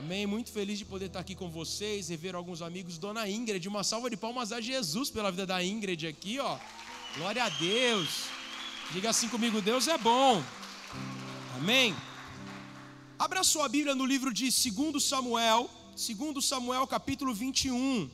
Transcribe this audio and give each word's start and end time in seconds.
Amém. 0.00 0.26
Muito 0.26 0.50
feliz 0.50 0.78
de 0.78 0.84
poder 0.86 1.06
estar 1.06 1.20
aqui 1.20 1.34
com 1.34 1.50
vocês, 1.50 2.08
rever 2.08 2.34
alguns 2.34 2.62
amigos. 2.62 2.96
Dona 2.96 3.28
Ingrid, 3.28 3.68
uma 3.68 3.84
salva 3.84 4.08
de 4.08 4.16
palmas 4.16 4.50
a 4.50 4.58
Jesus 4.58 5.10
pela 5.10 5.30
vida 5.30 5.46
da 5.46 5.62
Ingrid 5.62 6.06
aqui, 6.06 6.38
ó. 6.38 6.58
Glória 7.18 7.44
a 7.44 7.50
Deus. 7.50 8.08
Diga 8.92 9.10
assim 9.10 9.28
comigo: 9.28 9.60
Deus 9.60 9.88
é 9.88 9.98
bom. 9.98 10.42
Amém. 11.54 11.94
Abra 13.18 13.44
sua 13.44 13.68
Bíblia 13.68 13.94
no 13.94 14.06
livro 14.06 14.32
de 14.32 14.48
2 14.48 15.04
Samuel, 15.04 15.68
2 15.90 16.46
Samuel 16.46 16.86
capítulo 16.86 17.34
21. 17.34 18.08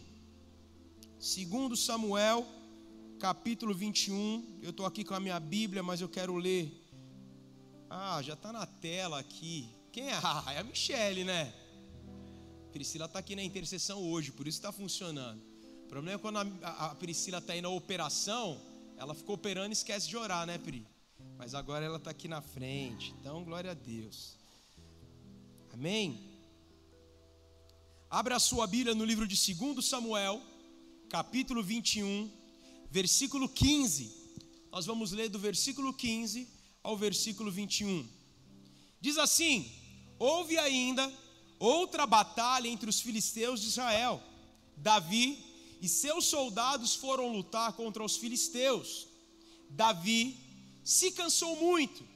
2 1.21 1.79
Samuel 1.79 2.45
capítulo 3.21 3.73
21. 3.73 4.59
Eu 4.61 4.71
estou 4.71 4.87
aqui 4.87 5.05
com 5.05 5.14
a 5.14 5.21
minha 5.21 5.39
Bíblia, 5.39 5.84
mas 5.84 6.00
eu 6.00 6.09
quero 6.09 6.34
ler. 6.34 6.68
Ah, 7.89 8.21
já 8.25 8.32
está 8.32 8.53
na 8.53 8.66
tela 8.66 9.21
aqui. 9.21 9.71
Quem 9.93 10.09
é? 10.09 10.18
Ah, 10.21 10.43
é 10.53 10.59
a 10.59 10.64
Michele, 10.64 11.23
né? 11.23 11.55
Priscila 12.77 13.06
está 13.06 13.20
aqui 13.20 13.34
na 13.34 13.43
intercessão 13.43 14.02
hoje, 14.02 14.30
por 14.30 14.46
isso 14.46 14.59
está 14.59 14.70
funcionando. 14.70 15.42
O 15.87 15.88
problema 15.88 16.19
é 16.19 16.20
quando 16.20 16.37
a, 16.37 16.91
a 16.91 16.95
Priscila 16.95 17.38
está 17.38 17.55
aí 17.55 17.62
na 17.62 17.70
operação, 17.70 18.60
ela 18.98 19.14
ficou 19.14 19.34
operando 19.34 19.70
e 19.70 19.73
esquece 19.73 20.06
de 20.06 20.14
orar, 20.14 20.46
né, 20.46 20.59
Pri? 20.59 20.87
Mas 21.38 21.54
agora 21.54 21.87
ela 21.87 21.96
está 21.96 22.10
aqui 22.10 22.28
na 22.28 22.42
frente. 22.42 23.15
Então, 23.18 23.42
glória 23.45 23.70
a 23.70 23.74
Deus. 23.74 24.37
Amém? 25.73 26.38
Abra 28.10 28.37
a 28.37 28.38
sua 28.38 28.66
Bíblia 28.66 28.95
no 28.95 29.06
livro 29.06 29.27
de 29.27 29.54
2 29.54 29.82
Samuel, 29.82 30.43
capítulo 31.09 31.62
21, 31.62 32.30
versículo 32.90 33.48
15. 33.48 34.12
Nós 34.70 34.84
vamos 34.84 35.12
ler 35.12 35.30
do 35.30 35.38
versículo 35.38 35.95
15 35.95 36.46
ao 36.82 36.95
versículo 36.95 37.51
21. 37.51 38.06
Diz 39.01 39.16
assim: 39.16 39.73
Houve 40.18 40.59
ainda 40.59 41.10
outra 41.59 42.06
batalha 42.06 42.69
entre 42.69 42.88
os 42.88 43.01
filisteus 43.01 43.60
de 43.60 43.69
Israel. 43.69 44.23
Davi 44.77 45.38
e 45.80 45.88
seus 45.88 46.26
soldados 46.26 46.95
foram 46.95 47.32
lutar 47.32 47.73
contra 47.73 48.04
os 48.04 48.16
filisteus. 48.16 49.07
Davi 49.71 50.38
se 50.84 51.10
cansou 51.12 51.57
muito. 51.57 52.07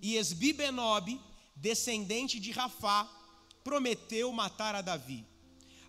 E 0.00 0.16
Esbibenob, 0.16 1.20
descendente 1.56 2.38
de 2.38 2.50
Rafá, 2.50 3.08
prometeu 3.62 4.30
matar 4.32 4.74
a 4.74 4.82
Davi. 4.82 5.24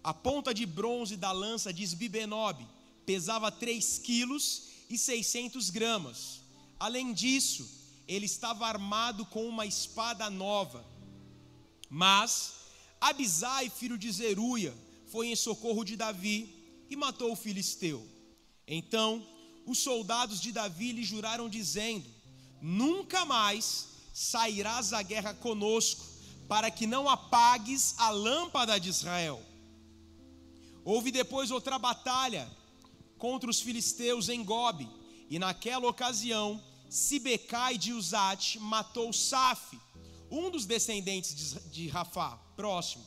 A 0.03 0.13
ponta 0.13 0.53
de 0.53 0.65
bronze 0.65 1.17
da 1.17 1.31
lança 1.31 1.73
de 1.73 1.83
Esbibenob 1.83 2.65
pesava 3.05 3.51
3 3.51 3.99
quilos 3.99 4.69
e 4.89 4.97
600 4.97 5.69
gramas. 5.69 6.41
Além 6.79 7.11
disso, 7.13 7.67
ele 8.07 8.25
estava 8.25 8.67
armado 8.67 9.25
com 9.25 9.47
uma 9.47 9.65
espada 9.65 10.29
nova 10.29 10.94
mas 11.95 12.55
Abisai, 12.99 13.69
filho 13.69 13.97
de 13.97 14.11
Zeruia, 14.11 14.73
foi 15.07 15.27
em 15.27 15.35
socorro 15.35 15.85
de 15.85 15.95
Davi 15.95 16.53
e 16.89 16.95
matou 16.97 17.31
o 17.31 17.37
filisteu. 17.37 18.05
Então 18.67 19.25
os 19.65 19.77
soldados 19.77 20.41
de 20.41 20.51
Davi 20.51 20.91
lhe 20.91 21.05
juraram, 21.05 21.47
dizendo: 21.47 22.05
Nunca 22.61 23.23
mais 23.23 23.87
sairás 24.13 24.91
à 24.91 25.01
guerra 25.01 25.33
conosco, 25.35 26.05
para 26.49 26.69
que 26.69 26.85
não 26.85 27.07
apagues 27.07 27.95
a 27.97 28.09
lâmpada 28.09 28.77
de 28.77 28.89
Israel. 28.89 29.41
Houve 30.83 31.11
depois 31.11 31.49
outra 31.49 31.79
batalha 31.79 32.45
contra 33.17 33.49
os 33.49 33.61
filisteus 33.61 34.27
em 34.27 34.43
Gobe, 34.43 34.89
e 35.29 35.39
naquela 35.39 35.87
ocasião 35.87 36.61
Sibecai 36.89 37.77
de 37.77 37.93
Uzate 37.93 38.59
matou 38.59 39.13
Safe, 39.13 39.79
um 40.29 40.49
dos 40.49 40.65
descendentes 40.65 41.57
de 41.71 41.87
Rafá, 41.87 42.37
próximo. 42.55 43.05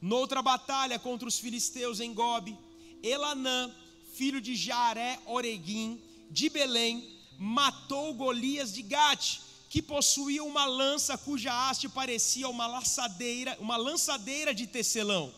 Noutra 0.00 0.42
batalha 0.42 0.98
contra 0.98 1.26
os 1.26 1.38
filisteus 1.38 2.00
em 2.00 2.12
Gobe, 2.14 2.56
Elanã, 3.02 3.72
filho 4.14 4.40
de 4.40 4.54
Jaré 4.54 5.18
Oreguim, 5.26 6.00
de 6.30 6.48
Belém, 6.48 7.18
matou 7.38 8.14
Golias 8.14 8.72
de 8.72 8.82
Gate, 8.82 9.40
que 9.68 9.82
possuía 9.82 10.42
uma 10.42 10.64
lança 10.64 11.18
cuja 11.18 11.52
haste 11.52 11.88
parecia 11.88 12.48
uma 12.48 12.66
lançadeira, 12.66 13.56
uma 13.60 13.76
lançadeira 13.76 14.54
de 14.54 14.66
tecelão. 14.66 15.32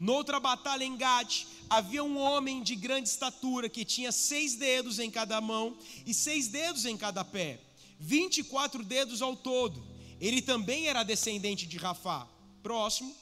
Noutra 0.00 0.40
batalha 0.40 0.84
em 0.84 0.96
Gate, 0.96 1.44
havia 1.68 2.02
um 2.02 2.18
homem 2.18 2.62
de 2.62 2.74
grande 2.74 3.08
estatura 3.08 3.68
que 3.68 3.84
tinha 3.84 4.12
seis 4.12 4.54
dedos 4.54 4.98
em 4.98 5.10
cada 5.10 5.40
mão 5.40 5.76
e 6.06 6.14
seis 6.14 6.48
dedos 6.48 6.84
em 6.84 6.96
cada 6.96 7.24
pé 7.24 7.67
24 7.98 8.84
dedos 8.84 9.22
ao 9.22 9.36
todo. 9.36 9.86
Ele 10.20 10.42
também 10.42 10.86
era 10.86 11.02
descendente 11.02 11.66
de 11.66 11.76
Rafá, 11.76 12.28
próximo, 12.62 13.14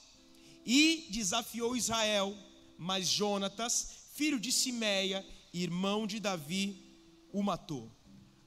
e 0.64 1.06
desafiou 1.10 1.76
Israel, 1.76 2.36
mas 2.78 3.08
Jonatas, 3.08 4.06
filho 4.14 4.40
de 4.40 4.50
Simeia, 4.50 5.24
irmão 5.52 6.06
de 6.06 6.18
Davi, 6.18 6.82
o 7.32 7.42
matou. 7.42 7.90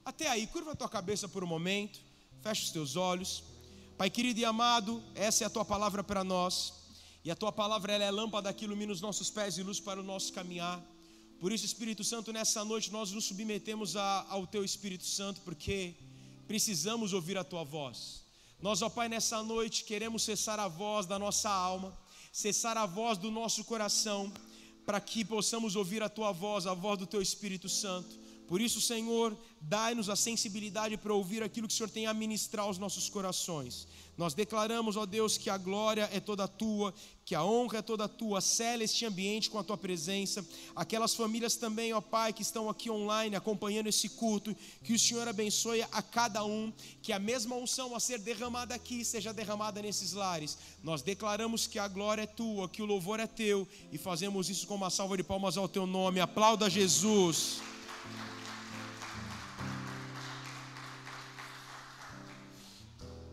Até 0.04 0.28
aí, 0.28 0.46
curva 0.46 0.72
a 0.72 0.76
tua 0.76 0.88
cabeça 0.88 1.28
por 1.28 1.44
um 1.44 1.46
momento, 1.46 2.00
fecha 2.42 2.64
os 2.64 2.70
teus 2.70 2.96
olhos. 2.96 3.44
Pai 3.96 4.10
querido 4.10 4.40
e 4.40 4.44
amado, 4.44 5.02
essa 5.14 5.44
é 5.44 5.46
a 5.46 5.50
tua 5.50 5.64
palavra 5.64 6.02
para 6.02 6.24
nós, 6.24 6.72
e 7.22 7.30
a 7.30 7.36
tua 7.36 7.52
palavra 7.52 7.92
ela 7.92 8.04
é 8.04 8.10
lâmpada 8.10 8.52
que 8.52 8.64
ilumina 8.64 8.92
os 8.92 9.00
nossos 9.00 9.30
pés 9.30 9.58
e 9.58 9.62
luz 9.62 9.78
para 9.78 10.00
o 10.00 10.02
nosso 10.02 10.32
caminhar. 10.32 10.82
Por 11.38 11.52
isso, 11.52 11.64
Espírito 11.64 12.02
Santo, 12.02 12.32
nessa 12.32 12.64
noite 12.64 12.90
nós 12.90 13.12
nos 13.12 13.26
submetemos 13.26 13.96
a, 13.96 14.26
ao 14.28 14.46
teu 14.46 14.64
Espírito 14.64 15.04
Santo, 15.04 15.40
porque 15.42 15.94
precisamos 16.50 17.12
ouvir 17.12 17.38
a 17.38 17.44
tua 17.44 17.62
voz. 17.62 18.24
Nós, 18.60 18.82
ó 18.82 18.88
Pai, 18.90 19.08
nessa 19.08 19.40
noite 19.40 19.84
queremos 19.84 20.24
cessar 20.24 20.58
a 20.58 20.66
voz 20.66 21.06
da 21.06 21.16
nossa 21.16 21.48
alma, 21.48 21.96
cessar 22.32 22.76
a 22.76 22.86
voz 22.86 23.16
do 23.16 23.30
nosso 23.30 23.62
coração, 23.62 24.32
para 24.84 25.00
que 25.00 25.24
possamos 25.24 25.76
ouvir 25.76 26.02
a 26.02 26.08
tua 26.08 26.32
voz, 26.32 26.66
a 26.66 26.74
voz 26.74 26.98
do 26.98 27.06
teu 27.06 27.22
Espírito 27.22 27.68
Santo. 27.68 28.18
Por 28.50 28.60
isso, 28.60 28.80
Senhor, 28.80 29.38
dai-nos 29.60 30.10
a 30.10 30.16
sensibilidade 30.16 30.96
para 30.96 31.14
ouvir 31.14 31.40
aquilo 31.40 31.68
que 31.68 31.74
o 31.74 31.76
Senhor 31.76 31.88
tem 31.88 32.08
a 32.08 32.12
ministrar 32.12 32.66
aos 32.66 32.78
nossos 32.78 33.08
corações. 33.08 33.86
Nós 34.18 34.34
declaramos, 34.34 34.96
ó 34.96 35.06
Deus, 35.06 35.38
que 35.38 35.48
a 35.48 35.56
glória 35.56 36.10
é 36.12 36.18
toda 36.18 36.48
tua, 36.48 36.92
que 37.24 37.32
a 37.32 37.44
honra 37.44 37.78
é 37.78 37.82
toda 37.82 38.08
tua. 38.08 38.40
Cela 38.40 38.82
este 38.82 39.06
ambiente 39.06 39.48
com 39.48 39.56
a 39.56 39.62
tua 39.62 39.78
presença. 39.78 40.44
Aquelas 40.74 41.14
famílias 41.14 41.54
também, 41.54 41.92
ó 41.92 42.00
Pai, 42.00 42.32
que 42.32 42.42
estão 42.42 42.68
aqui 42.68 42.90
online 42.90 43.36
acompanhando 43.36 43.86
esse 43.86 44.08
culto, 44.08 44.52
que 44.82 44.94
o 44.94 44.98
Senhor 44.98 45.28
abençoe 45.28 45.82
a 45.82 46.02
cada 46.02 46.44
um, 46.44 46.72
que 47.00 47.12
a 47.12 47.20
mesma 47.20 47.54
unção 47.54 47.94
a 47.94 48.00
ser 48.00 48.18
derramada 48.18 48.74
aqui 48.74 49.04
seja 49.04 49.32
derramada 49.32 49.80
nesses 49.80 50.12
lares. 50.12 50.58
Nós 50.82 51.02
declaramos 51.02 51.68
que 51.68 51.78
a 51.78 51.86
glória 51.86 52.22
é 52.22 52.26
tua, 52.26 52.68
que 52.68 52.82
o 52.82 52.86
louvor 52.86 53.20
é 53.20 53.28
teu 53.28 53.64
e 53.92 53.96
fazemos 53.96 54.50
isso 54.50 54.66
com 54.66 54.74
uma 54.74 54.90
salva 54.90 55.16
de 55.16 55.22
palmas 55.22 55.56
ao 55.56 55.68
teu 55.68 55.86
nome. 55.86 56.18
Aplauda 56.18 56.68
Jesus. 56.68 57.60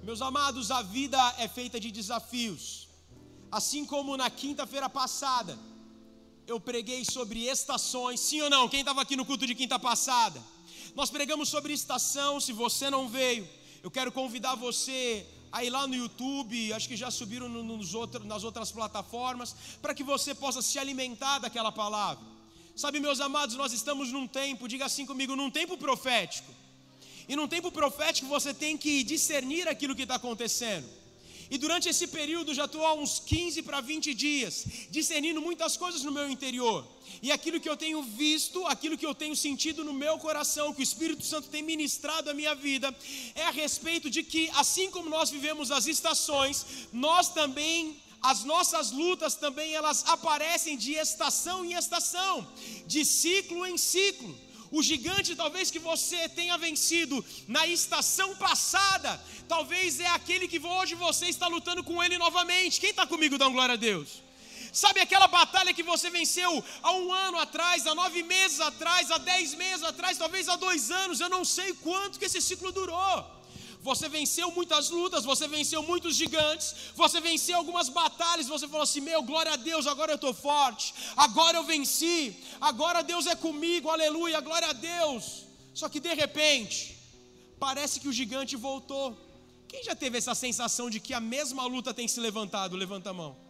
Meus 0.07 0.21
amados, 0.21 0.71
a 0.71 0.81
vida 0.81 1.21
é 1.37 1.49
feita 1.49 1.77
de 1.81 1.91
desafios. 1.91 2.87
Assim 3.51 3.83
como 3.83 4.15
na 4.15 4.29
quinta-feira 4.29 4.89
passada, 4.89 5.59
eu 6.47 6.61
preguei 6.61 7.03
sobre 7.03 7.45
estações, 7.45 8.21
sim 8.21 8.39
ou 8.39 8.49
não? 8.49 8.69
Quem 8.69 8.79
estava 8.79 9.01
aqui 9.01 9.17
no 9.17 9.25
culto 9.25 9.45
de 9.45 9.53
quinta 9.53 9.77
passada? 9.77 10.41
Nós 10.95 11.09
pregamos 11.09 11.49
sobre 11.49 11.73
estação, 11.73 12.39
se 12.39 12.53
você 12.53 12.89
não 12.89 13.09
veio, 13.09 13.45
eu 13.83 13.91
quero 13.91 14.09
convidar 14.09 14.55
você 14.55 15.27
a 15.51 15.65
ir 15.65 15.71
lá 15.71 15.85
no 15.85 15.95
YouTube, 15.95 16.71
acho 16.71 16.87
que 16.87 16.95
já 16.95 17.11
subiram 17.11 17.49
nos 17.49 17.93
outros, 17.93 18.25
nas 18.25 18.45
outras 18.45 18.71
plataformas, 18.71 19.53
para 19.81 19.93
que 19.93 20.05
você 20.05 20.33
possa 20.33 20.61
se 20.61 20.79
alimentar 20.79 21.39
daquela 21.39 21.69
palavra. 21.69 22.23
Sabe, 22.77 23.01
meus 23.01 23.19
amados, 23.19 23.57
nós 23.57 23.73
estamos 23.73 24.09
num 24.13 24.25
tempo, 24.25 24.69
diga 24.69 24.85
assim 24.85 25.05
comigo, 25.05 25.35
num 25.35 25.51
tempo 25.51 25.77
profético. 25.77 26.56
E 27.27 27.35
num 27.35 27.47
tempo 27.47 27.71
profético 27.71 28.27
você 28.27 28.53
tem 28.53 28.77
que 28.77 29.03
discernir 29.03 29.67
aquilo 29.67 29.95
que 29.95 30.03
está 30.03 30.15
acontecendo. 30.15 30.87
E 31.49 31.57
durante 31.57 31.87
esse 31.87 32.07
período, 32.07 32.53
já 32.53 32.65
estou 32.65 32.85
há 32.85 32.93
uns 32.93 33.19
15 33.19 33.61
para 33.63 33.79
20 33.79 34.13
dias, 34.13 34.65
discernindo 34.89 35.41
muitas 35.41 35.77
coisas 35.77 36.03
no 36.03 36.11
meu 36.11 36.29
interior. 36.29 36.85
E 37.21 37.31
aquilo 37.31 37.59
que 37.59 37.69
eu 37.69 37.77
tenho 37.77 38.01
visto, 38.03 38.65
aquilo 38.67 38.97
que 38.97 39.05
eu 39.05 39.15
tenho 39.15 39.35
sentido 39.35 39.83
no 39.83 39.93
meu 39.93 40.17
coração, 40.17 40.73
que 40.73 40.81
o 40.81 40.83
Espírito 40.83 41.23
Santo 41.23 41.47
tem 41.47 41.61
ministrado 41.61 42.29
a 42.29 42.33
minha 42.33 42.53
vida, 42.53 42.93
é 43.33 43.43
a 43.43 43.51
respeito 43.51 44.09
de 44.09 44.23
que, 44.23 44.49
assim 44.55 44.91
como 44.91 45.09
nós 45.09 45.29
vivemos 45.29 45.71
as 45.71 45.87
estações, 45.87 46.65
nós 46.91 47.29
também 47.29 47.97
as 48.21 48.43
nossas 48.43 48.91
lutas 48.91 49.35
também 49.35 49.73
elas 49.73 50.03
aparecem 50.07 50.75
de 50.75 50.93
estação 50.93 51.63
em 51.63 51.73
estação, 51.73 52.45
de 52.85 53.05
ciclo 53.05 53.65
em 53.65 53.77
ciclo. 53.77 54.35
O 54.71 54.83
gigante, 54.83 55.35
talvez 55.35 55.71
que 55.71 55.79
você 55.79 56.27
tenha 56.29 56.57
vencido 56.57 57.23
na 57.47 57.65
estação 57.65 58.35
passada, 58.35 59.21
talvez 59.47 59.99
é 59.99 60.07
aquele 60.07 60.47
que 60.47 60.59
hoje 60.59 60.95
você 60.95 61.27
está 61.27 61.47
lutando 61.47 61.83
com 61.83 62.03
ele 62.03 62.17
novamente. 62.17 62.79
Quem 62.79 62.89
está 62.89 63.05
comigo, 63.07 63.37
dá 63.37 63.47
glória 63.47 63.73
a 63.73 63.77
Deus. 63.77 64.21
Sabe 64.73 64.99
aquela 64.99 65.27
batalha 65.27 65.73
que 65.73 65.83
você 65.83 66.09
venceu 66.09 66.63
há 66.83 66.91
um 66.91 67.11
ano 67.11 67.39
atrás, 67.39 67.87
há 67.87 67.95
nove 67.95 68.21
meses 68.23 68.59
atrás, 68.59 69.09
há 69.09 69.17
dez 69.17 69.53
meses 69.55 69.83
atrás, 69.83 70.17
talvez 70.17 70.47
há 70.49 70.55
dois 70.55 70.91
anos, 70.91 71.19
eu 71.19 71.29
não 71.29 71.43
sei 71.45 71.73
quanto 71.73 72.19
que 72.19 72.25
esse 72.25 72.41
ciclo 72.41 72.71
durou. 72.71 73.36
Você 73.89 74.09
venceu 74.09 74.47
muitas 74.51 74.89
lutas, 74.89 75.23
você 75.23 75.47
venceu 75.47 75.81
muitos 75.81 76.13
gigantes, 76.21 76.75
você 76.93 77.21
venceu 77.21 77.55
algumas 77.57 77.87
batalhas, 77.87 78.47
você 78.55 78.67
falou 78.67 78.83
assim: 78.87 78.99
Meu, 78.99 79.21
glória 79.23 79.53
a 79.53 79.55
Deus, 79.55 79.87
agora 79.87 80.11
eu 80.11 80.15
estou 80.15 80.33
forte, 80.33 80.93
agora 81.15 81.57
eu 81.57 81.63
venci, 81.63 82.35
agora 82.59 83.01
Deus 83.01 83.25
é 83.27 83.35
comigo, 83.35 83.89
aleluia, 83.89 84.41
glória 84.41 84.69
a 84.71 84.73
Deus. 84.73 85.23
Só 85.73 85.87
que 85.87 86.01
de 86.01 86.13
repente, 86.13 86.97
parece 87.65 88.01
que 88.01 88.09
o 88.09 88.17
gigante 88.19 88.57
voltou. 88.57 89.05
Quem 89.69 89.81
já 89.89 89.95
teve 89.95 90.17
essa 90.17 90.35
sensação 90.35 90.89
de 90.89 90.99
que 90.99 91.13
a 91.13 91.21
mesma 91.21 91.65
luta 91.65 91.93
tem 91.93 92.09
se 92.09 92.19
levantado? 92.19 92.75
Levanta 92.75 93.11
a 93.11 93.13
mão. 93.13 93.46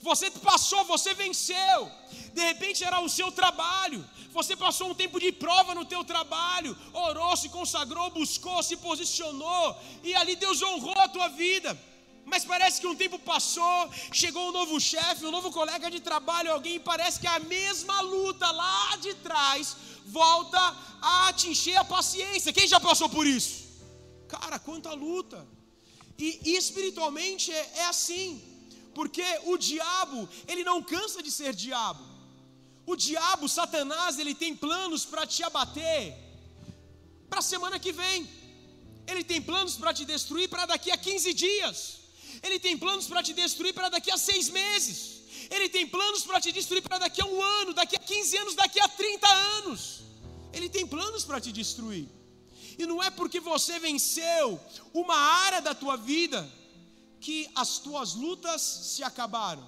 Você 0.00 0.30
passou, 0.30 0.84
você 0.84 1.12
venceu. 1.14 1.90
De 2.32 2.42
repente 2.42 2.82
era 2.82 3.00
o 3.00 3.08
seu 3.08 3.30
trabalho. 3.30 4.04
Você 4.32 4.56
passou 4.56 4.90
um 4.90 4.94
tempo 4.94 5.18
de 5.18 5.32
prova 5.32 5.74
no 5.74 5.84
teu 5.84 6.04
trabalho, 6.04 6.76
orou, 6.92 7.36
se 7.36 7.48
consagrou, 7.48 8.10
buscou, 8.10 8.62
se 8.62 8.76
posicionou 8.76 9.76
e 10.04 10.14
ali 10.14 10.36
Deus 10.36 10.62
honrou 10.62 10.98
a 11.00 11.08
tua 11.08 11.28
vida. 11.28 11.76
Mas 12.24 12.44
parece 12.44 12.80
que 12.80 12.86
um 12.86 12.94
tempo 12.94 13.18
passou, 13.18 13.90
chegou 14.12 14.48
um 14.48 14.52
novo 14.52 14.80
chefe, 14.80 15.26
um 15.26 15.32
novo 15.32 15.50
colega 15.50 15.90
de 15.90 16.00
trabalho, 16.00 16.52
alguém, 16.52 16.76
e 16.76 16.80
parece 16.80 17.18
que 17.18 17.26
a 17.26 17.40
mesma 17.40 18.00
luta 18.02 18.48
lá 18.52 18.96
de 18.96 19.14
trás 19.14 19.76
volta 20.06 20.76
a 21.02 21.32
te 21.32 21.48
encher 21.48 21.76
a 21.76 21.84
paciência. 21.84 22.52
Quem 22.52 22.68
já 22.68 22.78
passou 22.78 23.08
por 23.08 23.26
isso? 23.26 23.64
Cara, 24.28 24.58
quanta 24.60 24.92
luta! 24.92 25.44
E, 26.16 26.54
espiritualmente 26.56 27.50
é, 27.50 27.72
é 27.76 27.86
assim. 27.86 28.49
Porque 28.94 29.24
o 29.44 29.56
diabo, 29.56 30.28
ele 30.46 30.64
não 30.64 30.82
cansa 30.82 31.22
de 31.22 31.30
ser 31.30 31.54
diabo. 31.54 32.04
O 32.86 32.96
diabo, 32.96 33.48
Satanás, 33.48 34.18
ele 34.18 34.34
tem 34.34 34.54
planos 34.56 35.04
para 35.04 35.26
te 35.26 35.42
abater 35.42 36.16
para 37.28 37.38
a 37.38 37.42
semana 37.42 37.78
que 37.78 37.92
vem. 37.92 38.28
Ele 39.06 39.22
tem 39.22 39.40
planos 39.40 39.76
para 39.76 39.94
te 39.94 40.04
destruir 40.04 40.48
para 40.48 40.66
daqui 40.66 40.90
a 40.90 40.96
15 40.96 41.32
dias. 41.32 42.00
Ele 42.42 42.58
tem 42.58 42.76
planos 42.76 43.06
para 43.06 43.22
te 43.22 43.32
destruir 43.32 43.74
para 43.74 43.88
daqui 43.88 44.10
a 44.10 44.18
seis 44.18 44.48
meses. 44.48 44.98
Ele 45.50 45.68
tem 45.68 45.86
planos 45.86 46.22
para 46.22 46.40
te 46.40 46.52
destruir 46.52 46.82
para 46.82 46.98
daqui 46.98 47.20
a 47.22 47.26
um 47.26 47.42
ano, 47.42 47.72
daqui 47.72 47.96
a 47.96 47.98
15 47.98 48.36
anos, 48.38 48.54
daqui 48.54 48.80
a 48.80 48.88
30 48.88 49.28
anos. 49.58 50.00
Ele 50.52 50.68
tem 50.68 50.86
planos 50.86 51.24
para 51.24 51.40
te 51.40 51.52
destruir. 51.52 52.08
E 52.78 52.86
não 52.86 53.02
é 53.02 53.10
porque 53.10 53.40
você 53.40 53.78
venceu 53.78 54.58
uma 54.92 55.16
área 55.16 55.60
da 55.60 55.74
tua 55.74 55.96
vida 55.96 56.50
que 57.20 57.48
as 57.54 57.78
tuas 57.78 58.14
lutas 58.14 58.60
se 58.62 59.02
acabaram. 59.02 59.66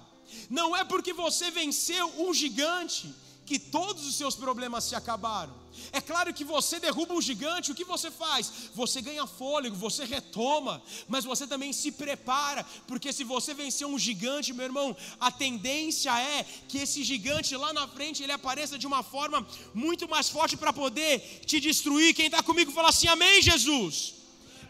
Não 0.49 0.75
é 0.75 0.83
porque 0.83 1.13
você 1.13 1.51
venceu 1.51 2.11
um 2.17 2.33
gigante 2.33 3.13
que 3.45 3.59
todos 3.59 4.07
os 4.07 4.15
seus 4.15 4.35
problemas 4.35 4.85
se 4.85 4.95
acabaram. 4.95 5.53
É 5.91 5.99
claro 5.99 6.33
que 6.33 6.43
você 6.43 6.79
derruba 6.79 7.13
um 7.13 7.21
gigante, 7.21 7.71
o 7.71 7.75
que 7.75 7.83
você 7.83 8.09
faz? 8.09 8.51
Você 8.73 9.01
ganha 9.01 9.25
fôlego, 9.27 9.75
você 9.75 10.05
retoma, 10.05 10.81
mas 11.07 11.25
você 11.25 11.45
também 11.45 11.73
se 11.73 11.91
prepara, 11.91 12.65
porque 12.87 13.11
se 13.11 13.23
você 13.23 13.53
vencer 13.53 13.85
um 13.85 13.99
gigante, 13.99 14.53
meu 14.53 14.65
irmão, 14.65 14.95
a 15.19 15.31
tendência 15.31 16.11
é 16.19 16.45
que 16.67 16.77
esse 16.77 17.03
gigante 17.03 17.55
lá 17.55 17.73
na 17.73 17.87
frente 17.87 18.23
ele 18.23 18.31
apareça 18.31 18.77
de 18.77 18.87
uma 18.87 19.03
forma 19.03 19.45
muito 19.73 20.07
mais 20.07 20.29
forte 20.29 20.55
para 20.55 20.71
poder 20.71 21.41
te 21.45 21.59
destruir. 21.59 22.13
Quem 22.13 22.27
está 22.27 22.41
comigo 22.41 22.71
fala 22.71 22.89
assim: 22.89 23.07
Amém, 23.07 23.41
Jesus. 23.41 24.13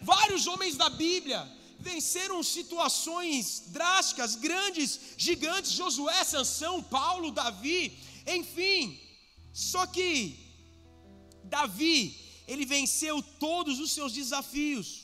Vários 0.02 0.48
homens 0.48 0.76
da 0.76 0.90
Bíblia 0.90 1.48
venceram 1.84 2.42
situações 2.42 3.64
drásticas, 3.68 4.36
grandes, 4.36 5.00
gigantes, 5.18 5.72
Josué, 5.72 6.24
Sansão, 6.24 6.82
Paulo, 6.82 7.32
Davi, 7.32 7.98
enfim. 8.26 9.00
Só 9.54 9.86
que 9.86 10.40
Davi, 11.44 12.18
ele 12.48 12.66
venceu 12.66 13.22
todos 13.22 13.80
os 13.80 13.92
seus 13.92 14.14
desafios. 14.14 15.04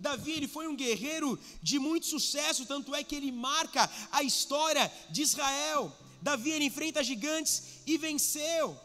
Davi, 0.00 0.32
ele 0.32 0.48
foi 0.48 0.66
um 0.66 0.74
guerreiro 0.74 1.38
de 1.62 1.78
muito 1.78 2.06
sucesso, 2.06 2.66
tanto 2.66 2.94
é 2.94 3.04
que 3.04 3.14
ele 3.14 3.30
marca 3.30 3.88
a 4.10 4.22
história 4.22 4.90
de 5.10 5.22
Israel. 5.22 5.94
Davi, 6.22 6.50
ele 6.50 6.64
enfrenta 6.64 7.04
gigantes 7.04 7.62
e 7.86 7.98
venceu. 7.98 8.80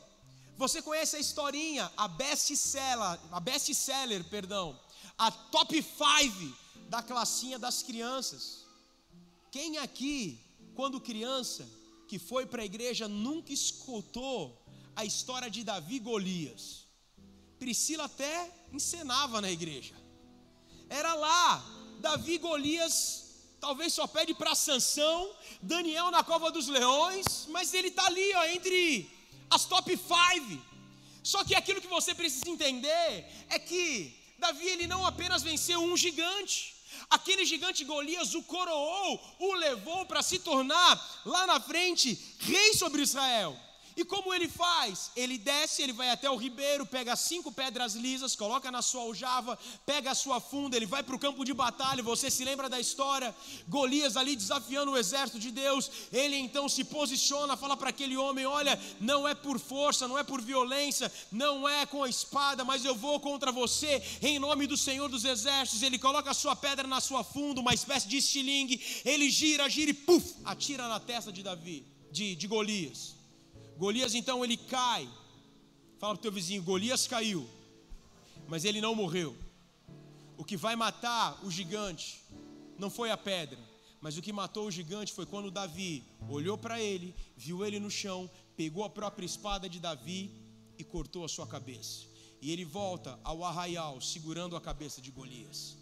Você 0.58 0.82
conhece 0.82 1.16
a 1.16 1.20
historinha, 1.20 1.90
a 1.96 2.08
best 2.08 2.56
seller, 2.58 3.18
a 3.32 3.40
best 3.40 3.74
seller, 3.74 4.24
perdão, 4.26 4.78
a 5.18 5.32
top 5.32 5.82
5 5.82 6.69
da 6.90 7.02
classinha 7.04 7.60
das 7.60 7.84
crianças. 7.84 8.66
Quem 9.52 9.78
aqui, 9.78 10.40
quando 10.76 11.00
criança, 11.00 11.68
que 12.08 12.18
foi 12.18 12.46
para 12.46 12.64
a 12.64 12.66
igreja, 12.66 13.08
nunca 13.08 13.54
escutou 13.54 14.60
a 14.96 15.06
história 15.06 15.50
de 15.50 15.64
Davi 15.64 15.96
e 15.98 16.00
Golias? 16.00 16.88
Priscila 17.60 18.06
até 18.06 18.52
encenava 18.74 19.40
na 19.40 19.52
igreja. 19.52 19.94
Era 20.90 21.14
lá, 21.14 21.64
Davi 22.00 22.34
e 22.34 22.38
Golias, 22.40 22.96
talvez 23.60 23.94
só 23.94 24.08
pede 24.08 24.34
para 24.34 24.56
Sansão, 24.56 25.32
Daniel 25.62 26.10
na 26.10 26.24
cova 26.24 26.52
dos 26.52 26.68
leões, 26.68 27.46
mas 27.50 27.74
ele 27.74 27.90
está 27.90 28.06
ali, 28.08 28.34
ó, 28.34 28.46
entre 28.46 29.08
as 29.50 29.66
top 29.66 29.96
five. 29.96 30.60
Só 31.22 31.44
que 31.44 31.54
aquilo 31.54 31.82
que 31.82 31.88
você 31.88 32.16
precisa 32.16 32.50
entender 32.50 33.26
é 33.50 33.60
que 33.60 34.18
Davi 34.40 34.68
ele 34.68 34.88
não 34.88 35.06
apenas 35.06 35.44
venceu 35.44 35.84
um 35.84 35.96
gigante, 35.96 36.79
Aquele 37.10 37.44
gigante 37.44 37.84
Golias 37.84 38.36
o 38.36 38.44
coroou, 38.44 39.20
o 39.40 39.54
levou 39.56 40.06
para 40.06 40.22
se 40.22 40.40
tornar 40.40 41.22
lá 41.26 41.48
na 41.48 41.60
frente 41.60 42.18
rei 42.40 42.74
sobre 42.74 43.02
Israel. 43.02 43.58
E 44.00 44.06
como 44.06 44.34
ele 44.34 44.48
faz? 44.48 45.12
Ele 45.14 45.38
desce, 45.38 45.82
ele 45.82 45.92
vai 45.92 46.10
até 46.10 46.30
o 46.30 46.38
ribeiro, 46.38 46.86
pega 46.86 47.18
cinco 47.18 47.52
pedras 47.52 47.96
lisas, 47.96 48.34
coloca 48.34 48.72
na 48.72 48.82
sua 48.82 49.02
aljava, 49.02 49.60
pega 49.86 50.12
a 50.12 50.16
sua 50.16 50.40
funda, 50.40 50.78
ele 50.78 50.86
vai 50.86 51.04
para 51.04 51.18
o 51.18 51.20
campo 51.20 51.44
de 51.44 51.54
batalha. 51.54 52.02
Você 52.02 52.32
se 52.32 52.46
lembra 52.46 52.70
da 52.70 52.80
história? 52.80 53.36
Golias 53.68 54.16
ali 54.16 54.38
desafiando 54.38 54.92
o 54.92 54.98
exército 54.98 55.38
de 55.38 55.52
Deus. 55.52 55.92
Ele 56.14 56.38
então 56.38 56.70
se 56.70 56.86
posiciona, 56.86 57.58
fala 57.58 57.76
para 57.76 57.90
aquele 57.90 58.16
homem: 58.16 58.46
Olha, 58.46 58.80
não 59.02 59.28
é 59.28 59.36
por 59.36 59.60
força, 59.60 60.08
não 60.08 60.18
é 60.18 60.24
por 60.24 60.40
violência, 60.42 61.12
não 61.30 61.68
é 61.68 61.86
com 61.86 62.02
a 62.02 62.08
espada, 62.08 62.64
mas 62.64 62.86
eu 62.86 62.96
vou 62.96 63.20
contra 63.20 63.52
você 63.52 64.02
em 64.22 64.40
nome 64.40 64.66
do 64.66 64.78
Senhor 64.78 65.10
dos 65.10 65.26
Exércitos. 65.26 65.84
Ele 65.84 66.00
coloca 66.00 66.32
a 66.32 66.34
sua 66.34 66.56
pedra 66.56 66.88
na 66.88 67.02
sua 67.02 67.22
funda, 67.22 67.60
uma 67.60 67.74
espécie 67.74 68.08
de 68.08 68.16
estilingue. 68.16 68.82
Ele 69.04 69.30
gira, 69.30 69.68
gira 69.68 69.92
e 69.92 69.94
puf, 69.94 70.36
atira 70.46 70.88
na 70.88 71.02
testa 71.02 71.34
de 71.34 71.44
Davi, 71.44 71.86
de, 72.10 72.34
de 72.34 72.48
Golias. 72.48 73.19
Golias 73.80 74.14
então 74.14 74.44
ele 74.44 74.58
cai. 74.58 75.08
Fala 76.00 76.14
para 76.14 76.20
o 76.20 76.22
teu 76.22 76.34
vizinho: 76.34 76.62
Golias 76.62 77.08
caiu, 77.08 77.50
mas 78.46 78.66
ele 78.66 78.82
não 78.82 78.94
morreu. 78.94 79.34
O 80.38 80.44
que 80.44 80.58
vai 80.58 80.76
matar 80.76 81.40
o 81.46 81.50
gigante 81.50 82.22
não 82.78 82.90
foi 82.90 83.10
a 83.10 83.16
pedra, 83.16 83.58
mas 84.02 84.18
o 84.18 84.22
que 84.22 84.34
matou 84.34 84.68
o 84.68 84.72
gigante 84.72 85.14
foi 85.14 85.26
quando 85.26 85.50
Davi 85.50 86.04
olhou 86.30 86.58
para 86.58 86.82
ele, 86.82 87.16
viu 87.38 87.66
ele 87.66 87.80
no 87.80 87.90
chão, 87.90 88.30
pegou 88.58 88.84
a 88.84 88.90
própria 88.90 89.26
espada 89.26 89.70
de 89.70 89.80
Davi 89.80 90.30
e 90.78 90.84
cortou 90.84 91.24
a 91.24 91.30
sua 91.30 91.48
cabeça. 91.48 92.06
E 92.42 92.52
ele 92.52 92.66
volta 92.66 93.18
ao 93.24 93.46
arraial 93.46 94.02
segurando 94.02 94.58
a 94.58 94.62
cabeça 94.62 95.02
de 95.02 95.10
Golias. 95.10 95.78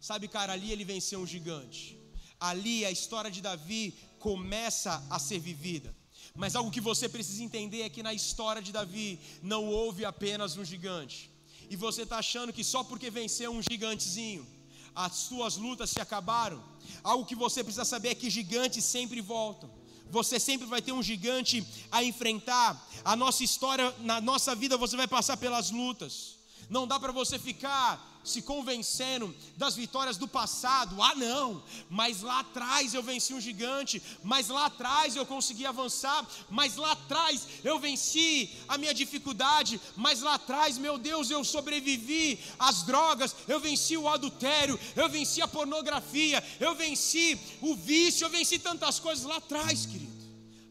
Sabe, 0.00 0.28
cara, 0.28 0.52
ali 0.52 0.70
ele 0.70 0.84
venceu 0.84 1.18
um 1.18 1.26
gigante. 1.26 1.98
Ali 2.38 2.84
a 2.84 2.90
história 2.92 3.30
de 3.32 3.40
Davi 3.40 3.94
começa 4.20 5.04
a 5.10 5.18
ser 5.18 5.40
vivida. 5.40 6.01
Mas 6.34 6.56
algo 6.56 6.70
que 6.70 6.80
você 6.80 7.08
precisa 7.08 7.42
entender 7.42 7.82
é 7.82 7.88
que 7.88 8.02
na 8.02 8.14
história 8.14 8.62
de 8.62 8.72
Davi 8.72 9.20
não 9.42 9.66
houve 9.66 10.04
apenas 10.04 10.56
um 10.56 10.64
gigante. 10.64 11.30
E 11.68 11.76
você 11.76 12.02
está 12.02 12.18
achando 12.18 12.52
que 12.52 12.64
só 12.64 12.82
porque 12.82 13.10
venceu 13.10 13.52
um 13.52 13.62
gigantezinho, 13.62 14.46
as 14.94 15.14
suas 15.14 15.56
lutas 15.56 15.90
se 15.90 16.00
acabaram. 16.00 16.62
Algo 17.02 17.24
que 17.24 17.34
você 17.34 17.62
precisa 17.62 17.84
saber 17.84 18.10
é 18.10 18.14
que 18.14 18.30
gigantes 18.30 18.84
sempre 18.84 19.20
voltam. 19.20 19.70
Você 20.10 20.38
sempre 20.38 20.66
vai 20.66 20.82
ter 20.82 20.92
um 20.92 21.02
gigante 21.02 21.66
a 21.90 22.04
enfrentar. 22.04 22.86
A 23.04 23.16
nossa 23.16 23.42
história, 23.42 23.94
na 24.00 24.20
nossa 24.20 24.54
vida, 24.54 24.76
você 24.76 24.96
vai 24.96 25.08
passar 25.08 25.36
pelas 25.38 25.70
lutas. 25.70 26.36
Não 26.68 26.86
dá 26.86 27.00
para 27.00 27.12
você 27.12 27.38
ficar 27.38 28.11
se 28.24 28.42
convencendo 28.42 29.34
das 29.56 29.74
vitórias 29.74 30.16
do 30.16 30.28
passado. 30.28 31.02
Ah, 31.02 31.14
não, 31.14 31.62
mas 31.90 32.22
lá 32.22 32.40
atrás 32.40 32.94
eu 32.94 33.02
venci 33.02 33.34
um 33.34 33.40
gigante, 33.40 34.02
mas 34.22 34.48
lá 34.48 34.66
atrás 34.66 35.16
eu 35.16 35.26
consegui 35.26 35.66
avançar, 35.66 36.26
mas 36.50 36.76
lá 36.76 36.92
atrás 36.92 37.46
eu 37.64 37.78
venci 37.78 38.50
a 38.68 38.78
minha 38.78 38.94
dificuldade, 38.94 39.80
mas 39.96 40.20
lá 40.20 40.34
atrás, 40.34 40.78
meu 40.78 40.98
Deus, 40.98 41.30
eu 41.30 41.44
sobrevivi 41.44 42.38
às 42.58 42.82
drogas, 42.82 43.34
eu 43.48 43.60
venci 43.60 43.96
o 43.96 44.08
adultério, 44.08 44.78
eu 44.96 45.08
venci 45.08 45.42
a 45.42 45.48
pornografia, 45.48 46.42
eu 46.60 46.74
venci 46.74 47.38
o 47.60 47.74
vício, 47.74 48.24
eu 48.24 48.30
venci 48.30 48.58
tantas 48.58 48.98
coisas 48.98 49.24
lá 49.24 49.36
atrás, 49.36 49.86
querido. 49.86 50.12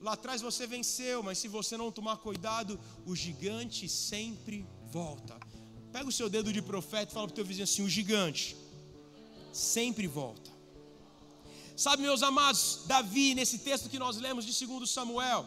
Lá 0.01 0.13
atrás 0.13 0.41
você 0.41 0.65
venceu, 0.65 1.21
mas 1.21 1.37
se 1.37 1.47
você 1.47 1.77
não 1.77 1.91
tomar 1.91 2.17
cuidado, 2.17 2.79
o 3.05 3.15
gigante 3.15 3.87
sempre 3.87 4.65
volta. 4.91 5.50
Pega 5.91 6.07
o 6.07 6.11
seu 6.11 6.29
dedo 6.29 6.53
de 6.53 6.61
profeta 6.61 7.11
e 7.11 7.13
fala 7.13 7.27
para 7.27 7.33
o 7.33 7.35
teu 7.35 7.45
vizinho 7.45 7.63
assim: 7.63 7.83
o 7.83 7.89
gigante 7.89 8.55
sempre 9.51 10.07
volta. 10.07 10.49
Sabe, 11.75 12.03
meus 12.03 12.21
amados, 12.21 12.81
Davi, 12.85 13.33
nesse 13.33 13.57
texto 13.57 13.89
que 13.89 13.97
nós 13.97 14.17
lemos 14.17 14.45
de 14.45 14.65
2 14.65 14.89
Samuel, 14.89 15.45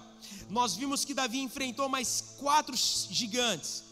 nós 0.50 0.74
vimos 0.74 1.04
que 1.04 1.14
Davi 1.14 1.38
enfrentou 1.38 1.88
mais 1.88 2.34
quatro 2.38 2.74
gigantes. 2.76 3.83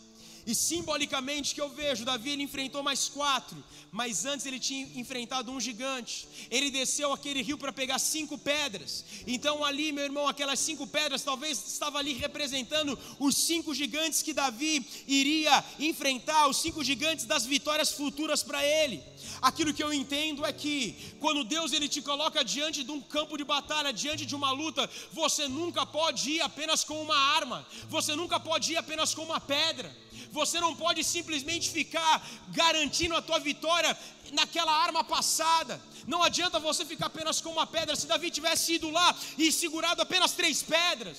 E 0.46 0.54
simbolicamente 0.54 1.54
que 1.54 1.60
eu 1.60 1.68
vejo, 1.68 2.04
Davi 2.04 2.30
ele 2.30 2.42
enfrentou 2.42 2.82
mais 2.82 3.08
quatro, 3.08 3.62
mas 3.92 4.24
antes 4.24 4.44
ele 4.44 4.58
tinha 4.58 4.88
enfrentado 4.98 5.52
um 5.52 5.60
gigante. 5.60 6.26
Ele 6.50 6.70
desceu 6.70 7.12
aquele 7.12 7.42
rio 7.42 7.56
para 7.56 7.72
pegar 7.72 7.98
cinco 7.98 8.36
pedras. 8.36 9.04
Então 9.26 9.64
ali, 9.64 9.92
meu 9.92 10.04
irmão, 10.04 10.26
aquelas 10.26 10.58
cinco 10.58 10.86
pedras 10.86 11.22
talvez 11.22 11.64
estava 11.66 11.98
ali 11.98 12.14
representando 12.14 12.98
os 13.20 13.36
cinco 13.36 13.72
gigantes 13.72 14.22
que 14.22 14.32
Davi 14.32 14.84
iria 15.06 15.64
enfrentar, 15.78 16.48
os 16.48 16.56
cinco 16.56 16.82
gigantes 16.82 17.24
das 17.24 17.44
vitórias 17.44 17.92
futuras 17.92 18.42
para 18.42 18.64
ele. 18.64 19.02
Aquilo 19.40 19.72
que 19.72 19.82
eu 19.82 19.92
entendo 19.92 20.44
é 20.44 20.52
que 20.52 21.14
quando 21.20 21.44
Deus 21.44 21.72
ele 21.72 21.88
te 21.88 22.02
coloca 22.02 22.44
diante 22.44 22.82
de 22.82 22.90
um 22.90 23.00
campo 23.00 23.36
de 23.36 23.44
batalha, 23.44 23.92
diante 23.92 24.26
de 24.26 24.34
uma 24.34 24.50
luta, 24.50 24.88
você 25.12 25.46
nunca 25.46 25.86
pode 25.86 26.30
ir 26.30 26.40
apenas 26.40 26.82
com 26.82 27.00
uma 27.00 27.16
arma. 27.16 27.66
Você 27.88 28.16
nunca 28.16 28.40
pode 28.40 28.72
ir 28.72 28.76
apenas 28.76 29.14
com 29.14 29.22
uma 29.22 29.40
pedra. 29.40 29.94
Você 30.32 30.58
não 30.58 30.74
pode 30.74 31.04
simplesmente 31.04 31.70
ficar 31.70 32.26
garantindo 32.48 33.14
a 33.14 33.22
tua 33.22 33.38
vitória 33.38 33.96
naquela 34.32 34.72
arma 34.72 35.04
passada. 35.04 35.80
Não 36.06 36.22
adianta 36.22 36.58
você 36.58 36.84
ficar 36.84 37.06
apenas 37.06 37.40
com 37.40 37.50
uma 37.50 37.66
pedra. 37.66 37.94
Se 37.94 38.06
Davi 38.06 38.30
tivesse 38.30 38.74
ido 38.74 38.90
lá 38.90 39.14
e 39.36 39.52
segurado 39.52 40.00
apenas 40.00 40.32
três 40.32 40.62
pedras, 40.62 41.18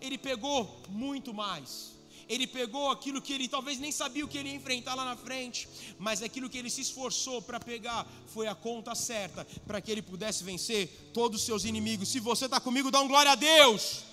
ele 0.00 0.18
pegou 0.18 0.82
muito 0.88 1.32
mais. 1.32 1.94
Ele 2.28 2.46
pegou 2.46 2.90
aquilo 2.90 3.20
que 3.20 3.32
ele 3.32 3.48
talvez 3.48 3.78
nem 3.78 3.92
sabia 3.92 4.24
o 4.24 4.28
que 4.28 4.38
ele 4.38 4.48
ia 4.48 4.54
enfrentar 4.54 4.94
lá 4.94 5.04
na 5.04 5.16
frente, 5.16 5.68
mas 5.98 6.22
aquilo 6.22 6.48
que 6.48 6.56
ele 6.56 6.70
se 6.70 6.80
esforçou 6.80 7.42
para 7.42 7.60
pegar 7.60 8.06
foi 8.26 8.46
a 8.46 8.54
conta 8.54 8.94
certa 8.94 9.46
para 9.66 9.80
que 9.80 9.90
ele 9.90 10.00
pudesse 10.00 10.42
vencer 10.42 11.10
todos 11.12 11.40
os 11.40 11.46
seus 11.46 11.64
inimigos. 11.64 12.08
Se 12.08 12.20
você 12.20 12.46
está 12.46 12.60
comigo, 12.60 12.90
dá 12.90 13.00
um 13.00 13.08
glória 13.08 13.32
a 13.32 13.34
Deus. 13.34 14.04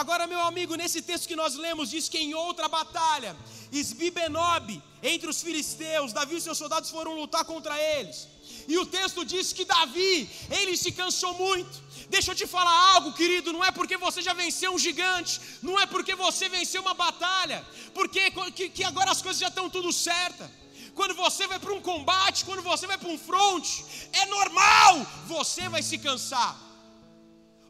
Agora, 0.00 0.26
meu 0.26 0.42
amigo, 0.50 0.76
nesse 0.80 1.00
texto 1.08 1.28
que 1.30 1.40
nós 1.40 1.54
lemos, 1.64 1.90
diz 1.94 2.08
que 2.12 2.20
em 2.26 2.32
outra 2.32 2.66
batalha, 2.68 3.36
Isbibenob, 3.70 4.82
entre 5.02 5.28
os 5.32 5.42
filisteus, 5.46 6.14
Davi 6.18 6.36
e 6.36 6.40
seus 6.40 6.56
soldados 6.62 6.88
foram 6.96 7.12
lutar 7.20 7.44
contra 7.44 7.74
eles. 7.94 8.18
E 8.66 8.78
o 8.78 8.86
texto 8.86 9.26
diz 9.32 9.52
que 9.52 9.66
Davi, 9.66 10.14
ele 10.58 10.74
se 10.82 10.90
cansou 11.00 11.34
muito. 11.34 11.74
Deixa 12.08 12.30
eu 12.30 12.34
te 12.40 12.46
falar 12.46 12.76
algo, 12.94 13.12
querido, 13.12 13.52
não 13.52 13.62
é 13.62 13.70
porque 13.70 13.98
você 14.06 14.22
já 14.22 14.32
venceu 14.32 14.72
um 14.74 14.78
gigante, 14.78 15.38
não 15.62 15.78
é 15.78 15.84
porque 15.84 16.14
você 16.14 16.48
venceu 16.48 16.80
uma 16.80 16.94
batalha, 16.94 17.62
porque 17.92 18.22
que, 18.56 18.70
que 18.70 18.84
agora 18.84 19.10
as 19.10 19.20
coisas 19.20 19.40
já 19.44 19.48
estão 19.48 19.68
tudo 19.68 19.92
certas. 19.92 20.48
Quando 20.94 21.14
você 21.14 21.46
vai 21.46 21.58
para 21.58 21.74
um 21.74 21.82
combate, 21.92 22.46
quando 22.46 22.62
você 22.62 22.86
vai 22.86 22.96
para 22.96 23.14
um 23.16 23.18
fronte, 23.18 23.84
é 24.14 24.24
normal, 24.36 25.06
você 25.26 25.68
vai 25.68 25.82
se 25.82 25.98
cansar. 25.98 26.58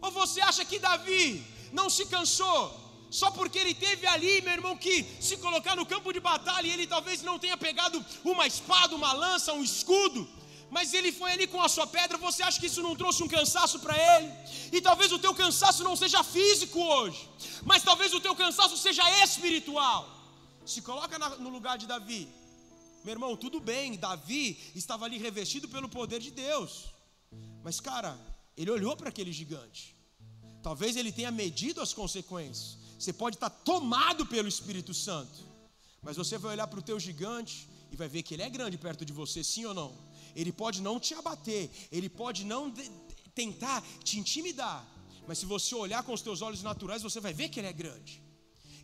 Ou 0.00 0.12
você 0.12 0.40
acha 0.40 0.64
que 0.64 0.78
Davi, 0.78 1.44
não 1.72 1.88
se 1.90 2.06
cansou, 2.06 2.78
só 3.10 3.30
porque 3.30 3.58
ele 3.58 3.74
teve 3.74 4.06
ali, 4.06 4.40
meu 4.40 4.52
irmão, 4.52 4.76
que 4.76 5.04
se 5.20 5.36
colocar 5.36 5.74
no 5.74 5.84
campo 5.84 6.12
de 6.12 6.20
batalha 6.20 6.66
e 6.66 6.70
ele 6.70 6.86
talvez 6.86 7.22
não 7.22 7.38
tenha 7.38 7.56
pegado 7.56 8.04
uma 8.24 8.46
espada, 8.46 8.94
uma 8.94 9.12
lança, 9.12 9.52
um 9.52 9.64
escudo, 9.64 10.28
mas 10.70 10.94
ele 10.94 11.10
foi 11.10 11.32
ali 11.32 11.46
com 11.48 11.60
a 11.60 11.68
sua 11.68 11.86
pedra. 11.86 12.16
Você 12.18 12.42
acha 12.42 12.60
que 12.60 12.66
isso 12.66 12.82
não 12.82 12.94
trouxe 12.94 13.22
um 13.22 13.28
cansaço 13.28 13.80
para 13.80 13.96
ele? 14.14 14.32
E 14.72 14.80
talvez 14.80 15.10
o 15.10 15.18
teu 15.18 15.34
cansaço 15.34 15.82
não 15.82 15.96
seja 15.96 16.22
físico 16.22 16.80
hoje, 16.80 17.28
mas 17.64 17.82
talvez 17.82 18.14
o 18.14 18.20
teu 18.20 18.34
cansaço 18.36 18.76
seja 18.76 19.02
espiritual. 19.24 20.08
Se 20.64 20.80
coloca 20.80 21.18
no 21.18 21.48
lugar 21.48 21.76
de 21.76 21.86
Davi, 21.86 22.28
meu 23.02 23.12
irmão, 23.12 23.36
tudo 23.36 23.58
bem, 23.58 23.96
Davi 23.96 24.56
estava 24.74 25.06
ali 25.06 25.18
revestido 25.18 25.68
pelo 25.68 25.88
poder 25.88 26.20
de 26.20 26.30
Deus, 26.30 26.84
mas 27.64 27.80
cara, 27.80 28.16
ele 28.56 28.70
olhou 28.70 28.96
para 28.96 29.08
aquele 29.08 29.32
gigante. 29.32 29.99
Talvez 30.62 30.96
ele 30.96 31.12
tenha 31.12 31.30
medido 31.30 31.80
as 31.80 31.92
consequências. 31.92 32.76
Você 32.98 33.12
pode 33.12 33.36
estar 33.36 33.50
tomado 33.50 34.26
pelo 34.26 34.48
Espírito 34.48 34.92
Santo, 34.92 35.46
mas 36.02 36.16
você 36.16 36.36
vai 36.36 36.52
olhar 36.52 36.66
para 36.66 36.78
o 36.78 36.82
teu 36.82 37.00
gigante 37.00 37.68
e 37.90 37.96
vai 37.96 38.08
ver 38.08 38.22
que 38.22 38.34
ele 38.34 38.42
é 38.42 38.50
grande 38.50 38.76
perto 38.76 39.04
de 39.04 39.12
você, 39.12 39.42
sim 39.42 39.64
ou 39.64 39.74
não? 39.74 39.96
Ele 40.36 40.52
pode 40.52 40.82
não 40.82 41.00
te 41.00 41.14
abater, 41.14 41.70
ele 41.90 42.08
pode 42.08 42.44
não 42.44 42.72
tentar 43.34 43.82
te 44.04 44.18
intimidar, 44.18 44.86
mas 45.26 45.38
se 45.38 45.46
você 45.46 45.74
olhar 45.74 46.02
com 46.02 46.12
os 46.12 46.20
teus 46.20 46.42
olhos 46.42 46.62
naturais, 46.62 47.02
você 47.02 47.20
vai 47.20 47.32
ver 47.32 47.48
que 47.48 47.58
ele 47.58 47.68
é 47.68 47.72
grande. 47.72 48.22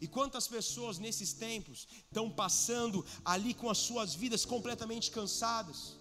E 0.00 0.06
quantas 0.06 0.46
pessoas 0.46 0.98
nesses 0.98 1.32
tempos 1.32 1.86
estão 2.06 2.30
passando 2.30 3.04
ali 3.24 3.52
com 3.54 3.68
as 3.70 3.78
suas 3.78 4.14
vidas 4.14 4.44
completamente 4.44 5.10
cansadas? 5.10 5.94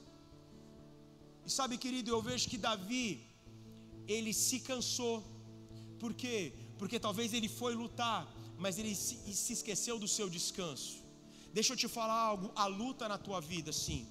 E 1.46 1.50
sabe, 1.50 1.78
querido, 1.78 2.12
eu 2.12 2.22
vejo 2.22 2.50
que 2.50 2.58
Davi, 2.58 3.26
ele 4.08 4.34
se 4.34 4.60
cansou 4.60 5.24
por 6.00 6.14
quê? 6.14 6.54
Porque 6.78 7.00
talvez 7.00 7.34
ele 7.34 7.48
foi 7.48 7.74
lutar, 7.74 8.28
mas 8.58 8.78
ele 8.78 8.94
se, 8.96 9.54
esqueceu 9.54 9.98
do 9.98 10.08
seu 10.08 10.30
descanso. 10.30 11.04
Deixa 11.54 11.74
eu 11.74 11.78
te 11.78 11.88
falar 11.88 12.20
algo: 12.20 12.52
a 12.56 12.66
luta 12.66 13.08
na 13.08 13.18
tua 13.18 13.40
vida, 13.40 13.72
sim. 13.72 14.08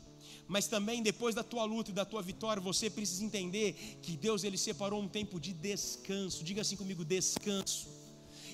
Mas 0.47 0.67
também 0.67 1.03
depois 1.03 1.35
da 1.35 1.43
tua 1.43 1.65
luta 1.65 1.91
e 1.91 1.95
da 1.95 2.05
tua 2.05 2.23
vitória, 2.23 2.61
você 2.61 2.91
precisa 2.91 3.25
entender 3.25 3.99
que 4.03 4.17
Deus 4.17 4.45
ele 4.45 4.59
separou 4.59 5.01
um 5.01 5.09
tempo 5.09 5.41
de 5.41 5.53
descanso. 5.53 6.45
Diga 6.45 6.61
assim 6.63 6.77
comigo, 6.77 7.05
descanso. 7.05 7.89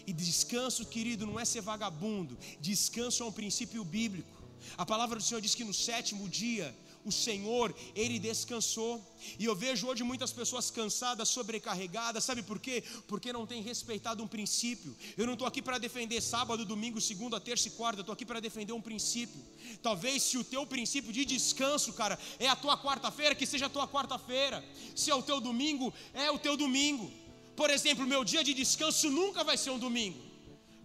E 0.06 0.12
descanso, 0.12 0.86
querido, 0.86 1.26
não 1.26 1.38
é 1.38 1.44
ser 1.44 1.60
vagabundo. 1.60 2.38
Descanso 2.60 3.22
é 3.22 3.26
um 3.26 3.32
princípio 3.32 3.84
bíblico. 3.84 4.40
A 4.76 4.86
palavra 4.86 5.18
do 5.18 5.22
Senhor 5.22 5.40
diz 5.40 5.54
que 5.54 5.64
no 5.64 5.74
sétimo 5.74 6.28
dia 6.28 6.74
o 7.04 7.12
Senhor, 7.12 7.74
Ele 7.94 8.18
descansou. 8.18 9.04
E 9.38 9.44
eu 9.44 9.54
vejo 9.54 9.86
hoje 9.86 10.02
muitas 10.02 10.32
pessoas 10.32 10.70
cansadas, 10.70 11.28
sobrecarregadas, 11.28 12.24
sabe 12.24 12.42
por 12.42 12.58
quê? 12.58 12.82
Porque 13.06 13.32
não 13.32 13.46
tem 13.46 13.62
respeitado 13.62 14.22
um 14.22 14.26
princípio. 14.26 14.96
Eu 15.16 15.26
não 15.26 15.34
estou 15.34 15.46
aqui 15.46 15.62
para 15.62 15.78
defender 15.78 16.20
sábado, 16.20 16.64
domingo, 16.64 17.00
segunda, 17.00 17.40
terça 17.40 17.68
e 17.68 17.70
quarta, 17.72 18.00
eu 18.00 18.02
estou 18.02 18.12
aqui 18.12 18.26
para 18.26 18.40
defender 18.40 18.72
um 18.72 18.80
princípio. 18.80 19.40
Talvez 19.82 20.22
se 20.22 20.38
o 20.38 20.44
teu 20.44 20.66
princípio 20.66 21.12
de 21.12 21.24
descanso, 21.24 21.92
cara, 21.92 22.18
é 22.38 22.48
a 22.48 22.56
tua 22.56 22.76
quarta-feira, 22.76 23.34
que 23.34 23.46
seja 23.46 23.66
a 23.66 23.70
tua 23.70 23.86
quarta-feira. 23.88 24.64
Se 24.94 25.10
é 25.10 25.14
o 25.14 25.22
teu 25.22 25.40
domingo, 25.40 25.92
é 26.12 26.30
o 26.30 26.38
teu 26.38 26.56
domingo. 26.56 27.10
Por 27.56 27.70
exemplo, 27.70 28.06
meu 28.06 28.24
dia 28.24 28.42
de 28.42 28.54
descanso 28.54 29.10
nunca 29.10 29.44
vai 29.44 29.56
ser 29.56 29.70
um 29.70 29.78
domingo. 29.78 30.18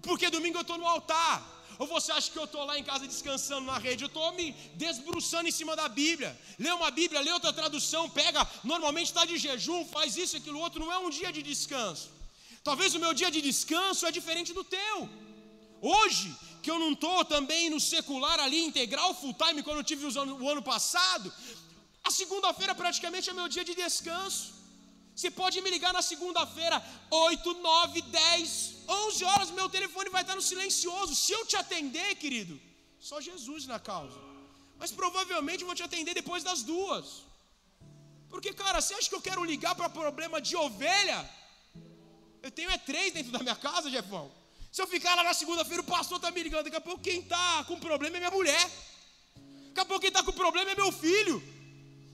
Porque 0.02 0.30
domingo 0.30 0.58
eu 0.58 0.62
estou 0.62 0.78
no 0.78 0.86
altar. 0.86 1.55
Ou 1.80 1.88
você 1.88 2.12
acha 2.12 2.32
que 2.32 2.38
eu 2.38 2.46
estou 2.46 2.64
lá 2.70 2.78
em 2.80 2.84
casa 2.84 3.08
descansando 3.08 3.66
na 3.72 3.78
rede? 3.78 4.04
Eu 4.04 4.08
estou 4.08 4.32
me 4.34 4.52
desbruçando 4.76 5.48
em 5.50 5.52
cima 5.60 5.76
da 5.76 5.88
Bíblia. 5.88 6.32
Lê 6.58 6.72
uma 6.72 6.90
Bíblia, 6.92 7.22
lê 7.22 7.32
outra 7.32 7.52
tradução, 7.52 8.10
pega, 8.10 8.48
normalmente 8.64 9.08
está 9.08 9.26
de 9.26 9.38
jejum, 9.38 9.86
faz 9.86 10.18
isso, 10.18 10.38
aquilo 10.38 10.60
outro, 10.60 10.80
não 10.84 10.92
é 10.92 10.98
um 10.98 11.10
dia 11.10 11.32
de 11.32 11.42
descanso. 11.42 12.10
Talvez 12.64 12.96
o 12.96 13.00
meu 13.00 13.14
dia 13.14 13.30
de 13.30 13.42
descanso 13.42 14.06
é 14.08 14.12
diferente 14.12 14.52
do 14.54 14.64
teu. 14.64 15.10
Hoje, 15.82 16.36
que 16.64 16.72
eu 16.72 16.80
não 16.80 16.94
estou 16.94 17.24
também 17.24 17.70
no 17.70 17.80
secular 17.80 18.40
ali, 18.40 18.60
integral, 18.70 19.14
full 19.14 19.36
time, 19.44 19.62
quando 19.62 19.80
eu 19.82 19.84
tive 19.84 20.06
o 20.06 20.50
ano 20.54 20.64
passado, 20.64 21.32
a 22.04 22.12
segunda-feira 22.12 22.74
praticamente 22.74 23.30
é 23.30 23.34
meu 23.34 23.48
dia 23.48 23.66
de 23.70 23.76
descanso. 23.76 24.54
Você 25.16 25.32
pode 25.32 25.62
me 25.62 25.70
ligar 25.70 25.94
na 25.94 26.02
segunda-feira, 26.02 26.78
8, 27.10 27.54
9, 27.54 28.02
10, 28.02 28.76
11 28.88 29.24
horas, 29.24 29.52
meu 29.52 29.70
telefone 29.70 30.10
vai 30.10 30.24
estar 30.24 30.36
no 30.36 30.42
silencioso. 30.42 31.16
Se 31.16 31.32
eu 31.32 31.46
te 31.46 31.56
atender, 31.56 32.16
querido, 32.16 32.60
só 33.00 33.22
Jesus 33.22 33.66
na 33.66 33.80
causa. 33.80 34.20
Mas 34.78 34.92
provavelmente 34.92 35.62
eu 35.62 35.68
vou 35.68 35.76
te 35.76 35.84
atender 35.84 36.14
depois 36.14 36.44
das 36.44 36.64
duas. 36.64 37.24
Porque, 38.30 38.52
cara, 38.54 38.82
você 38.82 38.94
acha 38.94 39.08
que 39.08 39.16
eu 39.16 39.22
quero 39.22 39.44
ligar 39.46 39.74
para 39.74 39.90
problema 39.90 40.42
de 40.42 40.56
ovelha? 40.58 41.20
Eu 42.44 42.52
tenho 42.52 42.70
é 42.70 42.78
três 42.78 43.14
dentro 43.14 43.32
da 43.32 43.40
minha 43.40 43.56
casa, 43.56 43.90
Jefão. 43.90 44.30
Se 44.70 44.82
eu 44.82 44.88
ficar 44.88 45.16
lá 45.16 45.24
na 45.24 45.34
segunda-feira, 45.34 45.82
o 45.82 45.86
pastor 45.86 46.18
está 46.18 46.30
me 46.30 46.44
ligando. 46.44 46.66
Daqui 46.66 46.76
a 46.76 46.82
pouco 46.82 47.02
quem 47.02 47.20
está 47.22 47.64
com 47.64 47.80
problema 47.80 48.18
é 48.18 48.20
minha 48.20 48.32
mulher. 48.32 48.70
Daqui 49.70 49.80
a 49.80 49.86
pouco 49.86 50.02
quem 50.02 50.10
está 50.10 50.22
com 50.22 50.34
problema 50.34 50.72
é 50.72 50.76
meu 50.76 50.92
filho. 50.92 51.42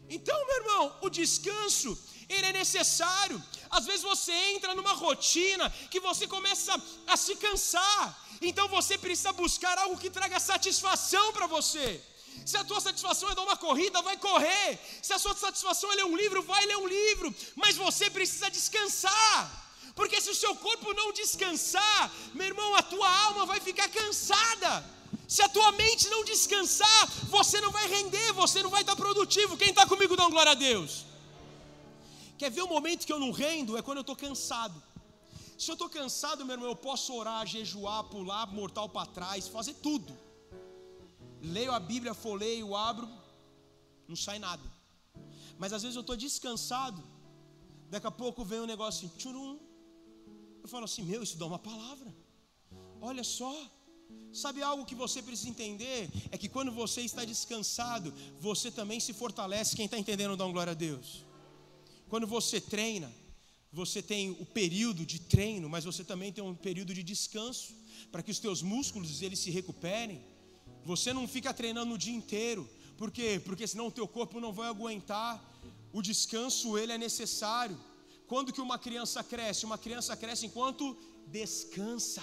Então, 0.07 0.37
meu 0.45 0.57
irmão, 0.57 0.99
o 1.01 1.09
descanso 1.09 1.97
ele 2.29 2.47
é 2.47 2.53
necessário. 2.53 3.41
Às 3.69 3.85
vezes 3.85 4.01
você 4.01 4.31
entra 4.53 4.75
numa 4.75 4.93
rotina 4.93 5.69
que 5.89 5.99
você 5.99 6.27
começa 6.27 6.81
a 7.07 7.17
se 7.17 7.35
cansar. 7.35 8.17
Então 8.41 8.67
você 8.67 8.97
precisa 8.97 9.31
buscar 9.33 9.77
algo 9.77 9.97
que 9.97 10.09
traga 10.09 10.39
satisfação 10.39 11.31
para 11.33 11.47
você. 11.47 12.01
Se 12.45 12.57
a 12.57 12.63
tua 12.63 12.81
satisfação 12.81 13.29
é 13.29 13.35
dar 13.35 13.43
uma 13.43 13.57
corrida, 13.57 14.01
vai 14.01 14.17
correr. 14.17 14.79
Se 15.01 15.13
a 15.13 15.19
sua 15.19 15.35
satisfação 15.35 15.91
é 15.91 15.95
ler 15.95 16.05
um 16.05 16.15
livro, 16.15 16.41
vai 16.41 16.65
ler 16.65 16.77
um 16.77 16.87
livro. 16.87 17.33
Mas 17.55 17.75
você 17.75 18.09
precisa 18.09 18.49
descansar. 18.49 19.61
Porque 19.93 20.19
se 20.21 20.29
o 20.29 20.35
seu 20.35 20.55
corpo 20.55 20.93
não 20.93 21.11
descansar, 21.11 22.11
meu 22.33 22.47
irmão, 22.47 22.73
a 22.75 22.81
tua 22.81 23.09
alma 23.25 23.45
vai 23.45 23.59
ficar 23.59 23.89
cansada. 23.89 24.83
Se 25.27 25.41
a 25.41 25.49
tua 25.49 25.71
mente 25.73 26.09
não 26.09 26.23
descansar, 26.23 27.07
você 27.29 27.59
não 27.61 27.71
vai 27.71 27.87
render, 27.87 28.31
você 28.33 28.63
não 28.63 28.69
vai 28.69 28.81
estar 28.81 28.95
produtivo. 28.95 29.57
Quem 29.57 29.69
está 29.69 29.85
comigo, 29.85 30.15
dá 30.15 30.25
um 30.25 30.31
glória 30.31 30.53
a 30.53 30.55
Deus. 30.55 31.05
Quer 32.41 32.49
ver 32.49 32.63
o 32.63 32.67
momento 32.67 33.05
que 33.05 33.13
eu 33.13 33.19
não 33.19 33.29
rendo? 33.29 33.77
É 33.77 33.83
quando 33.83 33.99
eu 33.99 34.01
estou 34.01 34.15
cansado. 34.15 34.81
Se 35.55 35.69
eu 35.69 35.73
estou 35.73 35.87
cansado, 35.87 36.43
meu 36.43 36.55
irmão, 36.55 36.69
eu 36.69 36.75
posso 36.75 37.13
orar, 37.13 37.45
jejuar, 37.45 38.05
pular, 38.05 38.47
mortal 38.51 38.89
para 38.89 39.05
trás, 39.05 39.47
fazer 39.47 39.75
tudo. 39.75 40.11
Leio 41.39 41.71
a 41.71 41.79
Bíblia, 41.79 42.15
folheio, 42.15 42.75
abro, 42.75 43.07
não 44.07 44.15
sai 44.15 44.39
nada. 44.39 44.63
Mas 45.59 45.71
às 45.71 45.83
vezes 45.83 45.95
eu 45.95 46.01
estou 46.01 46.17
descansado, 46.17 47.03
daqui 47.91 48.07
a 48.07 48.15
pouco 48.23 48.43
vem 48.43 48.61
um 48.61 48.65
negócio 48.65 49.05
assim, 49.05 49.17
tchurum. 49.19 49.59
Eu 50.63 50.67
falo 50.67 50.85
assim, 50.85 51.03
meu, 51.03 51.21
isso 51.21 51.37
dá 51.37 51.45
uma 51.45 51.59
palavra. 51.59 52.11
Olha 52.99 53.23
só, 53.23 53.53
Sabe 54.33 54.63
algo 54.63 54.85
que 54.85 54.95
você 54.95 55.21
precisa 55.21 55.49
entender? 55.49 56.09
É 56.31 56.37
que 56.37 56.49
quando 56.49 56.71
você 56.71 57.01
está 57.01 57.23
descansado, 57.23 58.13
você 58.39 58.71
também 58.71 58.99
se 58.99 59.13
fortalece. 59.13 59.75
Quem 59.75 59.85
está 59.85 59.97
entendendo, 59.97 60.37
dá 60.37 60.45
um 60.45 60.53
glória 60.53 60.71
a 60.71 60.73
Deus. 60.73 61.30
Quando 62.11 62.27
você 62.27 62.59
treina, 62.59 63.09
você 63.71 64.01
tem 64.01 64.31
o 64.31 64.45
período 64.45 65.05
de 65.05 65.17
treino, 65.17 65.69
mas 65.69 65.85
você 65.85 66.03
também 66.03 66.29
tem 66.29 66.43
um 66.43 66.53
período 66.53 66.93
de 66.93 67.01
descanso, 67.01 67.73
para 68.11 68.21
que 68.21 68.29
os 68.29 68.37
teus 68.37 68.61
músculos 68.61 69.21
eles 69.21 69.39
se 69.39 69.49
recuperem. 69.49 70.21
Você 70.83 71.13
não 71.13 71.25
fica 71.25 71.53
treinando 71.53 71.93
o 71.93 71.97
dia 71.97 72.13
inteiro, 72.13 72.69
por 72.97 73.11
quê? 73.11 73.41
Porque 73.45 73.65
senão 73.65 73.87
o 73.87 73.91
teu 73.91 74.05
corpo 74.09 74.41
não 74.41 74.51
vai 74.51 74.67
aguentar. 74.67 75.41
O 75.93 76.01
descanso 76.01 76.77
ele 76.77 76.91
é 76.91 76.97
necessário. 76.97 77.79
Quando 78.27 78.51
que 78.51 78.59
uma 78.59 78.77
criança 78.77 79.23
cresce? 79.23 79.65
Uma 79.65 79.77
criança 79.77 80.13
cresce 80.17 80.45
enquanto 80.47 80.97
descansa. 81.27 82.21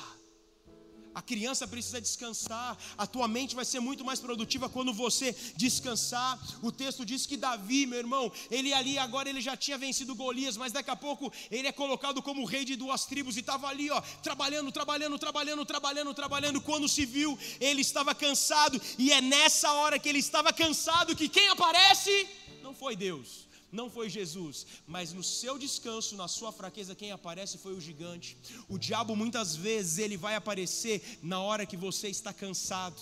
A 1.19 1.23
criança 1.23 1.67
precisa 1.67 2.01
descansar. 2.01 2.79
A 2.97 3.05
tua 3.05 3.27
mente 3.27 3.57
vai 3.57 3.65
ser 3.65 3.81
muito 3.81 4.05
mais 4.05 4.21
produtiva 4.21 4.69
quando 4.69 4.93
você 4.93 5.35
descansar. 5.57 6.39
O 6.63 6.71
texto 6.71 7.05
diz 7.05 7.27
que 7.27 7.37
Davi, 7.37 7.87
meu 7.87 7.99
irmão, 7.99 8.31
ele 8.49 8.73
ali 8.73 8.97
agora 9.01 9.29
ele 9.29 9.41
já 9.41 9.57
tinha 9.57 9.77
vencido 9.77 10.15
Golias, 10.15 10.57
mas 10.57 10.71
daqui 10.71 10.91
a 10.91 10.95
pouco 10.95 11.33
ele 11.51 11.67
é 11.67 11.73
colocado 11.73 12.23
como 12.23 12.45
rei 12.45 12.65
de 12.65 12.77
duas 12.77 13.05
tribos 13.05 13.37
e 13.37 13.41
estava 13.41 13.67
ali, 13.67 13.91
ó, 13.91 14.01
trabalhando, 14.23 14.71
trabalhando, 14.71 15.19
trabalhando, 15.19 15.65
trabalhando, 15.67 16.15
trabalhando. 16.15 16.61
Quando 16.61 16.89
se 16.89 17.05
viu, 17.05 17.37
ele 17.59 17.81
estava 17.81 18.15
cansado 18.15 18.81
e 18.97 19.11
é 19.11 19.21
nessa 19.21 19.73
hora 19.73 19.99
que 19.99 20.09
ele 20.09 20.21
estava 20.21 20.53
cansado 20.53 21.17
que 21.17 21.29
quem 21.29 21.49
aparece 21.49 22.29
não 22.63 22.73
foi 22.73 22.95
Deus 22.95 23.48
não 23.71 23.91
foi 23.91 24.09
Jesus, 24.09 24.67
mas 24.87 25.13
no 25.13 25.23
seu 25.23 25.59
descanso, 25.59 26.17
na 26.17 26.27
sua 26.27 26.51
fraqueza, 26.51 26.95
quem 26.95 27.13
aparece 27.13 27.59
foi 27.59 27.75
o 27.75 27.81
gigante. 27.81 28.37
O 28.69 28.79
diabo 28.79 29.15
muitas 29.15 29.55
vezes 29.55 29.99
ele 29.99 30.17
vai 30.17 30.35
aparecer 30.35 31.19
na 31.23 31.41
hora 31.41 31.67
que 31.67 31.77
você 31.77 32.09
está 32.09 32.33
cansado. 32.33 33.01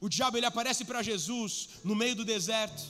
O 0.00 0.08
diabo 0.08 0.36
ele 0.36 0.46
aparece 0.46 0.84
para 0.84 1.02
Jesus 1.02 1.70
no 1.82 1.94
meio 1.94 2.14
do 2.14 2.24
deserto, 2.24 2.82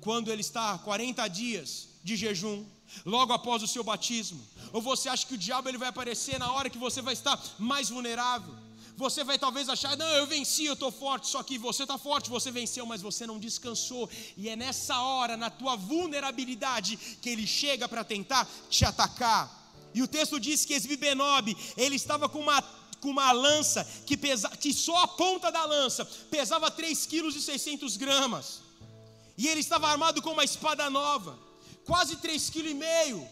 quando 0.00 0.30
ele 0.30 0.42
está 0.42 0.78
40 0.78 1.26
dias 1.28 1.88
de 2.04 2.16
jejum, 2.16 2.64
logo 3.04 3.32
após 3.32 3.62
o 3.62 3.66
seu 3.66 3.82
batismo. 3.82 4.40
Ou 4.72 4.82
você 4.82 5.08
acha 5.08 5.26
que 5.26 5.34
o 5.34 5.38
diabo 5.38 5.68
ele 5.68 5.78
vai 5.78 5.88
aparecer 5.88 6.38
na 6.38 6.52
hora 6.52 6.70
que 6.70 6.78
você 6.78 7.00
vai 7.00 7.14
estar 7.14 7.40
mais 7.58 7.88
vulnerável? 7.88 8.54
Você 8.96 9.24
vai 9.24 9.38
talvez 9.38 9.68
achar, 9.68 9.96
não, 9.96 10.06
eu 10.08 10.26
venci, 10.26 10.64
eu 10.64 10.74
estou 10.74 10.92
forte. 10.92 11.28
Só 11.28 11.42
que 11.42 11.58
você 11.58 11.82
está 11.82 11.96
forte, 11.98 12.30
você 12.30 12.50
venceu, 12.50 12.84
mas 12.86 13.02
você 13.02 13.26
não 13.26 13.38
descansou. 13.38 14.08
E 14.36 14.48
é 14.48 14.56
nessa 14.56 15.00
hora, 15.00 15.36
na 15.36 15.50
tua 15.50 15.76
vulnerabilidade, 15.76 16.96
que 17.20 17.28
ele 17.28 17.46
chega 17.46 17.88
para 17.88 18.04
tentar 18.04 18.48
te 18.68 18.84
atacar. 18.84 19.60
E 19.94 20.02
o 20.02 20.08
texto 20.08 20.38
diz 20.38 20.64
que 20.64 20.74
Esbibenob, 20.74 21.56
ele 21.76 21.96
estava 21.96 22.28
com 22.28 22.40
uma 22.40 22.62
com 23.02 23.10
uma 23.10 23.32
lança 23.32 23.84
que, 24.06 24.16
pesa, 24.16 24.48
que 24.48 24.72
só 24.72 25.02
a 25.02 25.08
ponta 25.08 25.50
da 25.50 25.64
lança 25.64 26.04
pesava 26.30 26.70
3,6 26.70 27.76
kg 27.76 27.98
gramas. 27.98 28.62
E 29.36 29.48
ele 29.48 29.58
estava 29.58 29.88
armado 29.88 30.22
com 30.22 30.30
uma 30.30 30.44
espada 30.44 30.88
nova, 30.88 31.36
quase 31.84 32.16
3,5 32.16 32.52
kg 32.52 33.26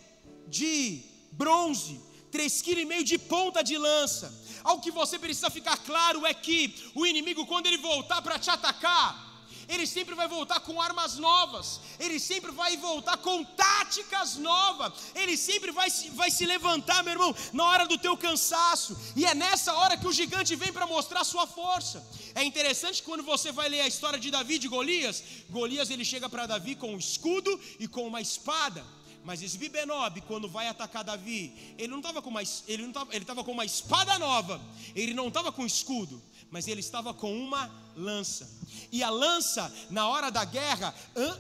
de 0.49 1.03
bronze, 1.31 2.01
3,5 2.33 2.65
kg 2.65 3.05
de 3.05 3.17
ponta 3.17 3.63
de 3.63 3.79
lança. 3.79 4.35
Algo 4.65 4.83
que 4.83 4.91
você 4.91 5.19
precisa 5.19 5.51
ficar 5.51 5.77
claro 5.79 6.27
é 6.27 6.35
que 6.35 6.75
o 6.95 7.07
inimigo, 7.07 7.47
quando 7.47 7.67
ele 7.67 7.79
voltar 7.79 8.21
para 8.23 8.39
te 8.39 8.51
atacar, 8.51 9.31
ele 9.71 9.87
sempre 9.87 10.15
vai 10.15 10.27
voltar 10.27 10.61
com 10.61 10.83
armas 10.83 11.17
novas, 11.17 11.81
ele 11.99 12.19
sempre 12.19 12.51
vai 12.51 12.77
voltar 12.77 13.17
com 13.19 13.45
táticas 13.45 14.37
novas, 14.37 14.93
ele 15.15 15.37
sempre 15.37 15.71
vai, 15.71 15.89
vai 16.13 16.31
se 16.31 16.45
levantar, 16.45 17.05
meu 17.05 17.13
irmão, 17.13 17.35
na 17.53 17.65
hora 17.65 17.87
do 17.87 17.97
teu 17.97 18.17
cansaço, 18.17 18.99
e 19.15 19.25
é 19.25 19.35
nessa 19.35 19.73
hora 19.75 19.97
que 19.97 20.09
o 20.09 20.13
gigante 20.13 20.57
vem 20.57 20.73
para 20.73 20.87
mostrar 20.87 21.23
sua 21.23 21.47
força. 21.47 22.05
É 22.35 22.43
interessante 22.43 23.03
quando 23.03 23.23
você 23.23 23.53
vai 23.53 23.69
ler 23.69 23.83
a 23.83 23.89
história 23.89 24.19
de 24.19 24.31
Davi 24.31 24.59
de 24.59 24.67
Golias, 24.67 25.23
Golias 25.49 25.91
ele 25.91 26.05
chega 26.05 26.29
para 26.29 26.47
Davi 26.47 26.75
com 26.75 26.95
um 26.95 26.99
escudo 26.99 27.59
e 27.79 27.87
com 27.87 28.07
uma 28.07 28.21
espada. 28.21 28.85
Mas 29.23 29.43
Esbibenob, 29.43 30.21
quando 30.23 30.49
vai 30.49 30.67
atacar 30.69 31.05
Davi, 31.05 31.75
ele 31.77 31.89
não 31.89 31.99
estava 31.99 32.23
com 32.23 32.31
uma, 32.31 32.43
ele 32.67 32.85
não 32.85 32.93
tava, 32.93 33.15
ele 33.15 33.23
estava 33.23 33.45
com 33.45 33.53
uma 33.53 33.65
espada 33.65 34.19
nova, 34.19 34.61
ele 34.95 35.13
não 35.13 35.29
estava 35.29 35.53
com 35.53 35.67
escudo, 35.67 36.23
mas 36.51 36.67
ele 36.67 36.81
estava 36.81 37.13
com 37.13 37.33
uma 37.33 37.71
lança. 37.95 38.49
E 38.91 39.03
a 39.03 39.11
lança, 39.11 39.73
na 39.91 40.09
hora 40.09 40.31
da 40.31 40.45
guerra, 40.45 40.95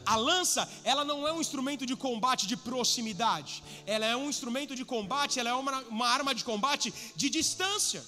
a 0.05 0.17
lança, 0.17 0.71
ela 0.85 1.05
não 1.05 1.27
é 1.27 1.33
um 1.33 1.41
instrumento 1.41 1.87
de 1.87 1.97
combate 1.97 2.47
de 2.47 2.57
proximidade, 2.57 3.63
ela 3.87 4.05
é 4.05 4.15
um 4.15 4.29
instrumento 4.29 4.77
de 4.77 4.85
combate, 4.85 5.41
ela 5.41 5.51
é 5.51 5.55
uma, 5.55 5.81
uma 5.85 6.07
arma 6.07 6.35
de 6.35 6.45
combate 6.45 6.93
de 7.17 7.31
distância. 7.31 8.05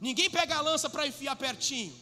Ninguém 0.00 0.30
pega 0.30 0.56
a 0.56 0.60
lança 0.60 0.88
para 0.88 1.06
enfiar 1.06 1.34
pertinho, 1.34 1.92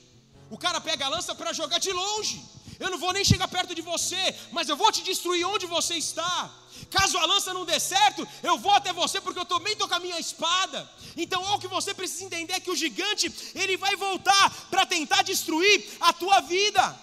o 0.51 0.59
cara 0.59 0.81
pega 0.81 1.07
a 1.07 1.09
lança 1.09 1.35
para 1.35 1.53
jogar 1.55 1.79
de 1.79 1.93
longe. 1.93 2.43
Eu 2.79 2.91
não 2.91 2.99
vou 2.99 3.13
nem 3.13 3.23
chegar 3.23 3.47
perto 3.47 3.75
de 3.75 3.83
você, 3.83 4.35
mas 4.53 4.69
eu 4.69 4.77
vou 4.77 4.91
te 4.91 5.03
destruir 5.03 5.47
onde 5.47 5.67
você 5.67 5.97
está. 5.97 6.51
Caso 6.91 7.17
a 7.19 7.27
lança 7.27 7.55
não 7.55 7.65
dê 7.65 7.79
certo, 7.79 8.27
eu 8.43 8.59
vou 8.59 8.73
até 8.73 8.93
você 8.93 9.21
porque 9.21 9.39
eu 9.39 9.45
também 9.45 9.75
estou 9.75 9.89
com 9.89 9.95
a 9.95 10.01
minha 10.01 10.19
espada. 10.19 10.91
Então, 11.17 11.41
o 11.55 11.59
que 11.59 11.69
você 11.69 11.95
precisa 11.95 12.25
entender 12.25 12.55
é 12.55 12.61
que 12.61 12.71
o 12.71 12.77
gigante, 12.77 13.33
ele 13.55 13.77
vai 13.77 13.95
voltar 13.97 14.51
para 14.71 14.85
tentar 14.85 15.23
destruir 15.23 15.87
a 16.01 16.13
tua 16.13 16.41
vida. 16.41 16.99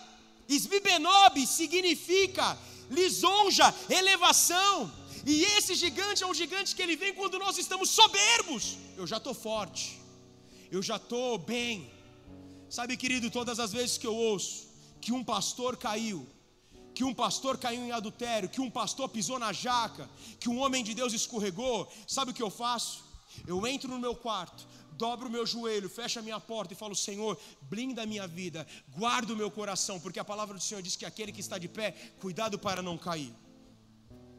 Isbibenob 0.49 1.45
significa 1.47 2.57
lisonja, 2.89 3.73
elevação. 3.89 4.91
E 5.25 5.43
esse 5.57 5.73
gigante 5.75 6.23
é 6.23 6.27
um 6.27 6.33
gigante 6.33 6.75
que 6.75 6.81
ele 6.81 6.95
vem 6.95 7.13
quando 7.13 7.39
nós 7.39 7.57
estamos 7.57 7.89
soberbos. 7.89 8.77
Eu 8.95 9.07
já 9.07 9.17
estou 9.17 9.33
forte, 9.33 9.99
eu 10.71 10.81
já 10.81 10.97
estou 10.97 11.37
bem. 11.37 11.91
Sabe, 12.69 12.97
querido, 12.97 13.31
todas 13.31 13.59
as 13.59 13.71
vezes 13.71 13.97
que 13.97 14.07
eu 14.07 14.15
ouço 14.15 14.67
que 14.99 15.11
um 15.13 15.23
pastor 15.23 15.77
caiu, 15.77 16.27
que 16.97 17.03
um 17.03 17.13
pastor 17.13 17.59
caiu 17.59 17.83
em 17.85 17.91
adultério, 17.91 18.49
que 18.49 18.59
um 18.59 18.71
pastor 18.71 19.07
pisou 19.07 19.37
na 19.37 19.53
jaca, 19.53 20.09
que 20.39 20.49
um 20.49 20.57
homem 20.57 20.83
de 20.83 20.95
Deus 20.95 21.13
escorregou, 21.13 21.87
sabe 22.07 22.31
o 22.31 22.33
que 22.33 22.41
eu 22.41 22.49
faço? 22.49 23.03
Eu 23.45 23.67
entro 23.67 23.87
no 23.87 23.99
meu 23.99 24.15
quarto, 24.15 24.65
dobro 24.93 25.27
o 25.27 25.31
meu 25.31 25.45
joelho, 25.45 25.87
fecho 25.87 26.17
a 26.17 26.23
minha 26.23 26.39
porta 26.39 26.73
e 26.73 26.75
falo: 26.75 26.95
Senhor, 26.95 27.39
blinda 27.61 28.01
a 28.01 28.05
minha 28.07 28.27
vida, 28.27 28.65
guarda 28.97 29.31
o 29.31 29.35
meu 29.35 29.51
coração, 29.51 29.99
porque 29.99 30.17
a 30.17 30.25
palavra 30.25 30.55
do 30.55 30.59
Senhor 30.59 30.81
diz 30.81 30.95
que 30.95 31.05
aquele 31.05 31.31
que 31.31 31.39
está 31.39 31.59
de 31.59 31.67
pé, 31.67 31.91
cuidado 32.19 32.57
para 32.57 32.81
não 32.81 32.97
cair. 32.97 33.31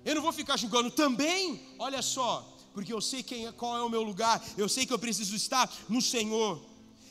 Eu 0.05 0.17
não 0.17 0.23
vou 0.23 0.33
ficar 0.33 0.57
julgando 0.57 0.91
também, 0.91 1.61
olha 1.79 2.03
só, 2.03 2.59
porque 2.75 2.93
eu 2.93 3.01
sei 3.01 3.23
quem, 3.23 3.47
é, 3.47 3.53
qual 3.53 3.77
é 3.77 3.83
o 3.83 3.89
meu 3.89 4.03
lugar, 4.03 4.45
eu 4.57 4.69
sei 4.69 4.85
que 4.85 4.93
eu 4.93 4.99
preciso 4.99 5.37
estar 5.37 5.73
no 5.89 6.03
Senhor. 6.03 6.61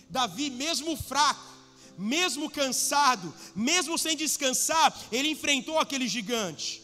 Davi, 0.10 0.50
mesmo 0.50 0.98
fraco, 0.98 1.57
mesmo 1.98 2.50
cansado, 2.50 3.34
mesmo 3.56 3.98
sem 3.98 4.16
descansar, 4.16 4.96
ele 5.12 5.30
enfrentou 5.30 5.80
aquele 5.80 6.08
gigante. 6.08 6.82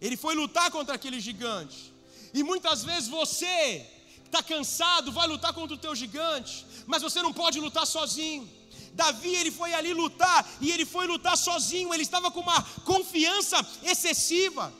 Ele 0.00 0.16
foi 0.16 0.34
lutar 0.34 0.70
contra 0.70 0.94
aquele 0.94 1.20
gigante. 1.20 1.92
E 2.34 2.42
muitas 2.42 2.84
vezes 2.84 3.08
você 3.08 3.86
está 4.24 4.42
cansado, 4.42 5.12
vai 5.12 5.26
lutar 5.26 5.52
contra 5.52 5.74
o 5.74 5.78
teu 5.78 5.94
gigante, 5.94 6.66
mas 6.86 7.02
você 7.02 7.22
não 7.22 7.32
pode 7.32 7.58
lutar 7.60 7.86
sozinho. 7.86 8.48
Davi 8.92 9.34
ele 9.34 9.50
foi 9.50 9.72
ali 9.74 9.92
lutar 9.92 10.48
e 10.60 10.70
ele 10.72 10.84
foi 10.84 11.06
lutar 11.06 11.36
sozinho. 11.36 11.92
Ele 11.94 12.02
estava 12.02 12.30
com 12.30 12.40
uma 12.40 12.62
confiança 12.84 13.64
excessiva. 13.84 14.72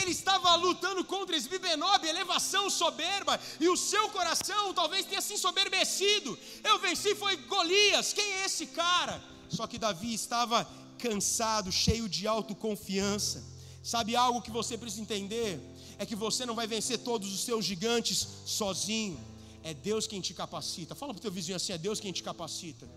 Ele 0.00 0.10
estava 0.10 0.54
lutando 0.54 1.04
contra 1.04 1.36
Esbibenob, 1.36 2.06
elevação 2.06 2.70
soberba, 2.70 3.38
e 3.60 3.68
o 3.68 3.76
seu 3.76 4.08
coração 4.08 4.72
talvez 4.72 5.04
tenha 5.04 5.20
se 5.20 5.34
ensoberbecido. 5.34 6.38
Eu 6.64 6.78
venci, 6.78 7.14
foi 7.14 7.36
Golias, 7.36 8.12
quem 8.12 8.28
é 8.36 8.44
esse 8.46 8.66
cara? 8.68 9.22
Só 9.48 9.66
que 9.66 9.78
Davi 9.78 10.14
estava 10.14 10.58
cansado, 10.98 11.70
cheio 11.70 12.08
de 12.08 12.26
autoconfiança. 12.26 13.44
Sabe 13.82 14.16
algo 14.16 14.40
que 14.40 14.50
você 14.50 14.78
precisa 14.78 15.02
entender? 15.02 15.60
É 15.98 16.06
que 16.06 16.16
você 16.16 16.46
não 16.46 16.54
vai 16.54 16.66
vencer 16.66 16.98
todos 16.98 17.32
os 17.34 17.40
seus 17.44 17.64
gigantes 17.64 18.26
sozinho. 18.46 19.20
É 19.62 19.74
Deus 19.74 20.06
quem 20.06 20.20
te 20.20 20.32
capacita. 20.32 20.94
Fala 20.94 21.12
para 21.12 21.18
o 21.18 21.22
teu 21.22 21.30
vizinho 21.30 21.56
assim: 21.56 21.72
é 21.72 21.78
Deus 21.78 22.00
quem 22.00 22.12
te 22.12 22.22
capacita. 22.22 22.88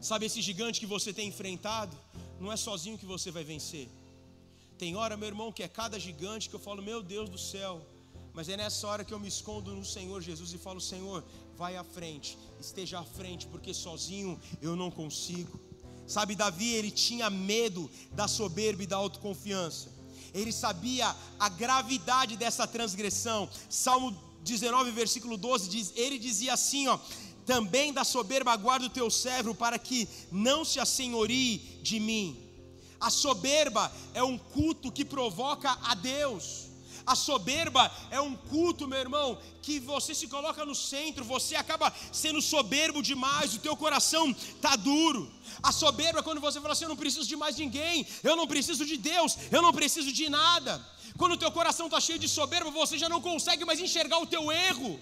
Sabe 0.00 0.26
esse 0.26 0.42
gigante 0.42 0.78
que 0.78 0.86
você 0.86 1.12
tem 1.12 1.28
enfrentado? 1.28 1.96
Não 2.38 2.52
é 2.52 2.56
sozinho 2.56 2.98
que 2.98 3.06
você 3.06 3.30
vai 3.30 3.44
vencer. 3.44 3.88
Tem 4.78 4.94
hora, 4.94 5.16
meu 5.16 5.26
irmão, 5.26 5.50
que 5.50 5.64
é 5.64 5.68
cada 5.68 5.98
gigante 5.98 6.48
que 6.48 6.54
eu 6.54 6.60
falo, 6.60 6.80
meu 6.80 7.02
Deus 7.02 7.28
do 7.28 7.36
céu. 7.36 7.84
Mas 8.32 8.48
é 8.48 8.56
nessa 8.56 8.86
hora 8.86 9.04
que 9.04 9.12
eu 9.12 9.18
me 9.18 9.26
escondo 9.26 9.74
no 9.74 9.84
Senhor 9.84 10.22
Jesus 10.22 10.52
e 10.52 10.58
falo, 10.58 10.80
Senhor, 10.80 11.24
vai 11.56 11.76
à 11.76 11.82
frente, 11.82 12.38
esteja 12.60 13.00
à 13.00 13.04
frente, 13.04 13.48
porque 13.48 13.74
sozinho 13.74 14.40
eu 14.62 14.76
não 14.76 14.88
consigo. 14.88 15.58
Sabe, 16.06 16.36
Davi, 16.36 16.72
ele 16.74 16.92
tinha 16.92 17.28
medo 17.28 17.90
da 18.12 18.28
soberba 18.28 18.84
e 18.84 18.86
da 18.86 18.96
autoconfiança. 18.96 19.90
Ele 20.32 20.52
sabia 20.52 21.14
a 21.40 21.48
gravidade 21.48 22.36
dessa 22.36 22.64
transgressão. 22.64 23.50
Salmo 23.68 24.16
19, 24.44 24.92
versículo 24.92 25.36
12 25.36 25.68
diz: 25.68 25.92
Ele 25.96 26.20
dizia 26.20 26.54
assim, 26.54 26.86
ó: 26.86 26.96
Também 27.44 27.92
da 27.92 28.04
soberba 28.04 28.54
guarda 28.54 28.86
o 28.86 28.90
teu 28.90 29.10
servo 29.10 29.56
para 29.56 29.76
que 29.76 30.08
não 30.30 30.64
se 30.64 30.78
assenhorie 30.78 31.58
de 31.82 31.98
mim. 31.98 32.47
A 33.00 33.10
soberba 33.10 33.92
é 34.12 34.22
um 34.22 34.36
culto 34.36 34.90
que 34.90 35.04
provoca 35.04 35.76
a 35.82 35.94
Deus. 35.94 36.68
A 37.06 37.14
soberba 37.14 37.90
é 38.10 38.20
um 38.20 38.36
culto, 38.36 38.86
meu 38.86 38.98
irmão, 38.98 39.38
que 39.62 39.80
você 39.80 40.14
se 40.14 40.26
coloca 40.28 40.62
no 40.66 40.74
centro, 40.74 41.24
você 41.24 41.56
acaba 41.56 41.90
sendo 42.12 42.42
soberbo 42.42 43.02
demais, 43.02 43.54
o 43.54 43.60
teu 43.60 43.74
coração 43.74 44.34
tá 44.60 44.76
duro. 44.76 45.32
A 45.62 45.72
soberba 45.72 46.18
é 46.18 46.22
quando 46.22 46.40
você 46.40 46.60
fala 46.60 46.74
assim: 46.74 46.84
eu 46.84 46.90
não 46.90 46.96
preciso 46.96 47.26
de 47.26 47.34
mais 47.34 47.56
ninguém, 47.56 48.06
eu 48.22 48.36
não 48.36 48.46
preciso 48.46 48.84
de 48.84 48.98
Deus, 48.98 49.38
eu 49.50 49.62
não 49.62 49.72
preciso 49.72 50.12
de 50.12 50.28
nada. 50.28 50.84
Quando 51.16 51.32
o 51.32 51.38
teu 51.38 51.50
coração 51.50 51.86
está 51.86 51.98
cheio 51.98 52.18
de 52.18 52.28
soberba, 52.28 52.70
você 52.70 52.98
já 52.98 53.08
não 53.08 53.22
consegue 53.22 53.64
mais 53.64 53.80
enxergar 53.80 54.18
o 54.18 54.26
teu 54.26 54.52
erro. 54.52 55.00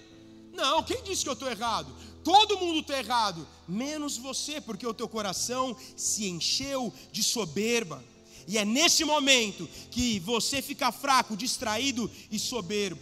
Não, 0.53 0.81
quem 0.83 1.03
disse 1.03 1.23
que 1.23 1.29
eu 1.29 1.33
estou 1.33 1.51
errado? 1.51 1.93
Todo 2.27 2.57
mundo 2.57 2.81
está 2.81 2.99
errado, 2.99 3.47
menos 3.65 4.17
você, 4.17 4.59
porque 4.59 4.85
o 4.85 4.93
teu 4.93 5.07
coração 5.07 5.73
se 5.95 6.27
encheu 6.27 6.93
de 7.09 7.23
soberba. 7.23 8.03
E 8.45 8.57
é 8.57 8.65
nesse 8.65 9.05
momento 9.05 9.65
que 9.89 10.19
você 10.19 10.61
fica 10.61 10.91
fraco, 10.91 11.37
distraído 11.37 12.11
e 12.29 12.37
soberbo. 12.37 12.99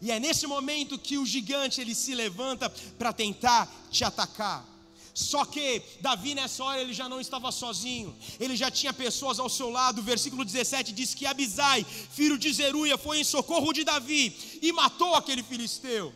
E 0.00 0.10
é 0.10 0.18
nesse 0.18 0.46
momento 0.46 0.98
que 0.98 1.18
o 1.18 1.26
gigante 1.26 1.82
ele 1.82 1.94
se 1.94 2.14
levanta 2.14 2.70
para 2.98 3.12
tentar 3.12 3.70
te 3.90 4.04
atacar. 4.04 4.66
Só 5.12 5.44
que 5.44 5.82
Davi 6.00 6.34
nessa 6.34 6.64
hora 6.64 6.80
ele 6.80 6.94
já 6.94 7.10
não 7.10 7.20
estava 7.20 7.52
sozinho, 7.52 8.16
ele 8.40 8.56
já 8.56 8.70
tinha 8.70 8.94
pessoas 8.94 9.38
ao 9.38 9.50
seu 9.50 9.68
lado. 9.68 9.98
O 9.98 10.02
versículo 10.02 10.46
17 10.46 10.94
diz 10.94 11.14
que 11.14 11.26
Abisai, 11.26 11.84
filho 11.84 12.38
de 12.38 12.50
Zeruia, 12.50 12.96
foi 12.96 13.20
em 13.20 13.24
socorro 13.24 13.70
de 13.74 13.84
Davi 13.84 14.34
e 14.62 14.72
matou 14.72 15.14
aquele 15.14 15.42
filisteu. 15.42 16.10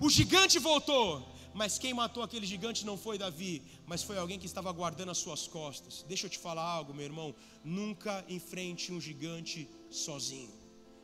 O 0.00 0.10
gigante 0.10 0.58
voltou, 0.58 1.30
mas 1.52 1.78
quem 1.78 1.92
matou 1.92 2.22
aquele 2.22 2.46
gigante 2.46 2.86
não 2.86 2.96
foi 2.96 3.18
Davi, 3.18 3.62
mas 3.86 4.02
foi 4.02 4.16
alguém 4.18 4.38
que 4.38 4.46
estava 4.46 4.70
guardando 4.72 5.10
as 5.10 5.18
suas 5.18 5.46
costas. 5.46 6.04
Deixa 6.08 6.26
eu 6.26 6.30
te 6.30 6.38
falar 6.38 6.62
algo, 6.62 6.94
meu 6.94 7.04
irmão. 7.04 7.34
Nunca 7.64 8.24
enfrente 8.28 8.92
um 8.92 9.00
gigante 9.00 9.68
sozinho. 9.90 10.50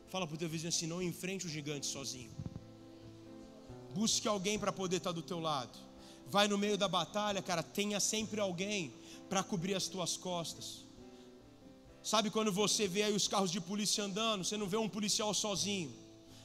Fala 0.09 0.25
para 0.25 0.35
o 0.35 0.37
teu 0.37 0.47
vizinho 0.47 0.69
assim: 0.69 0.87
não 0.87 1.01
enfrente 1.01 1.45
o 1.45 1.49
gigante 1.49 1.85
sozinho. 1.85 2.31
Busque 3.93 4.27
alguém 4.27 4.57
para 4.57 4.71
poder 4.71 4.97
estar 4.97 5.11
do 5.11 5.21
teu 5.21 5.39
lado. 5.39 5.77
Vai 6.29 6.47
no 6.47 6.57
meio 6.57 6.77
da 6.77 6.87
batalha, 6.87 7.41
cara, 7.41 7.63
tenha 7.63 7.99
sempre 7.99 8.39
alguém 8.39 8.93
para 9.29 9.43
cobrir 9.43 9.75
as 9.75 9.87
tuas 9.87 10.15
costas. 10.15 10.85
Sabe 12.03 12.29
quando 12.29 12.51
você 12.51 12.87
vê 12.87 13.03
aí 13.03 13.13
os 13.13 13.27
carros 13.27 13.51
de 13.51 13.59
polícia 13.59 14.03
andando, 14.03 14.43
você 14.43 14.55
não 14.55 14.67
vê 14.67 14.77
um 14.77 14.87
policial 14.87 15.33
sozinho. 15.33 15.93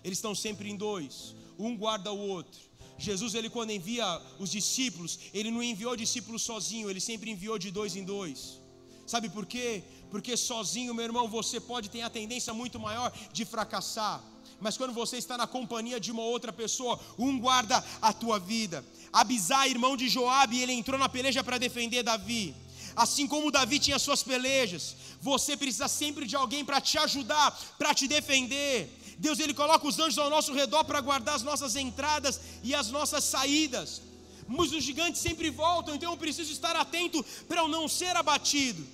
Eles 0.03 0.19
estão 0.19 0.35
sempre 0.35 0.69
em 0.69 0.77
dois. 0.77 1.37
Um 1.59 1.77
guarda 1.77 2.13
o 2.13 2.19
outro. 2.19 2.61
Jesus, 3.03 3.35
ele 3.35 3.51
quando 3.51 3.71
envia 3.71 4.07
os 4.39 4.51
discípulos, 4.51 5.19
ele 5.35 5.51
não 5.51 5.63
enviou 5.63 5.97
discípulos 5.97 6.43
sozinho, 6.43 6.89
ele 6.89 7.01
sempre 7.01 7.31
enviou 7.31 7.59
de 7.59 7.71
dois 7.71 7.97
em 7.97 8.05
dois. 8.05 8.61
Sabe 9.07 9.29
por 9.29 9.45
quê? 9.45 9.83
Porque 10.11 10.37
sozinho, 10.37 10.95
meu 10.95 11.05
irmão, 11.05 11.29
você 11.29 11.59
pode 11.59 11.91
ter 11.91 12.03
a 12.03 12.11
tendência 12.11 12.55
muito 12.55 12.79
maior 12.79 13.13
de 13.33 13.45
fracassar. 13.45 14.23
Mas 14.61 14.77
quando 14.77 14.93
você 14.93 15.17
está 15.17 15.37
na 15.37 15.47
companhia 15.47 15.99
de 15.99 16.13
uma 16.13 16.23
outra 16.23 16.53
pessoa, 16.53 17.01
um 17.19 17.39
guarda 17.39 17.85
a 18.01 18.13
tua 18.13 18.39
vida. 18.39 18.85
Abisai, 19.13 19.71
irmão 19.71 19.97
de 19.97 20.09
Joabe, 20.09 20.61
ele 20.61 20.73
entrou 20.73 20.99
na 20.99 21.09
peleja 21.09 21.43
para 21.43 21.59
defender 21.59 22.03
Davi. 22.03 22.55
Assim 22.95 23.27
como 23.27 23.51
Davi 23.51 23.79
tinha 23.79 23.99
suas 23.99 24.23
pelejas, 24.23 24.97
você 25.21 25.57
precisa 25.57 25.89
sempre 25.89 26.27
de 26.27 26.37
alguém 26.37 26.65
para 26.65 26.81
te 26.81 26.97
ajudar, 26.99 27.51
para 27.79 27.95
te 27.95 28.07
defender. 28.07 29.02
Deus 29.19 29.39
ele 29.39 29.55
coloca 29.55 29.87
os 29.87 29.99
anjos 29.99 30.19
ao 30.19 30.31
nosso 30.31 30.53
redor 30.53 30.85
para 30.85 31.01
guardar 31.01 31.35
as 31.35 31.43
nossas 31.43 31.77
entradas 31.77 32.41
e 32.63 32.75
as 32.75 32.91
nossas 32.91 33.25
saídas. 33.25 34.03
Mas 34.49 34.73
os 34.73 34.83
gigantes 34.83 35.21
sempre 35.21 35.51
voltam, 35.51 35.95
então 35.95 36.13
eu 36.13 36.17
preciso 36.17 36.53
estar 36.53 36.75
atento 36.77 37.25
para 37.47 37.61
eu 37.61 37.69
não 37.69 37.89
ser 37.89 38.17
abatido. 38.17 38.87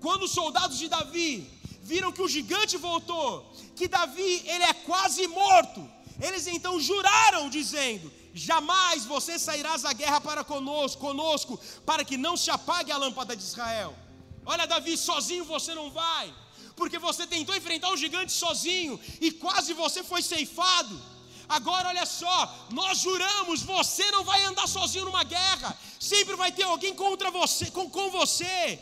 Quando 0.00 0.24
os 0.24 0.32
soldados 0.32 0.78
de 0.78 0.88
Davi 0.88 1.48
viram 1.82 2.12
que 2.12 2.22
o 2.22 2.28
gigante 2.28 2.76
voltou, 2.76 3.52
que 3.76 3.88
Davi 3.88 4.42
ele 4.44 4.64
é 4.64 4.74
quase 4.74 5.26
morto, 5.28 5.88
eles 6.20 6.46
então 6.46 6.80
juraram 6.80 7.48
dizendo: 7.48 8.12
Jamais 8.34 9.04
você 9.04 9.38
sairás 9.38 9.84
à 9.84 9.92
guerra 9.92 10.20
para 10.20 10.42
conosco, 10.44 11.00
conosco, 11.00 11.58
para 11.86 12.04
que 12.04 12.16
não 12.16 12.36
se 12.36 12.50
apague 12.50 12.90
a 12.90 12.96
lâmpada 12.96 13.36
de 13.36 13.42
Israel. 13.42 13.94
Olha, 14.44 14.66
Davi, 14.66 14.96
sozinho 14.96 15.44
você 15.44 15.74
não 15.74 15.90
vai 15.90 16.34
porque 16.76 16.98
você 16.98 17.26
tentou 17.26 17.54
enfrentar 17.54 17.90
o 17.92 17.96
gigante 17.96 18.32
sozinho 18.32 19.00
e 19.20 19.30
quase 19.30 19.72
você 19.72 20.02
foi 20.02 20.22
ceifado. 20.22 21.00
Agora 21.48 21.88
olha 21.88 22.06
só, 22.06 22.68
nós 22.70 22.98
juramos, 22.98 23.62
você 23.62 24.10
não 24.10 24.24
vai 24.24 24.42
andar 24.44 24.66
sozinho 24.66 25.04
numa 25.04 25.24
guerra, 25.24 25.78
sempre 26.00 26.34
vai 26.36 26.50
ter 26.50 26.62
alguém 26.64 26.94
contra 26.94 27.30
você, 27.30 27.70
com, 27.70 27.88
com 27.88 28.10
você. 28.10 28.78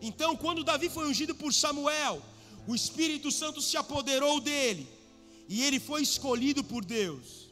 Então, 0.00 0.36
quando 0.36 0.64
Davi 0.64 0.88
foi 0.88 1.08
ungido 1.08 1.34
por 1.34 1.52
Samuel, 1.52 2.22
o 2.66 2.74
Espírito 2.74 3.30
Santo 3.30 3.60
se 3.60 3.76
apoderou 3.76 4.40
dele 4.40 4.88
e 5.48 5.62
ele 5.62 5.80
foi 5.80 6.02
escolhido 6.02 6.62
por 6.62 6.84
Deus. 6.84 7.44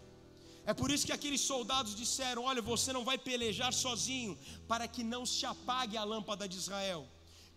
É 0.65 0.73
por 0.73 0.91
isso 0.91 1.07
que 1.07 1.13
aqueles 1.13 1.41
soldados 1.41 1.95
disseram: 1.95 2.45
Olha, 2.45 2.63
você 2.63 2.93
não 2.93 3.05
vai 3.05 3.19
pelejar 3.19 3.73
sozinho, 3.73 4.39
para 4.69 4.87
que 4.87 5.03
não 5.03 5.27
se 5.27 5.45
apague 5.45 5.97
a 5.97 6.05
lâmpada 6.05 6.49
de 6.49 6.57
Israel. 6.57 7.07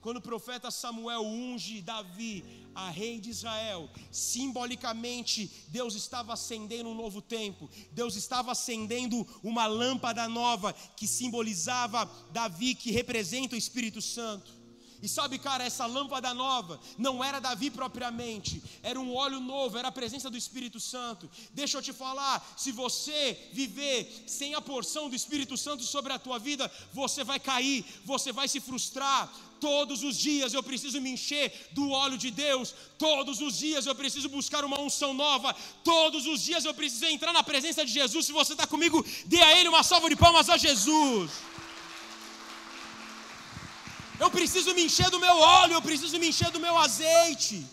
Quando 0.06 0.18
o 0.18 0.22
profeta 0.22 0.70
Samuel 0.70 1.24
unge 1.24 1.82
Davi 1.82 2.46
a 2.76 2.92
rei 2.92 3.20
de 3.20 3.32
Israel, 3.32 3.90
simbolicamente 4.12 5.50
Deus 5.70 5.96
estava 5.96 6.32
acendendo 6.32 6.90
um 6.90 6.94
novo 6.94 7.24
tempo, 7.24 7.68
Deus 7.92 8.16
estava 8.16 8.52
acendendo 8.52 9.26
uma 9.42 9.66
lâmpada 9.66 10.30
nova 10.30 10.74
que 10.96 11.08
simbolizava 11.08 12.06
Davi, 12.32 12.76
que 12.76 12.92
representa 12.92 13.56
o 13.56 13.58
Espírito 13.58 14.00
Santo. 14.00 14.52
E 15.06 15.08
sabe, 15.08 15.38
cara, 15.38 15.64
essa 15.64 15.86
lâmpada 15.86 16.34
nova 16.34 16.80
não 16.98 17.24
era 17.24 17.40
Davi 17.40 17.70
propriamente, 17.70 18.60
era 18.82 19.00
um 19.00 19.14
óleo 19.14 19.40
novo, 19.40 19.78
era 19.78 19.90
a 19.90 19.92
presença 19.92 20.32
do 20.32 20.38
Espírito 20.44 20.80
Santo. 20.80 21.30
Deixa 21.54 21.78
eu 21.78 21.82
te 21.84 21.94
falar, 21.94 22.44
se 22.58 22.72
você 22.72 23.38
viver 23.54 24.24
sem 24.26 24.56
a 24.56 24.62
porção 24.62 25.08
do 25.08 25.16
Espírito 25.16 25.56
Santo 25.58 25.84
sobre 25.84 26.12
a 26.12 26.18
tua 26.18 26.40
vida, 26.40 26.72
você 26.92 27.24
vai 27.24 27.40
cair, 27.40 27.86
você 28.04 28.32
vai 28.32 28.48
se 28.48 28.60
frustrar. 28.60 29.32
Todos 29.60 30.02
os 30.02 30.18
dias 30.18 30.56
eu 30.56 30.64
preciso 30.64 31.00
me 31.00 31.12
encher 31.12 31.70
do 31.72 31.92
óleo 31.92 32.18
de 32.18 32.32
Deus, 32.32 32.74
todos 32.98 33.42
os 33.42 33.60
dias 33.60 33.86
eu 33.86 33.94
preciso 33.94 34.28
buscar 34.28 34.66
uma 34.66 34.80
unção 34.80 35.14
nova, 35.14 35.56
todos 35.84 36.26
os 36.26 36.42
dias 36.42 36.66
eu 36.66 36.74
preciso 36.74 37.06
entrar 37.06 37.32
na 37.32 37.44
presença 37.44 37.86
de 37.86 37.92
Jesus. 37.92 38.26
Se 38.26 38.32
você 38.32 38.54
está 38.54 38.66
comigo, 38.66 39.06
dê 39.26 39.40
a 39.42 39.58
Ele 39.58 39.70
uma 39.70 39.84
salva 39.84 40.10
de 40.10 40.16
palmas 40.16 40.50
a 40.50 40.58
Jesus. 40.58 41.32
Eu 44.20 44.30
preciso 44.32 44.74
me 44.74 44.84
encher 44.88 45.10
do 45.10 45.20
meu 45.20 45.38
óleo, 45.38 45.74
eu 45.74 45.82
preciso 45.82 46.18
me 46.18 46.30
encher 46.30 46.50
do 46.52 46.60
meu 46.60 46.76
azeite. 46.78 47.66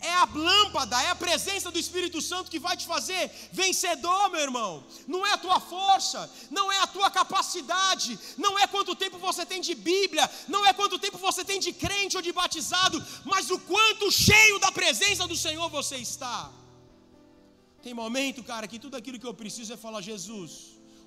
É 0.00 0.12
a 0.22 0.26
lâmpada, 0.48 1.00
é 1.02 1.08
a 1.08 1.14
presença 1.14 1.70
do 1.70 1.78
Espírito 1.78 2.20
Santo 2.20 2.50
que 2.52 2.58
vai 2.66 2.76
te 2.76 2.86
fazer 2.86 3.22
vencedor, 3.60 4.28
meu 4.30 4.42
irmão. 4.48 4.72
Não 5.08 5.26
é 5.26 5.32
a 5.32 5.38
tua 5.38 5.58
força, 5.58 6.30
não 6.50 6.70
é 6.70 6.78
a 6.80 6.86
tua 6.86 7.10
capacidade, 7.10 8.18
não 8.36 8.58
é 8.58 8.66
quanto 8.66 8.94
tempo 8.94 9.16
você 9.18 9.46
tem 9.46 9.60
de 9.68 9.74
Bíblia, 9.74 10.30
não 10.46 10.64
é 10.66 10.74
quanto 10.74 10.98
tempo 10.98 11.16
você 11.16 11.42
tem 11.42 11.58
de 11.58 11.72
crente 11.72 12.16
ou 12.18 12.22
de 12.22 12.32
batizado, 12.32 13.02
mas 13.24 13.50
o 13.50 13.58
quanto 13.58 14.12
cheio 14.12 14.58
da 14.58 14.70
presença 14.70 15.26
do 15.26 15.36
Senhor 15.36 15.68
você 15.70 15.96
está. 15.96 16.52
Tem 17.82 17.94
momento, 17.94 18.42
cara, 18.44 18.68
que 18.68 18.78
tudo 18.78 18.96
aquilo 18.96 19.18
que 19.18 19.26
eu 19.26 19.34
preciso 19.34 19.72
é 19.72 19.76
falar: 19.76 20.02
Jesus, 20.02 20.50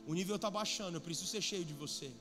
o 0.07 0.13
nível 0.13 0.37
está 0.37 0.49
baixando, 0.49 0.97
eu 0.97 1.01
preciso 1.01 1.29
ser 1.29 1.41
cheio 1.41 1.65
de 1.65 1.73
você 1.73 2.11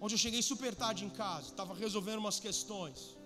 onde 0.00 0.14
eu 0.14 0.18
cheguei 0.18 0.42
super 0.42 0.74
tarde 0.74 1.04
em 1.04 1.10
casa, 1.10 1.48
estava 1.48 1.74
resolvendo 1.74 2.18
umas 2.18 2.38
questões. 2.38 3.16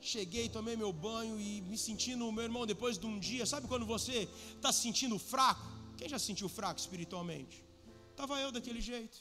Cheguei, 0.00 0.48
tomei 0.48 0.76
meu 0.76 0.92
banho 0.92 1.40
e 1.40 1.60
me 1.62 1.76
sentindo, 1.76 2.30
meu 2.30 2.44
irmão, 2.44 2.66
depois 2.66 2.98
de 2.98 3.06
um 3.06 3.18
dia, 3.18 3.44
sabe 3.46 3.66
quando 3.66 3.86
você 3.86 4.28
está 4.54 4.70
se 4.72 4.82
sentindo 4.82 5.18
fraco? 5.18 5.66
Quem 5.96 6.08
já 6.08 6.18
se 6.18 6.26
sentiu 6.26 6.48
fraco 6.48 6.78
espiritualmente? 6.78 7.64
Estava 8.10 8.38
eu 8.40 8.52
daquele 8.52 8.80
jeito. 8.80 9.18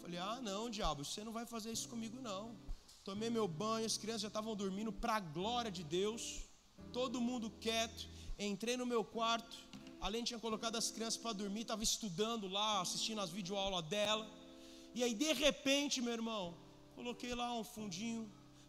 Falei, 0.00 0.18
ah, 0.18 0.40
não, 0.40 0.70
diabo, 0.70 1.04
você 1.04 1.24
não 1.24 1.32
vai 1.32 1.44
fazer 1.44 1.72
isso 1.72 1.88
comigo, 1.88 2.20
não. 2.22 2.56
Tomei 3.04 3.28
meu 3.28 3.46
banho, 3.46 3.84
as 3.84 3.96
crianças 3.96 4.22
já 4.22 4.28
estavam 4.28 4.54
dormindo, 4.56 4.92
para 4.92 5.16
a 5.16 5.20
glória 5.20 5.70
de 5.70 5.82
Deus, 5.82 6.42
todo 6.92 7.20
mundo 7.20 7.50
quieto. 7.60 8.08
Entrei 8.38 8.76
no 8.76 8.86
meu 8.86 9.04
quarto, 9.04 9.56
além 10.00 10.24
tinha 10.24 10.38
colocado 10.38 10.76
as 10.76 10.90
crianças 10.90 11.16
para 11.16 11.32
dormir, 11.32 11.62
estava 11.62 11.82
estudando 11.82 12.48
lá, 12.48 12.80
assistindo 12.80 13.20
as 13.20 13.30
videoaulas 13.30 13.84
dela. 13.86 14.26
E 14.96 15.02
aí, 15.04 15.14
de 15.22 15.30
repente, 15.44 16.00
meu 16.04 16.14
irmão, 16.18 16.42
coloquei 16.98 17.32
lá 17.40 17.48
um 17.60 17.64
fundinho, 17.72 18.22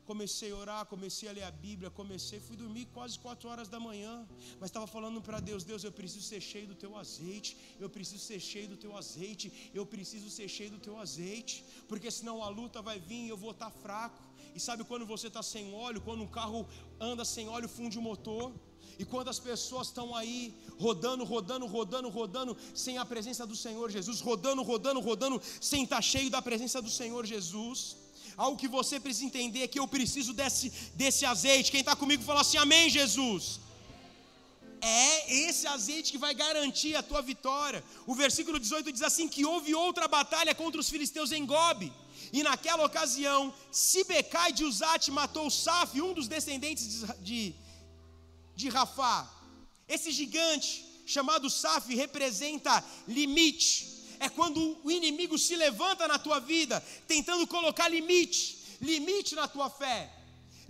comecei 0.10 0.50
a 0.52 0.58
orar, 0.64 0.82
comecei 0.94 1.28
a 1.30 1.32
ler 1.38 1.46
a 1.50 1.52
Bíblia, 1.66 1.90
comecei, 2.00 2.38
fui 2.48 2.58
dormir 2.62 2.86
quase 2.96 3.16
quatro 3.26 3.48
horas 3.50 3.70
da 3.74 3.80
manhã, 3.80 4.14
mas 4.60 4.68
estava 4.70 4.88
falando 4.96 5.22
para 5.28 5.40
Deus, 5.40 5.64
Deus, 5.64 5.86
eu 5.86 5.92
preciso 6.00 6.26
ser 6.32 6.42
cheio 6.42 6.68
do 6.72 6.76
teu 6.84 6.98
azeite, 6.98 7.56
eu 7.80 7.90
preciso 7.90 8.22
ser 8.30 8.42
cheio 8.42 8.68
do 8.74 8.76
teu 8.76 8.92
azeite, 9.02 9.72
eu 9.74 9.86
preciso 9.86 10.30
ser 10.30 10.50
cheio 10.50 10.72
do 10.76 10.80
teu 10.88 10.98
azeite, 11.06 11.64
porque 11.88 12.12
senão 12.12 12.44
a 12.44 12.50
luta 12.50 12.82
vai 12.82 13.00
vir 13.00 13.24
e 13.28 13.30
eu 13.30 13.38
vou 13.46 13.52
estar 13.52 13.72
tá 13.72 13.80
fraco. 13.84 14.22
E 14.54 14.60
sabe 14.60 14.84
quando 14.84 15.06
você 15.06 15.28
está 15.28 15.42
sem 15.42 15.74
óleo, 15.74 16.02
quando 16.02 16.24
um 16.24 16.34
carro 16.40 16.68
anda 17.00 17.24
sem 17.24 17.48
óleo, 17.48 17.70
funde 17.70 17.98
o 17.98 18.02
motor? 18.02 18.52
E 19.00 19.06
quando 19.06 19.30
as 19.30 19.40
pessoas 19.40 19.88
estão 19.88 20.16
aí 20.16 20.54
rodando, 20.80 21.24
rodando, 21.24 21.66
rodando, 21.66 22.10
rodando, 22.10 22.58
sem 22.74 22.98
a 22.98 23.06
presença 23.06 23.46
do 23.46 23.56
Senhor 23.56 23.92
Jesus, 23.92 24.20
rodando, 24.22 24.64
rodando, 24.64 25.00
rodando, 25.00 25.42
sem 25.62 25.84
estar 25.84 26.02
cheio 26.02 26.30
da 26.30 26.42
presença 26.42 26.82
do 26.82 26.90
Senhor 26.90 27.26
Jesus, 27.26 27.96
algo 28.36 28.58
que 28.58 28.68
você 28.68 29.00
precisa 29.00 29.26
entender 29.26 29.62
é 29.64 29.68
que 29.68 29.80
eu 29.80 29.88
preciso 29.88 30.34
desse, 30.34 30.72
desse 30.96 31.26
azeite. 31.26 31.72
Quem 31.72 31.82
está 31.82 31.96
comigo 31.96 32.24
fala 32.24 32.42
assim: 32.42 32.58
Amém, 32.58 32.90
Jesus. 32.90 33.60
É 34.80 35.34
esse 35.34 35.66
azeite 35.66 36.12
que 36.12 36.20
vai 36.20 36.34
garantir 36.36 36.96
a 36.96 37.02
tua 37.02 37.22
vitória. 37.22 37.84
O 38.06 38.14
versículo 38.14 38.60
18 38.60 38.92
diz 38.92 39.02
assim: 39.02 39.28
que 39.28 39.46
houve 39.46 39.74
outra 39.74 40.08
batalha 40.08 40.54
contra 40.54 40.80
os 40.80 40.90
filisteus 40.90 41.32
em 41.32 41.46
Gobe. 41.46 41.92
E 42.32 42.44
naquela 42.44 42.86
ocasião, 42.86 43.54
Sibecai 43.72 44.52
de 44.52 44.64
Uzate 44.64 45.12
matou 45.12 45.50
Saf, 45.50 46.00
um 46.02 46.14
dos 46.14 46.28
descendentes 46.28 46.86
de, 46.88 47.14
de, 47.22 47.56
de 48.58 48.68
Rafá. 48.70 49.18
Esse 49.88 50.12
gigante, 50.12 50.84
chamado 51.06 51.50
Saf, 51.50 51.94
representa 51.96 52.84
limite. 53.08 53.74
É 54.20 54.28
quando 54.28 54.60
o 54.84 54.90
inimigo 54.90 55.38
se 55.38 55.56
levanta 55.56 56.08
na 56.08 56.18
tua 56.18 56.40
vida, 56.40 56.84
tentando 57.08 57.46
colocar 57.46 57.88
limite, 57.88 58.44
limite 58.82 59.36
na 59.36 59.48
tua 59.48 59.70
fé 59.70 60.00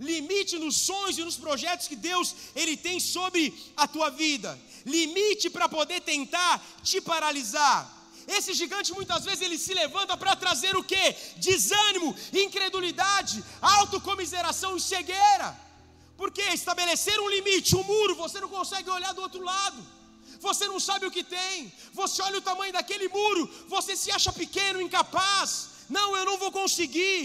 limite 0.00 0.56
nos 0.58 0.76
sonhos 0.76 1.18
e 1.18 1.24
nos 1.24 1.36
projetos 1.36 1.88
que 1.88 1.96
Deus 1.96 2.32
ele 2.54 2.76
tem 2.76 3.00
sobre 3.00 3.52
a 3.76 3.88
tua 3.88 4.10
vida, 4.10 4.56
limite 4.86 5.50
para 5.50 5.68
poder 5.68 6.00
tentar 6.02 6.64
te 6.84 7.00
paralisar. 7.00 7.80
Esse 8.28 8.54
gigante 8.54 8.92
muitas 8.92 9.24
vezes 9.24 9.40
ele 9.40 9.58
se 9.58 9.74
levanta 9.74 10.16
para 10.16 10.36
trazer 10.36 10.76
o 10.76 10.84
que? 10.84 11.16
Desânimo, 11.38 12.14
incredulidade, 12.32 13.42
autocomiseração 13.60 14.76
e 14.76 14.80
cegueira. 14.80 15.67
Porque 16.20 16.42
estabelecer 16.42 17.18
um 17.20 17.30
limite, 17.36 17.76
um 17.76 17.84
muro, 17.84 18.16
você 18.16 18.40
não 18.40 18.48
consegue 18.48 18.90
olhar 18.90 19.14
do 19.14 19.22
outro 19.22 19.42
lado. 19.42 19.80
Você 20.40 20.66
não 20.66 20.80
sabe 20.80 21.06
o 21.06 21.10
que 21.16 21.22
tem. 21.22 21.72
Você 21.92 22.20
olha 22.20 22.38
o 22.38 22.46
tamanho 22.50 22.72
daquele 22.72 23.08
muro, 23.08 23.48
você 23.68 23.94
se 23.96 24.10
acha 24.10 24.32
pequeno, 24.32 24.82
incapaz. 24.82 25.48
Não, 25.88 26.16
eu 26.16 26.24
não 26.24 26.36
vou 26.36 26.50
conseguir. 26.50 27.20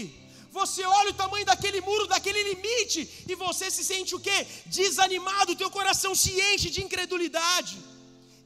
Você 0.52 0.84
olha 0.84 1.10
o 1.10 1.14
tamanho 1.14 1.44
daquele 1.44 1.80
muro, 1.80 2.06
daquele 2.06 2.40
limite, 2.50 3.00
e 3.28 3.34
você 3.34 3.68
se 3.68 3.82
sente 3.82 4.14
o 4.14 4.20
quê? 4.20 4.46
Desanimado, 4.66 5.56
teu 5.56 5.68
coração 5.68 6.14
se 6.14 6.30
enche 6.52 6.70
de 6.70 6.80
incredulidade. 6.80 7.76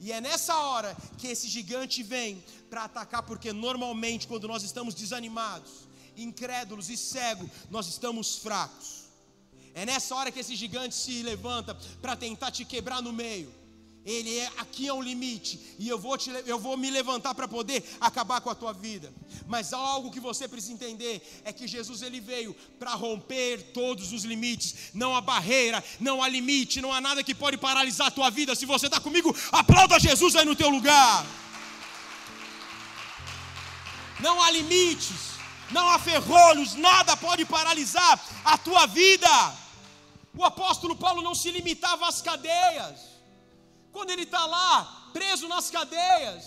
E 0.01 0.11
é 0.13 0.19
nessa 0.19 0.57
hora 0.57 0.97
que 1.19 1.27
esse 1.27 1.47
gigante 1.47 2.03
vem 2.03 2.43
para 2.71 2.85
atacar, 2.85 3.23
porque 3.23 3.53
normalmente 3.53 4.27
quando 4.27 4.49
nós 4.49 4.63
estamos 4.63 4.95
desanimados, 4.95 5.71
incrédulos 6.17 6.89
e 6.89 6.97
cegos, 6.97 7.51
nós 7.71 7.87
estamos 7.87 8.37
fracos. 8.37 9.08
É 9.79 9.87
nessa 9.87 10.12
hora 10.17 10.33
que 10.33 10.41
esse 10.41 10.57
gigante 10.57 10.93
se 10.93 11.23
levanta 11.23 11.73
para 12.03 12.17
tentar 12.17 12.51
te 12.51 12.64
quebrar 12.64 13.01
no 13.01 13.12
meio. 13.12 13.55
Ele 14.05 14.38
é 14.38 14.51
aqui 14.57 14.88
é 14.88 14.93
um 14.93 15.01
limite 15.01 15.61
e 15.79 15.88
eu 15.88 15.99
vou 15.99 16.19
te, 16.19 16.31
eu 16.47 16.59
vou 16.59 16.77
me 16.77 16.91
levantar 16.91 17.33
para 17.33 17.47
poder 17.47 17.85
acabar 18.01 18.41
com 18.41 18.51
a 18.51 18.57
tua 18.57 18.73
vida. 18.73 19.12
Mas 19.47 19.73
algo 19.73 20.11
que 20.11 20.19
você 20.19 20.49
precisa 20.49 20.73
entender 20.73 21.23
é 21.45 21.53
que 21.53 21.69
Jesus 21.69 22.03
ele 22.03 22.19
veio 22.19 22.57
para 22.77 22.95
romper 22.95 23.71
todos 23.73 24.12
os 24.12 24.25
limites. 24.25 24.91
Não 24.95 25.14
há 25.14 25.21
barreira, 25.21 25.85
não 26.01 26.23
há 26.23 26.29
limite, 26.29 26.81
não 26.81 26.93
há 26.93 27.01
nada 27.01 27.23
que 27.23 27.35
pode 27.35 27.57
paralisar 27.57 28.09
a 28.09 28.11
tua 28.11 28.31
vida. 28.31 28.57
Se 28.57 28.67
você 28.67 28.87
está 28.87 28.99
comigo, 28.99 29.33
aplauda 29.53 30.01
Jesus 30.01 30.35
aí 30.35 30.45
no 30.45 30.57
teu 30.57 30.71
lugar. 30.71 31.25
Não 34.19 34.43
há 34.43 34.51
limites, 34.51 35.38
não 35.71 35.88
há 35.88 36.01
ferrolhos, 36.01 36.75
nada 36.75 37.17
pode 37.17 37.45
paralisar 37.45 38.21
a 38.45 38.59
tua 38.59 38.87
vida. 38.87 39.68
O 40.40 40.44
apóstolo 40.44 40.94
Paulo 41.05 41.20
não 41.20 41.35
se 41.35 41.51
limitava 41.51 42.07
às 42.07 42.22
cadeias. 42.22 42.96
Quando 43.94 44.11
ele 44.11 44.22
está 44.22 44.46
lá, 44.46 45.11
preso 45.12 45.48
nas 45.48 45.68
cadeias, 45.68 46.44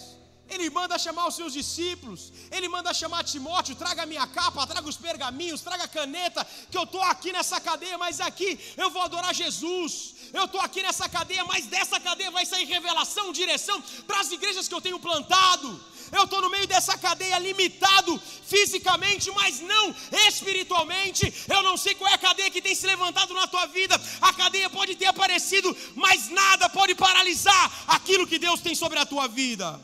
ele 0.54 0.70
manda 0.70 0.98
chamar 1.06 1.28
os 1.28 1.36
seus 1.36 1.52
discípulos, 1.52 2.32
ele 2.52 2.70
manda 2.70 2.94
chamar 2.94 3.26
Timóteo, 3.26 3.76
traga 3.76 4.06
minha 4.06 4.26
capa, 4.28 4.66
traga 4.66 4.88
os 4.88 4.96
pergaminhos, 4.96 5.60
traga 5.60 5.84
a 5.84 5.90
caneta, 5.90 6.48
que 6.72 6.78
eu 6.78 6.84
estou 6.84 7.04
aqui 7.04 7.34
nessa 7.34 7.60
cadeia, 7.60 7.98
mas 7.98 8.22
aqui 8.22 8.58
eu 8.78 8.90
vou 8.90 9.02
adorar 9.02 9.34
Jesus. 9.34 10.16
Eu 10.32 10.46
estou 10.46 10.62
aqui 10.62 10.82
nessa 10.82 11.10
cadeia, 11.10 11.44
mas 11.44 11.66
dessa 11.66 12.00
cadeia 12.00 12.32
vai 12.32 12.46
sair 12.46 12.64
revelação, 12.64 13.34
direção 13.34 13.82
para 14.08 14.22
as 14.22 14.32
igrejas 14.32 14.70
que 14.70 14.74
eu 14.74 14.80
tenho 14.80 15.00
plantado 15.00 15.68
eu 16.12 16.24
estou 16.26 16.42
no 16.42 16.50
meio 16.50 16.68
dessa 16.68 16.98
cadeia 16.98 17.40
limitado 17.40 18.20
fisicamente, 18.20 19.32
mas 19.32 19.60
não 19.62 19.96
espiritualmente. 20.28 21.34
Eu 21.48 21.64
não 21.64 21.78
sei 21.78 21.96
qual 21.96 22.10
é 22.10 22.16
a 22.16 22.18
cadeia 22.18 22.52
que 22.52 22.62
tem 22.62 22.76
se 22.76 22.86
levantado 22.86 23.34
na 23.34 23.48
tua 23.48 23.66
vida. 23.68 24.00
A 24.22 24.34
cadeia 24.34 24.70
pode 24.70 24.96
ter 24.96 25.06
aparecido, 25.06 25.76
mas 25.96 26.30
nada 26.30 26.70
pode 26.70 26.96
paralisar 26.96 27.72
aquilo 27.88 28.28
que 28.28 28.38
Deus 28.38 28.60
tem 28.60 28.76
sobre 28.76 29.00
a 29.00 29.06
tua 29.06 29.28
vida. 29.28 29.80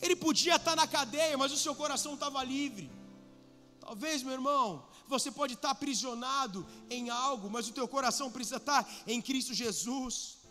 Ele 0.00 0.14
podia 0.14 0.56
estar 0.56 0.76
na 0.76 0.86
cadeia, 0.86 1.38
mas 1.38 1.50
o 1.50 1.56
seu 1.56 1.74
coração 1.74 2.14
estava 2.14 2.44
livre. 2.44 2.90
Talvez, 3.80 4.22
meu 4.22 4.34
irmão, 4.34 4.86
você 5.08 5.30
pode 5.30 5.54
estar 5.54 5.70
aprisionado 5.70 6.66
em 6.90 7.08
algo, 7.08 7.50
mas 7.50 7.68
o 7.68 7.72
teu 7.72 7.88
coração 7.88 8.30
precisa 8.30 8.56
estar 8.56 8.86
em 9.06 9.22
Cristo 9.22 9.54
Jesus. 9.54 10.43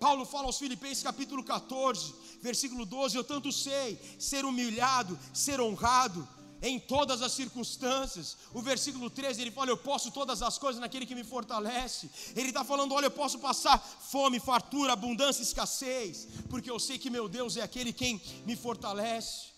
Paulo 0.00 0.24
fala 0.24 0.46
aos 0.46 0.58
Filipenses 0.58 1.02
capítulo 1.02 1.44
14, 1.44 2.14
versículo 2.40 2.86
12: 2.86 3.18
Eu 3.18 3.22
tanto 3.22 3.52
sei 3.52 3.98
ser 4.18 4.46
humilhado, 4.46 5.16
ser 5.32 5.60
honrado 5.60 6.26
em 6.62 6.80
todas 6.80 7.20
as 7.20 7.32
circunstâncias. 7.32 8.38
O 8.54 8.62
versículo 8.62 9.10
13 9.10 9.42
ele 9.42 9.50
fala: 9.50 9.68
Eu 9.70 9.76
posso 9.76 10.10
todas 10.10 10.40
as 10.40 10.56
coisas 10.56 10.80
naquele 10.80 11.04
que 11.04 11.14
me 11.14 11.22
fortalece. 11.22 12.10
Ele 12.34 12.48
está 12.48 12.64
falando: 12.64 12.94
Olha, 12.94 13.06
eu 13.06 13.10
posso 13.10 13.38
passar 13.38 13.78
fome, 13.78 14.40
fartura, 14.40 14.94
abundância, 14.94 15.42
escassez, 15.42 16.26
porque 16.48 16.70
eu 16.70 16.80
sei 16.80 16.96
que 16.98 17.10
meu 17.10 17.28
Deus 17.28 17.58
é 17.58 17.62
aquele 17.62 17.92
quem 17.92 18.18
me 18.46 18.56
fortalece. 18.56 19.50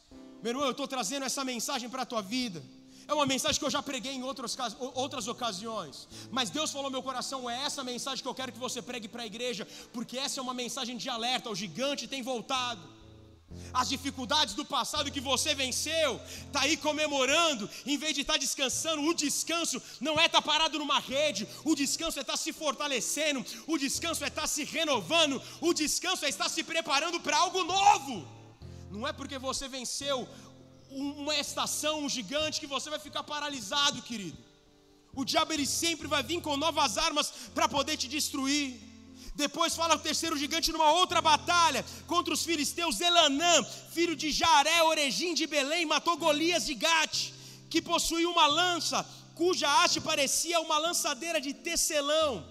Meu 0.43 0.51
irmão, 0.51 0.65
eu 0.65 0.73
estou 0.73 0.89
trazendo 0.89 1.25
essa 1.25 1.45
mensagem 1.45 1.89
para 1.89 2.03
a 2.03 2.07
tua 2.07 2.21
vida. 2.21 2.61
É 3.13 3.15
uma 3.15 3.27
mensagem 3.27 3.59
que 3.61 3.67
eu 3.67 3.75
já 3.77 3.83
preguei 3.83 4.15
em 4.19 4.23
outras, 4.23 4.57
outras 4.95 5.29
ocasiões. 5.29 6.09
Mas 6.31 6.49
Deus 6.49 6.71
falou 6.77 6.91
meu 6.91 7.03
coração: 7.09 7.39
é 7.55 7.57
essa 7.69 7.85
mensagem 7.85 8.23
que 8.23 8.31
eu 8.33 8.39
quero 8.39 8.55
que 8.55 8.59
você 8.67 8.81
pregue 8.81 9.07
para 9.07 9.23
a 9.25 9.27
igreja, 9.27 9.69
porque 9.93 10.17
essa 10.17 10.41
é 10.41 10.43
uma 10.43 10.55
mensagem 10.55 10.97
de 10.97 11.11
alerta. 11.11 11.51
O 11.51 11.55
gigante 11.55 12.09
tem 12.09 12.23
voltado. 12.23 12.83
As 13.81 13.91
dificuldades 13.91 14.55
do 14.55 14.65
passado 14.65 15.11
que 15.11 15.21
você 15.21 15.55
venceu, 15.55 16.19
está 16.47 16.63
aí 16.63 16.75
comemorando, 16.75 17.69
em 17.85 17.99
vez 17.99 18.15
de 18.15 18.23
estar 18.23 18.39
tá 18.39 18.39
descansando. 18.39 19.03
O 19.03 19.13
descanso 19.13 19.83
não 20.01 20.19
é 20.19 20.25
estar 20.25 20.41
tá 20.41 20.49
parado 20.51 20.79
numa 20.79 20.99
rede, 20.99 21.47
o 21.67 21.75
descanso 21.75 22.19
é 22.19 22.23
estar 22.23 22.39
tá 22.39 22.45
se 22.45 22.51
fortalecendo, 22.51 23.45
o 23.67 23.77
descanso 23.77 24.25
é 24.25 24.29
estar 24.29 24.47
se 24.47 24.65
renovando, 24.65 25.43
o 25.61 25.75
descanso 25.75 26.25
é 26.25 26.31
estar 26.31 26.49
se 26.49 26.65
preparando 26.65 27.21
para 27.21 27.37
algo 27.37 27.63
novo. 27.63 28.27
Não 28.91 29.07
é 29.09 29.13
porque 29.13 29.39
você 29.39 29.69
venceu 29.69 30.29
uma 30.95 31.37
estação, 31.37 32.05
um 32.05 32.09
gigante, 32.09 32.61
que 32.61 32.67
você 32.67 32.91
vai 32.91 32.99
ficar 32.99 33.23
paralisado, 33.23 34.03
querido. 34.03 34.39
O 35.15 35.25
diabo 35.25 35.53
ele 35.53 35.67
sempre 35.67 36.07
vai 36.09 36.23
vir 36.23 36.41
com 36.41 36.57
novas 36.57 36.97
armas 36.97 37.33
para 37.55 37.69
poder 37.69 37.97
te 37.97 38.09
destruir. 38.09 38.81
Depois 39.35 39.75
fala 39.75 39.95
o 39.97 39.99
terceiro 39.99 40.37
gigante 40.37 40.73
numa 40.73 40.91
outra 40.93 41.21
batalha 41.21 41.85
contra 42.07 42.35
os 42.35 42.45
filisteus, 42.45 43.01
Elanã, 43.01 43.65
filho 43.93 44.15
de 44.15 44.31
Jaré, 44.31 44.83
Orejim 44.83 45.33
de 45.35 45.47
Belém, 45.47 45.87
matou 45.87 46.17
Golias 46.17 46.67
de 46.67 46.75
Gate, 46.75 47.33
que 47.71 47.81
possuía 47.81 48.29
uma 48.29 48.47
lança, 48.47 49.07
cuja 49.35 49.69
haste 49.83 50.01
parecia 50.01 50.61
uma 50.61 50.79
lançadeira 50.79 51.41
de 51.41 51.55
tecelão. 51.55 52.45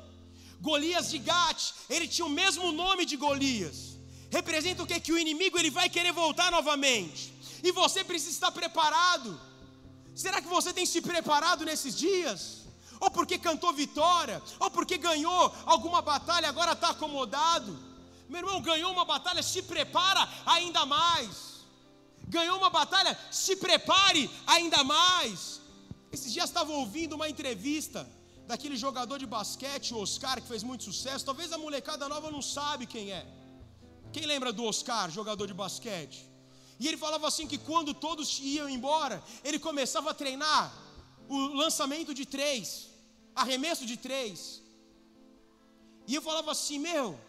Golias 0.59 1.09
de 1.11 1.19
Gate, 1.19 1.71
ele 1.89 2.07
tinha 2.07 2.25
o 2.25 2.29
mesmo 2.29 2.71
nome 2.71 3.05
de 3.05 3.15
Golias. 3.15 3.97
Representa 4.31 4.81
o 4.81 4.87
que? 4.87 4.99
Que 4.99 5.11
o 5.11 5.19
inimigo 5.19 5.57
ele 5.59 5.69
vai 5.69 5.89
querer 5.89 6.13
voltar 6.13 6.51
novamente 6.51 7.40
e 7.63 7.71
você 7.71 8.03
precisa 8.03 8.31
estar 8.31 8.51
preparado. 8.51 9.39
Será 10.15 10.41
que 10.41 10.47
você 10.47 10.73
tem 10.73 10.85
se 10.85 11.01
preparado 11.01 11.65
nesses 11.65 11.95
dias? 11.95 12.61
Ou 12.99 13.09
porque 13.09 13.37
cantou 13.37 13.73
vitória, 13.73 14.41
ou 14.59 14.69
porque 14.69 14.97
ganhou 14.97 15.53
alguma 15.65 16.01
batalha, 16.01 16.49
agora 16.49 16.73
está 16.73 16.89
acomodado. 16.89 17.77
Meu 18.29 18.39
irmão, 18.41 18.61
ganhou 18.61 18.91
uma 18.91 19.05
batalha, 19.05 19.41
se 19.41 19.61
prepara 19.61 20.27
ainda 20.45 20.85
mais. 20.85 21.61
Ganhou 22.27 22.57
uma 22.57 22.69
batalha, 22.69 23.17
se 23.31 23.55
prepare 23.55 24.29
ainda 24.45 24.83
mais. 24.83 25.59
Esses 26.11 26.31
dias 26.31 26.49
estava 26.49 26.71
ouvindo 26.71 27.13
uma 27.13 27.27
entrevista 27.27 28.07
daquele 28.47 28.77
jogador 28.77 29.17
de 29.17 29.25
basquete, 29.25 29.93
o 29.93 29.99
Oscar, 29.99 30.41
que 30.41 30.47
fez 30.47 30.61
muito 30.61 30.83
sucesso. 30.83 31.25
Talvez 31.25 31.51
a 31.51 31.57
molecada 31.57 32.07
nova 32.07 32.29
não 32.29 32.41
sabe 32.41 32.85
quem 32.85 33.11
é. 33.11 33.25
Quem 34.13 34.25
lembra 34.25 34.53
do 34.53 34.63
Oscar, 34.63 35.09
jogador 35.09 35.47
de 35.47 35.53
basquete? 35.53 36.30
E 36.81 36.87
ele 36.87 36.97
falava 36.97 37.27
assim 37.27 37.45
que 37.45 37.59
quando 37.59 37.93
todos 37.93 38.39
iam 38.39 38.67
embora, 38.67 39.23
ele 39.43 39.59
começava 39.59 40.09
a 40.09 40.15
treinar 40.15 40.63
o 41.29 41.37
lançamento 41.63 42.11
de 42.11 42.25
três, 42.25 42.87
arremesso 43.35 43.85
de 43.85 43.97
três. 43.97 44.63
E 46.07 46.15
eu 46.15 46.23
falava 46.23 46.49
assim, 46.49 46.79
meu, 46.79 47.19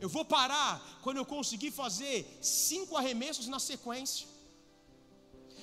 eu 0.00 0.08
vou 0.08 0.24
parar 0.24 0.72
quando 1.00 1.18
eu 1.18 1.24
conseguir 1.24 1.70
fazer 1.70 2.26
cinco 2.42 2.96
arremessos 2.96 3.46
na 3.46 3.60
sequência. 3.60 4.26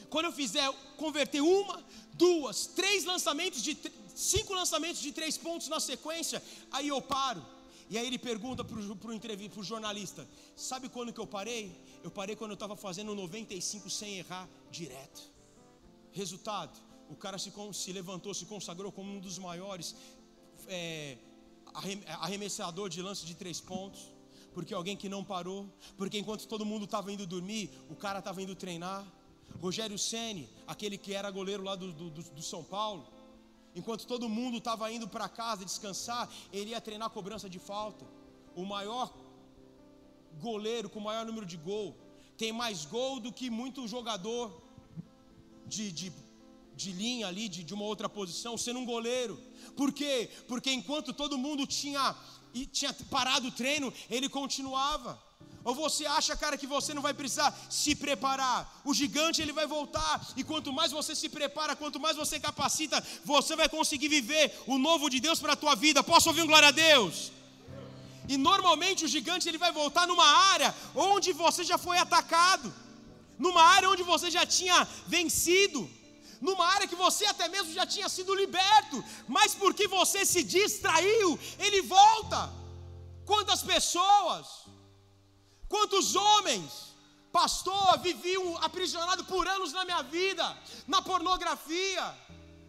Quando 0.10 0.28
eu 0.28 0.32
fizer 0.32 0.72
converter 0.96 1.42
uma, 1.42 1.84
duas, 2.14 2.68
três 2.68 3.04
lançamentos 3.04 3.62
de 3.62 3.78
cinco 4.16 4.54
lançamentos 4.54 5.02
de 5.02 5.12
três 5.12 5.38
pontos 5.38 5.68
na 5.68 5.82
sequência, 5.82 6.42
aí 6.72 6.88
eu 6.88 7.02
paro. 7.02 7.46
E 7.90 7.98
aí 7.98 8.08
ele 8.08 8.18
pergunta 8.18 8.64
para 8.64 8.78
o 8.80 9.64
jornalista: 9.64 10.26
Sabe 10.56 10.88
quando 10.88 11.12
que 11.12 11.20
eu 11.20 11.28
parei? 11.28 11.76
Eu 12.04 12.12
parei 12.12 12.36
quando 12.36 12.52
eu 12.52 12.56
estava 12.56 12.76
fazendo 12.76 13.14
95 13.14 13.90
sem 13.90 14.20
errar 14.20 14.48
direto. 14.72 15.22
Resultado: 16.12 16.80
o 17.10 17.16
cara 17.16 17.38
se, 17.38 17.52
se 17.74 17.92
levantou, 17.92 18.34
se 18.34 18.46
consagrou 18.46 18.92
como 18.92 19.12
um 19.12 19.20
dos 19.20 19.38
maiores 19.38 19.96
é, 20.68 21.18
arremessador 22.20 22.90
de 22.90 23.02
lance 23.02 23.26
de 23.26 23.36
três 23.36 23.60
pontos, 23.60 24.12
porque 24.54 24.74
alguém 24.74 24.96
que 24.96 25.10
não 25.10 25.24
parou, 25.24 25.68
porque 25.98 26.18
enquanto 26.18 26.48
todo 26.48 26.66
mundo 26.66 26.86
estava 26.86 27.12
indo 27.12 27.26
dormir, 27.26 27.70
o 27.90 27.96
cara 27.96 28.20
estava 28.20 28.42
indo 28.42 28.56
treinar. 28.56 29.06
Rogério 29.60 29.98
Ceni, 29.98 30.48
aquele 30.68 30.98
que 30.98 31.14
era 31.14 31.30
goleiro 31.32 31.64
lá 31.64 31.76
do, 31.76 31.92
do, 31.92 32.10
do 32.12 32.42
São 32.42 32.64
Paulo, 32.64 33.08
enquanto 33.76 34.06
todo 34.06 34.30
mundo 34.30 34.58
estava 34.60 34.92
indo 34.92 35.08
para 35.08 35.28
casa 35.28 35.66
descansar, 35.66 36.30
ele 36.54 36.72
ia 36.72 36.80
treinar 36.80 37.10
cobrança 37.10 37.50
de 37.50 37.58
falta. 37.58 38.06
O 38.56 38.64
maior 38.64 39.12
goleiro 40.40 40.90
com 40.90 41.00
maior 41.00 41.26
número 41.26 41.46
de 41.46 41.58
gol, 41.58 41.96
tem 42.38 42.52
mais 42.52 42.86
gol 42.86 43.20
do 43.20 43.32
que 43.32 43.50
muito 43.50 43.88
jogador 43.88 44.62
de, 45.66 45.92
de, 45.92 46.12
de 46.76 46.92
linha 46.92 47.28
ali, 47.28 47.50
de, 47.50 47.64
de 47.64 47.74
uma 47.74 47.84
outra 47.84 48.08
posição, 48.08 48.58
sendo 48.58 48.80
um 48.80 48.86
goleiro. 48.86 49.40
Por 49.76 49.92
quê? 49.92 50.30
Porque 50.48 50.72
enquanto 50.72 51.14
todo 51.14 51.38
mundo 51.38 51.68
tinha, 51.68 52.16
tinha 52.72 52.94
parado 53.10 53.48
o 53.48 53.52
treino, 53.52 53.94
ele 54.10 54.30
continuava. 54.30 55.22
Ou 55.64 55.76
você 55.76 56.06
acha, 56.06 56.36
cara, 56.38 56.58
que 56.58 56.66
você 56.66 56.94
não 56.94 57.02
vai 57.02 57.14
precisar 57.14 57.58
se 57.70 57.94
preparar? 57.94 58.82
O 58.86 58.94
gigante 58.94 59.42
ele 59.42 59.52
vai 59.52 59.68
voltar, 59.68 60.26
e 60.38 60.44
quanto 60.44 60.72
mais 60.72 60.92
você 60.92 61.14
se 61.14 61.28
prepara, 61.28 61.76
quanto 61.76 62.00
mais 62.00 62.16
você 62.16 62.40
capacita, 62.40 63.06
você 63.26 63.56
vai 63.56 63.68
conseguir 63.68 64.08
viver 64.08 64.58
o 64.66 64.78
novo 64.78 65.10
de 65.10 65.20
Deus 65.20 65.40
para 65.40 65.54
a 65.54 65.58
tua 65.58 65.76
vida. 65.76 66.04
Posso 66.04 66.30
ouvir 66.30 66.44
um 66.44 66.48
glória 66.48 66.70
a 66.70 66.72
Deus? 66.72 67.32
E 68.34 68.38
normalmente 68.38 69.06
o 69.06 69.12
gigante 69.14 69.48
ele 69.50 69.64
vai 69.64 69.72
voltar 69.72 70.06
numa 70.10 70.30
área 70.54 70.70
onde 70.94 71.30
você 71.44 71.62
já 71.70 71.78
foi 71.86 71.98
atacado, 71.98 72.68
numa 73.46 73.64
área 73.76 73.90
onde 73.90 74.04
você 74.04 74.28
já 74.36 74.46
tinha 74.46 74.78
vencido, 75.08 75.82
numa 76.48 76.66
área 76.76 76.88
que 76.92 77.00
você 77.06 77.26
até 77.26 77.48
mesmo 77.56 77.74
já 77.80 77.86
tinha 77.94 78.08
sido 78.16 78.36
liberto, 78.42 78.98
mas 79.28 79.56
porque 79.56 79.88
você 79.88 80.20
se 80.34 80.44
distraiu, 80.44 81.40
ele 81.58 81.82
volta. 81.82 82.42
Quantas 83.26 83.64
pessoas, 83.64 84.46
quantos 85.74 86.16
homens, 86.16 86.70
pastor, 87.32 87.98
viviam 88.10 88.46
aprisionado 88.68 89.24
por 89.32 89.48
anos 89.48 89.74
na 89.74 89.84
minha 89.86 90.04
vida, 90.04 90.46
na 90.94 91.02
pornografia, 91.02 92.06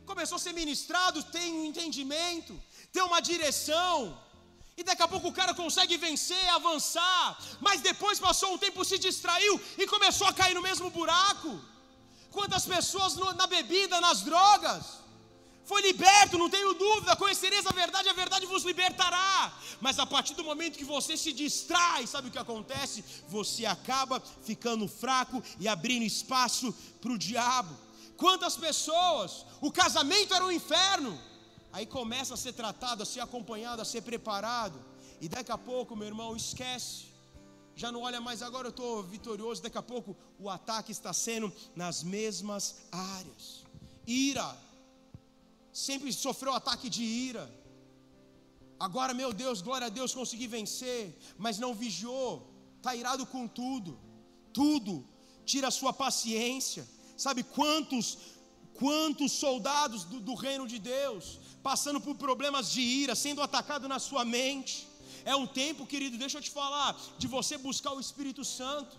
começou 0.07 0.37
a 0.37 0.45
ser 0.47 0.55
ministrado, 0.55 1.23
tem 1.23 1.53
um 1.53 1.67
entendimento, 1.67 2.59
tem 2.95 3.03
uma 3.03 3.21
direção, 3.21 4.19
e 4.81 4.83
daqui 4.83 5.03
a 5.03 5.09
pouco 5.09 5.29
o 5.29 5.33
cara 5.33 5.53
consegue 5.53 5.97
vencer, 5.99 6.49
avançar, 6.49 7.39
mas 7.61 7.83
depois 7.83 8.19
passou 8.19 8.55
um 8.55 8.59
tempo, 8.59 8.83
se 8.83 8.99
distraiu 8.99 9.61
e 9.77 9.87
começou 9.87 10.27
a 10.27 10.33
cair 10.33 10.55
no 10.55 10.63
mesmo 10.63 10.89
buraco. 10.89 11.61
Quantas 12.31 12.65
pessoas 12.65 13.15
no, 13.15 13.31
na 13.35 13.47
bebida, 13.47 14.01
nas 14.01 14.23
drogas, 14.23 15.01
foi 15.67 15.83
liberto, 15.83 16.39
não 16.39 16.49
tenho 16.49 16.73
dúvida, 16.73 17.15
conhecereis 17.15 17.67
a 17.67 17.73
verdade, 17.73 18.09
a 18.09 18.15
verdade 18.15 18.47
vos 18.47 18.65
libertará. 18.65 19.53
Mas 19.83 19.99
a 19.99 20.07
partir 20.07 20.35
do 20.35 20.43
momento 20.43 20.79
que 20.79 20.93
você 20.97 21.15
se 21.15 21.33
distrai, 21.33 22.07
sabe 22.07 22.29
o 22.29 22.31
que 22.31 22.39
acontece? 22.39 23.05
Você 23.29 23.67
acaba 23.67 24.23
ficando 24.43 24.89
fraco 24.89 25.43
e 25.59 25.69
abrindo 25.69 26.05
espaço 26.05 26.73
para 27.03 27.13
o 27.13 27.19
diabo. 27.19 27.77
Quantas 28.17 28.57
pessoas, 28.57 29.45
o 29.61 29.71
casamento 29.71 30.35
era 30.35 30.45
um 30.45 30.51
inferno, 30.51 31.21
Aí 31.73 31.87
começa 31.87 32.35
a 32.35 32.37
ser 32.37 32.53
tratado, 32.53 33.03
a 33.03 33.07
ser 33.07 33.21
acompanhado, 33.21 33.81
a 33.83 33.85
ser 33.85 34.03
preparado. 34.03 34.79
E 35.21 35.29
daqui 35.29 35.53
a 35.53 35.59
pouco, 35.59 35.95
meu 35.95 36.09
irmão, 36.09 36.37
esquece. 36.37 37.11
Já 37.77 37.93
não 37.93 38.03
olha 38.03 38.21
mais, 38.21 38.43
agora 38.43 38.67
eu 38.69 38.71
estou 38.71 39.03
vitorioso. 39.03 39.63
Daqui 39.63 39.79
a 39.79 39.83
pouco 39.83 40.17
o 40.39 40.51
ataque 40.51 40.91
está 40.91 41.13
sendo 41.13 41.53
nas 41.75 42.03
mesmas 42.03 42.83
áreas. 42.91 43.65
Ira. 44.07 44.57
Sempre 45.73 46.13
sofreu 46.13 46.53
ataque 46.53 46.91
de 46.91 47.03
ira. 47.03 47.49
Agora, 48.79 49.15
meu 49.15 49.33
Deus, 49.33 49.63
glória 49.63 49.87
a 49.87 49.91
Deus, 49.91 50.13
consegui 50.13 50.47
vencer. 50.47 51.17
Mas 51.39 51.59
não 51.59 51.75
vigiou. 51.75 52.51
Está 52.79 52.97
irado 52.97 53.25
com 53.27 53.47
tudo. 53.47 53.99
Tudo. 54.53 55.07
Tira 55.45 55.69
a 55.69 55.71
sua 55.71 55.93
paciência. 55.93 56.87
Sabe 57.17 57.43
quantos 57.43 58.19
quantos 58.75 59.33
soldados 59.33 60.05
do, 60.05 60.21
do, 60.21 60.35
reino 60.35 60.67
de 60.67 60.79
Deus 60.79 61.39
passando 61.63 62.01
por 62.01 62.15
problemas 62.15 62.71
de 62.71 62.81
ira, 62.81 63.15
sendo 63.15 63.43
atacado 63.43 63.89
na 63.89 63.99
sua 63.99 64.25
mente. 64.25 64.89
É 65.25 65.35
um 65.37 65.47
tempo, 65.47 65.87
querido, 65.87 66.17
deixa 66.17 66.39
eu 66.39 66.43
te 66.43 66.51
falar, 66.51 66.99
de 67.19 67.27
você 67.27 67.59
buscar 67.59 67.93
o 67.93 68.01
Espírito 68.01 68.45
Santo. 68.45 68.97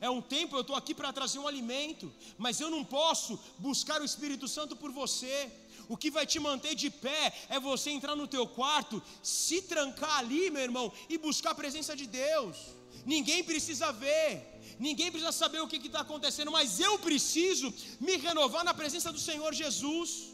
É 0.00 0.08
um 0.08 0.22
tempo, 0.22 0.56
eu 0.56 0.60
estou 0.60 0.76
aqui 0.76 0.94
para 0.94 1.12
trazer 1.12 1.38
um 1.38 1.48
alimento, 1.48 2.12
mas 2.38 2.60
eu 2.60 2.70
não 2.70 2.84
posso 2.84 3.38
buscar 3.58 4.00
o 4.00 4.04
Espírito 4.04 4.48
Santo 4.48 4.74
por 4.76 4.90
você. 4.90 5.50
O 5.88 5.96
que 5.96 6.10
vai 6.10 6.26
te 6.26 6.38
manter 6.40 6.74
de 6.74 6.88
pé 6.88 7.32
é 7.48 7.60
você 7.60 7.90
entrar 7.90 8.16
no 8.16 8.26
teu 8.26 8.46
quarto, 8.46 9.02
se 9.22 9.62
trancar 9.62 10.18
ali, 10.18 10.50
meu 10.50 10.62
irmão, 10.62 10.92
e 11.08 11.18
buscar 11.18 11.50
a 11.50 11.54
presença 11.54 11.94
de 11.94 12.06
Deus. 12.06 12.56
Ninguém 13.04 13.44
precisa 13.44 13.92
ver, 13.92 14.76
ninguém 14.78 15.10
precisa 15.10 15.32
saber 15.32 15.60
o 15.60 15.68
que 15.68 15.76
está 15.76 16.00
acontecendo, 16.00 16.50
mas 16.50 16.80
eu 16.80 16.98
preciso 16.98 17.72
me 18.00 18.16
renovar 18.16 18.64
na 18.64 18.72
presença 18.72 19.12
do 19.12 19.18
Senhor 19.18 19.52
Jesus 19.52 20.33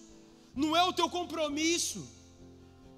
não 0.54 0.76
é 0.76 0.82
o 0.84 0.92
teu 0.92 1.08
compromisso. 1.08 2.00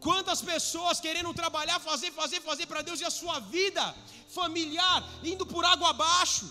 Quantas 0.00 0.40
pessoas 0.42 1.00
querendo 1.00 1.32
trabalhar, 1.32 1.78
fazer, 1.78 2.10
fazer, 2.12 2.40
fazer 2.40 2.66
para 2.66 2.82
Deus 2.82 3.00
e 3.00 3.04
a 3.04 3.10
sua 3.10 3.38
vida 3.38 3.94
familiar 4.28 4.98
indo 5.22 5.44
por 5.46 5.64
água 5.64 5.90
abaixo, 5.90 6.46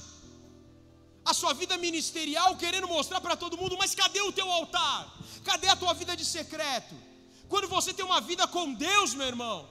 a 1.26 1.34
sua 1.34 1.54
vida 1.54 1.78
ministerial 1.78 2.56
querendo 2.56 2.88
mostrar 2.88 3.20
para 3.20 3.36
todo 3.36 3.58
mundo, 3.58 3.78
mas 3.78 3.94
cadê 3.94 4.22
o 4.22 4.32
teu 4.32 4.50
altar? 4.50 5.00
Cadê 5.44 5.68
a 5.68 5.76
tua 5.76 5.94
vida 5.94 6.16
de 6.16 6.26
secreto? 6.26 6.96
Quando 7.50 7.68
você 7.68 7.94
tem 7.94 8.06
uma 8.06 8.22
vida 8.22 8.48
com 8.48 8.74
Deus, 8.74 9.14
meu 9.14 9.28
irmão, 9.28 9.70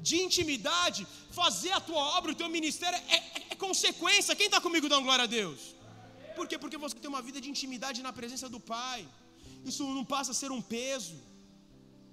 de 0.00 0.16
intimidade, 0.22 1.06
fazer 1.30 1.72
a 1.72 1.80
tua 1.80 2.02
obra, 2.16 2.32
o 2.32 2.34
teu 2.34 2.48
ministério 2.48 2.98
é, 2.98 3.16
é, 3.16 3.46
é 3.50 3.54
consequência. 3.54 4.34
Quem 4.34 4.46
está 4.46 4.60
comigo 4.60 4.88
dando 4.88 5.04
glória 5.04 5.24
a 5.24 5.26
Deus? 5.26 5.60
Por 6.34 6.48
quê? 6.48 6.56
Porque 6.58 6.78
você 6.78 6.94
tem 6.96 7.10
uma 7.10 7.20
vida 7.20 7.40
de 7.40 7.50
intimidade 7.50 8.02
na 8.02 8.12
presença 8.12 8.48
do 8.48 8.58
Pai 8.58 9.06
isso 9.64 9.84
não 9.84 10.04
passa 10.04 10.30
a 10.32 10.34
ser 10.34 10.50
um 10.50 10.62
peso. 10.62 11.14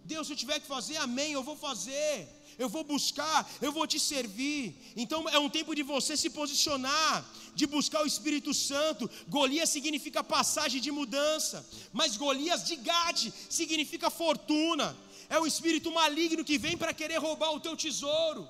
Deus, 0.03 0.27
se 0.27 0.33
eu 0.33 0.38
tiver 0.38 0.60
que 0.60 0.67
fazer, 0.67 0.97
amém, 0.97 1.33
eu 1.33 1.43
vou 1.43 1.57
fazer, 1.57 2.27
eu 2.57 2.69
vou 2.69 2.83
buscar, 2.83 3.49
eu 3.62 3.71
vou 3.71 3.86
te 3.86 3.99
servir. 3.99 4.75
Então 4.95 5.27
é 5.27 5.38
um 5.38 5.49
tempo 5.49 5.75
de 5.75 5.83
você 5.83 6.15
se 6.15 6.29
posicionar, 6.29 7.25
de 7.53 7.65
buscar 7.67 8.01
o 8.03 8.07
Espírito 8.07 8.53
Santo. 8.53 9.10
Golias 9.27 9.69
significa 9.69 10.23
passagem 10.23 10.79
de 10.79 10.91
mudança, 10.91 11.67
mas 11.91 12.15
Golias 12.15 12.63
de 12.63 12.77
Gade 12.77 13.33
significa 13.49 14.10
fortuna. 14.10 14.95
É 15.29 15.38
o 15.38 15.45
espírito 15.45 15.91
maligno 15.91 16.45
que 16.45 16.57
vem 16.57 16.77
para 16.77 16.93
querer 16.93 17.17
roubar 17.17 17.51
o 17.51 17.60
teu 17.60 17.75
tesouro. 17.75 18.47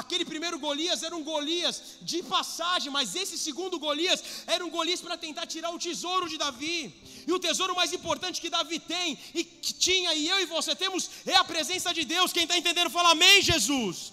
Aquele 0.00 0.24
primeiro 0.30 0.58
Golias 0.64 1.02
era 1.02 1.16
um 1.18 1.24
Golias 1.30 1.76
de 2.10 2.18
passagem, 2.34 2.90
mas 2.96 3.14
esse 3.22 3.36
segundo 3.44 3.78
Golias 3.84 4.22
era 4.54 4.62
um 4.64 4.70
Golias 4.76 5.00
para 5.04 5.16
tentar 5.24 5.46
tirar 5.54 5.70
o 5.76 5.78
tesouro 5.86 6.28
de 6.32 6.36
Davi. 6.42 6.80
E 7.26 7.32
o 7.36 7.38
tesouro 7.46 7.74
mais 7.80 7.92
importante 7.98 8.40
que 8.42 8.50
Davi 8.56 8.78
tem, 8.78 9.18
e 9.38 9.42
que 9.42 9.72
tinha, 9.86 10.10
e 10.20 10.28
eu 10.32 10.38
e 10.42 10.46
você 10.56 10.74
temos, 10.82 11.04
é 11.34 11.36
a 11.42 11.44
presença 11.52 11.94
de 11.98 12.04
Deus. 12.04 12.32
Quem 12.36 12.42
está 12.42 12.58
entendendo, 12.58 12.90
fala 12.98 13.12
amém, 13.12 13.36
Jesus. 13.50 14.12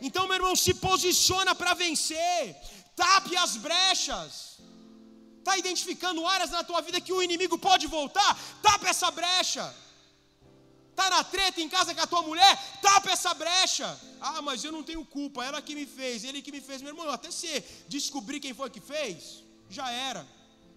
Então, 0.00 0.28
meu 0.28 0.36
irmão, 0.40 0.54
se 0.64 0.74
posiciona 0.74 1.54
para 1.54 1.74
vencer, 1.74 2.54
tape 2.94 3.36
as 3.44 3.56
brechas. 3.66 4.32
Está 5.40 5.56
identificando 5.62 6.26
áreas 6.34 6.52
na 6.56 6.62
tua 6.62 6.80
vida 6.86 7.00
que 7.00 7.12
o 7.16 7.22
inimigo 7.26 7.58
pode 7.58 7.88
voltar? 7.98 8.30
Tape 8.62 8.86
essa 8.94 9.10
brecha. 9.10 9.66
Está 10.96 11.10
na 11.10 11.22
treta 11.22 11.60
em 11.60 11.68
casa 11.68 11.94
com 11.94 12.00
a 12.00 12.06
tua 12.06 12.22
mulher? 12.22 12.52
Tapa 12.80 13.10
essa 13.10 13.34
brecha. 13.34 13.88
Ah, 14.18 14.40
mas 14.40 14.64
eu 14.64 14.72
não 14.72 14.82
tenho 14.82 15.04
culpa, 15.04 15.44
ela 15.44 15.60
que 15.60 15.74
me 15.74 15.84
fez, 15.84 16.24
ele 16.24 16.40
que 16.40 16.50
me 16.50 16.62
fez. 16.68 16.80
Meu 16.80 16.92
irmão, 16.92 17.10
até 17.10 17.30
você 17.30 17.62
descobrir 17.86 18.40
quem 18.40 18.54
foi 18.54 18.70
que 18.70 18.80
fez, 18.80 19.44
já 19.68 19.90
era. 19.90 20.26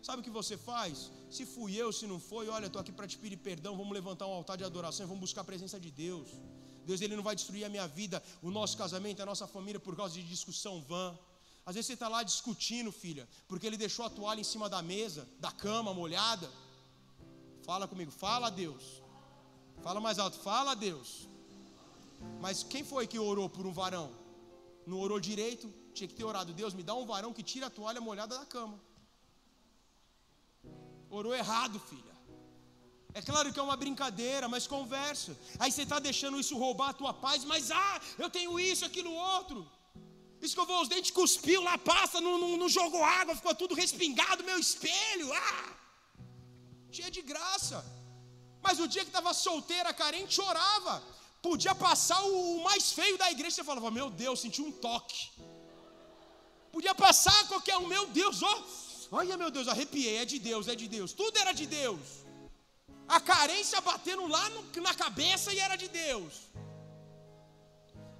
Sabe 0.03 0.19
o 0.19 0.23
que 0.25 0.29
você 0.29 0.57
faz? 0.57 1.09
Se 1.31 1.45
fui 1.45 1.73
eu, 1.73 1.93
se 1.93 2.05
não 2.05 2.19
foi, 2.19 2.49
olha, 2.49 2.65
estou 2.65 2.81
aqui 2.81 2.91
para 2.91 3.07
te 3.07 3.17
pedir 3.17 3.37
perdão. 3.37 3.77
Vamos 3.77 3.93
levantar 3.93 4.27
um 4.27 4.33
altar 4.33 4.57
de 4.57 4.65
adoração 4.65 5.07
vamos 5.07 5.21
buscar 5.21 5.39
a 5.39 5.45
presença 5.45 5.79
de 5.79 5.89
Deus. 5.89 6.27
Deus, 6.85 6.99
Ele 6.99 7.15
não 7.15 7.23
vai 7.23 7.33
destruir 7.33 7.63
a 7.63 7.69
minha 7.69 7.87
vida, 7.87 8.21
o 8.41 8.51
nosso 8.51 8.75
casamento, 8.75 9.21
a 9.21 9.25
nossa 9.25 9.47
família 9.47 9.79
por 9.79 9.95
causa 9.95 10.15
de 10.15 10.23
discussão 10.23 10.81
vã. 10.81 11.17
Às 11.65 11.75
vezes 11.75 11.87
você 11.87 11.93
está 11.93 12.09
lá 12.09 12.23
discutindo, 12.23 12.91
filha, 12.91 13.25
porque 13.47 13.65
ele 13.65 13.77
deixou 13.77 14.03
a 14.03 14.09
toalha 14.09 14.41
em 14.41 14.43
cima 14.43 14.67
da 14.67 14.81
mesa, 14.81 15.25
da 15.39 15.51
cama 15.51 15.93
molhada. 15.93 16.49
Fala 17.63 17.87
comigo, 17.87 18.11
fala 18.11 18.49
Deus. 18.49 18.98
Fala 19.81 19.99
mais 19.99 20.19
alto, 20.19 20.37
fala 20.39 20.75
Deus. 20.75 21.27
Mas 22.41 22.63
quem 22.63 22.83
foi 22.83 23.07
que 23.07 23.17
orou 23.17 23.49
por 23.49 23.65
um 23.65 23.71
varão? 23.71 24.11
Não 24.85 24.99
orou 24.99 25.19
direito? 25.19 25.71
Tinha 25.93 26.07
que 26.07 26.13
ter 26.13 26.23
orado. 26.23 26.53
Deus, 26.53 26.73
me 26.73 26.83
dá 26.83 26.93
um 26.95 27.05
varão 27.05 27.33
que 27.33 27.43
tira 27.43 27.67
a 27.67 27.69
toalha 27.69 28.01
molhada 28.01 28.37
da 28.37 28.45
cama. 28.45 28.79
Orou 31.09 31.33
errado, 31.33 31.79
filha. 31.79 32.09
É 33.13 33.21
claro 33.21 33.51
que 33.51 33.59
é 33.59 33.63
uma 33.63 33.75
brincadeira, 33.75 34.47
mas 34.47 34.67
conversa. 34.67 35.35
Aí 35.57 35.71
você 35.71 35.83
está 35.83 35.99
deixando 35.99 36.39
isso 36.39 36.57
roubar 36.57 36.89
a 36.89 36.93
tua 36.93 37.13
paz, 37.13 37.43
mas 37.43 37.71
ah, 37.71 38.01
eu 38.17 38.29
tenho 38.29 38.59
isso, 38.59 38.85
aquilo, 38.85 39.11
outro. 39.11 39.67
Escovou 40.41 40.81
os 40.81 40.87
dentes, 40.87 41.11
cuspiu 41.11 41.61
lá, 41.61 41.77
passa, 41.77 42.21
não, 42.21 42.37
não, 42.37 42.55
não 42.57 42.69
jogou 42.69 43.03
água, 43.03 43.35
ficou 43.35 43.55
tudo 43.55 43.73
respingado, 43.73 44.43
meu 44.43 44.59
espelho. 44.59 45.33
Ah! 45.33 45.73
Cheia 46.91 47.11
de 47.11 47.21
graça. 47.21 47.83
Mas 48.61 48.79
o 48.79 48.87
dia 48.87 49.03
que 49.03 49.09
estava 49.09 49.33
solteira, 49.33 49.93
carente, 49.93 50.35
chorava. 50.35 51.01
Podia 51.41 51.73
passar 51.73 52.21
o 52.23 52.63
mais 52.63 52.91
feio 52.91 53.17
da 53.17 53.31
igreja, 53.31 53.55
você 53.55 53.63
falava, 53.63 53.89
meu 53.89 54.09
Deus, 54.09 54.41
senti 54.41 54.61
um 54.61 54.71
toque. 54.71 55.29
Podia 56.71 56.93
passar 56.93 57.47
qualquer 57.47 57.77
um, 57.77 57.87
meu 57.87 58.07
Deus, 58.07 58.43
ó. 58.43 58.63
Olha, 59.11 59.37
meu 59.37 59.49
Deus, 59.49 59.67
arrepiei, 59.67 60.17
é 60.17 60.25
de 60.25 60.37
Deus, 60.37 60.67
é 60.67 60.75
de 60.75 60.87
Deus. 60.87 61.13
Tudo 61.13 61.37
era 61.37 61.51
de 61.51 61.65
Deus. 61.65 61.99
A 63.07 63.19
carência 63.19 63.81
batendo 63.81 64.27
lá 64.27 64.49
no, 64.49 64.81
na 64.81 64.93
cabeça 64.93 65.51
e 65.53 65.59
era 65.59 65.75
de 65.75 65.87
Deus. 65.87 66.33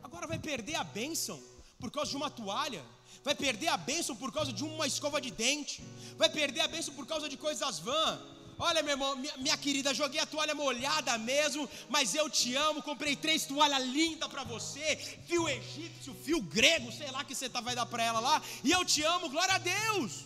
Agora 0.01 0.25
vai 0.25 0.39
perder 0.39 0.75
a 0.75 0.83
bênção 0.83 1.39
por 1.79 1.91
causa 1.91 2.09
de 2.09 2.17
uma 2.17 2.31
toalha. 2.31 2.83
Vai 3.23 3.35
perder 3.35 3.67
a 3.67 3.77
bênção 3.77 4.15
por 4.15 4.31
causa 4.31 4.51
de 4.51 4.63
uma 4.63 4.87
escova 4.87 5.21
de 5.21 5.29
dente. 5.29 5.83
Vai 6.17 6.29
perder 6.29 6.61
a 6.61 6.67
bênção 6.67 6.93
por 6.95 7.05
causa 7.05 7.29
de 7.29 7.37
coisas 7.37 7.77
vãs. 7.79 8.19
Olha, 8.62 8.84
meu 8.84 8.91
irmão, 8.91 9.16
minha, 9.16 9.38
minha, 9.38 9.57
querida, 9.57 9.93
joguei 9.93 10.20
a 10.20 10.26
toalha 10.26 10.53
molhada 10.53 11.18
mesmo, 11.18 11.68
mas 11.88 12.14
eu 12.14 12.30
te 12.30 12.53
amo. 12.55 12.84
Comprei 12.84 13.16
três 13.16 13.45
toalhas 13.45 13.82
lindas 13.88 14.28
para 14.28 14.43
você, 14.43 14.97
fio 15.26 15.47
egípcio, 15.47 16.14
fio 16.26 16.41
grego, 16.41 16.91
sei 16.91 17.10
lá 17.10 17.24
que 17.24 17.34
você 17.34 17.47
tá, 17.47 17.62
vai 17.62 17.74
dar 17.74 17.86
para 17.86 18.03
ela 18.03 18.20
lá. 18.20 18.41
E 18.62 18.70
eu 18.70 18.84
te 18.84 19.01
amo, 19.01 19.30
glória 19.30 19.55
a 19.55 19.57
Deus. 19.57 20.26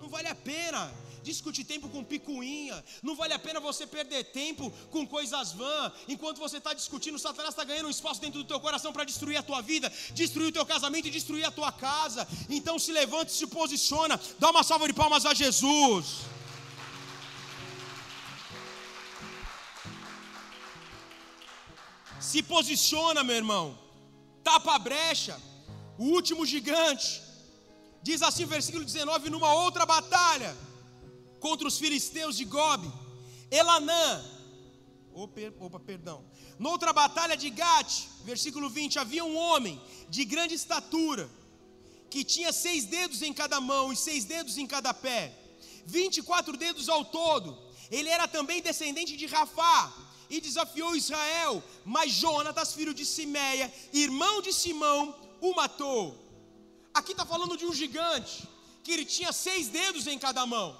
Não 0.00 0.08
vale 0.08 0.28
a 0.28 0.34
pena 0.34 0.90
discutir 1.22 1.64
tempo 1.64 1.90
com 1.90 2.02
picuinha. 2.02 2.82
Não 3.02 3.14
vale 3.14 3.34
a 3.34 3.38
pena 3.38 3.60
você 3.60 3.86
perder 3.86 4.24
tempo 4.24 4.70
com 4.90 5.06
coisas 5.06 5.52
vãs. 5.52 5.92
Enquanto 6.08 6.38
você 6.38 6.56
está 6.56 6.72
discutindo, 6.72 7.18
Satanás 7.18 7.50
está 7.50 7.64
ganhando 7.64 7.88
um 7.88 7.90
espaço 7.90 8.18
dentro 8.18 8.42
do 8.42 8.48
teu 8.48 8.58
coração 8.60 8.94
para 8.94 9.04
destruir 9.04 9.36
a 9.36 9.42
tua 9.42 9.60
vida, 9.60 9.92
destruir 10.14 10.48
o 10.48 10.52
teu 10.52 10.64
casamento 10.64 11.08
e 11.08 11.10
destruir 11.10 11.44
a 11.44 11.50
tua 11.50 11.70
casa. 11.70 12.26
Então 12.48 12.78
se 12.78 12.92
levante, 12.92 13.30
se 13.32 13.46
posiciona, 13.46 14.18
dá 14.38 14.48
uma 14.48 14.62
salva 14.62 14.86
de 14.86 14.94
palmas 14.94 15.26
a 15.26 15.34
Jesus. 15.34 16.37
Se 22.30 22.42
posiciona, 22.42 23.24
meu 23.24 23.36
irmão. 23.36 23.66
Tapa 24.44 24.74
a 24.74 24.78
brecha. 24.78 25.40
O 25.96 26.04
último 26.16 26.44
gigante. 26.44 27.22
Diz 28.02 28.20
assim, 28.22 28.44
versículo 28.44 28.84
19: 28.84 29.30
numa 29.30 29.52
outra 29.54 29.86
batalha 29.86 30.54
contra 31.40 31.66
os 31.66 31.78
filisteus 31.78 32.36
de 32.36 32.44
Gobe, 32.44 32.90
Elanã, 33.50 34.24
opa, 35.14 35.80
perdão, 35.80 36.24
noutra 36.58 36.92
batalha 36.92 37.36
de 37.36 37.48
Gate, 37.48 38.06
versículo 38.24 38.68
20, 38.68 38.98
havia 38.98 39.24
um 39.24 39.36
homem 39.36 39.80
de 40.08 40.24
grande 40.24 40.54
estatura, 40.54 41.30
que 42.10 42.24
tinha 42.24 42.52
seis 42.52 42.84
dedos 42.84 43.22
em 43.22 43.32
cada 43.32 43.60
mão 43.60 43.92
e 43.92 43.96
seis 43.96 44.24
dedos 44.24 44.58
em 44.58 44.66
cada 44.66 44.92
pé, 44.92 45.32
vinte 45.86 46.18
e 46.18 46.22
quatro 46.22 46.56
dedos 46.56 46.88
ao 46.88 47.04
todo, 47.04 47.56
ele 47.90 48.08
era 48.08 48.26
também 48.26 48.60
descendente 48.60 49.16
de 49.16 49.26
Rafá, 49.26 49.92
e 50.30 50.40
desafiou 50.40 50.96
Israel, 50.96 51.62
mas 51.84 52.12
Jonatas, 52.12 52.74
filho 52.74 52.94
de 52.94 53.04
Simeia, 53.04 53.72
irmão 53.92 54.42
de 54.42 54.52
Simão, 54.52 55.14
o 55.40 55.54
matou. 55.54 56.16
Aqui 56.92 57.12
está 57.12 57.24
falando 57.24 57.56
de 57.56 57.64
um 57.64 57.72
gigante, 57.72 58.46
que 58.82 58.92
ele 58.92 59.04
tinha 59.04 59.32
seis 59.32 59.68
dedos 59.68 60.06
em 60.06 60.18
cada 60.18 60.44
mão. 60.46 60.76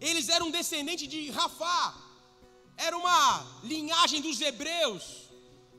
Eles 0.00 0.28
eram 0.28 0.50
descendentes 0.50 1.08
de 1.08 1.30
Rafá, 1.30 1.94
era 2.76 2.96
uma 2.96 3.60
linhagem 3.62 4.20
dos 4.20 4.40
hebreus, 4.40 5.04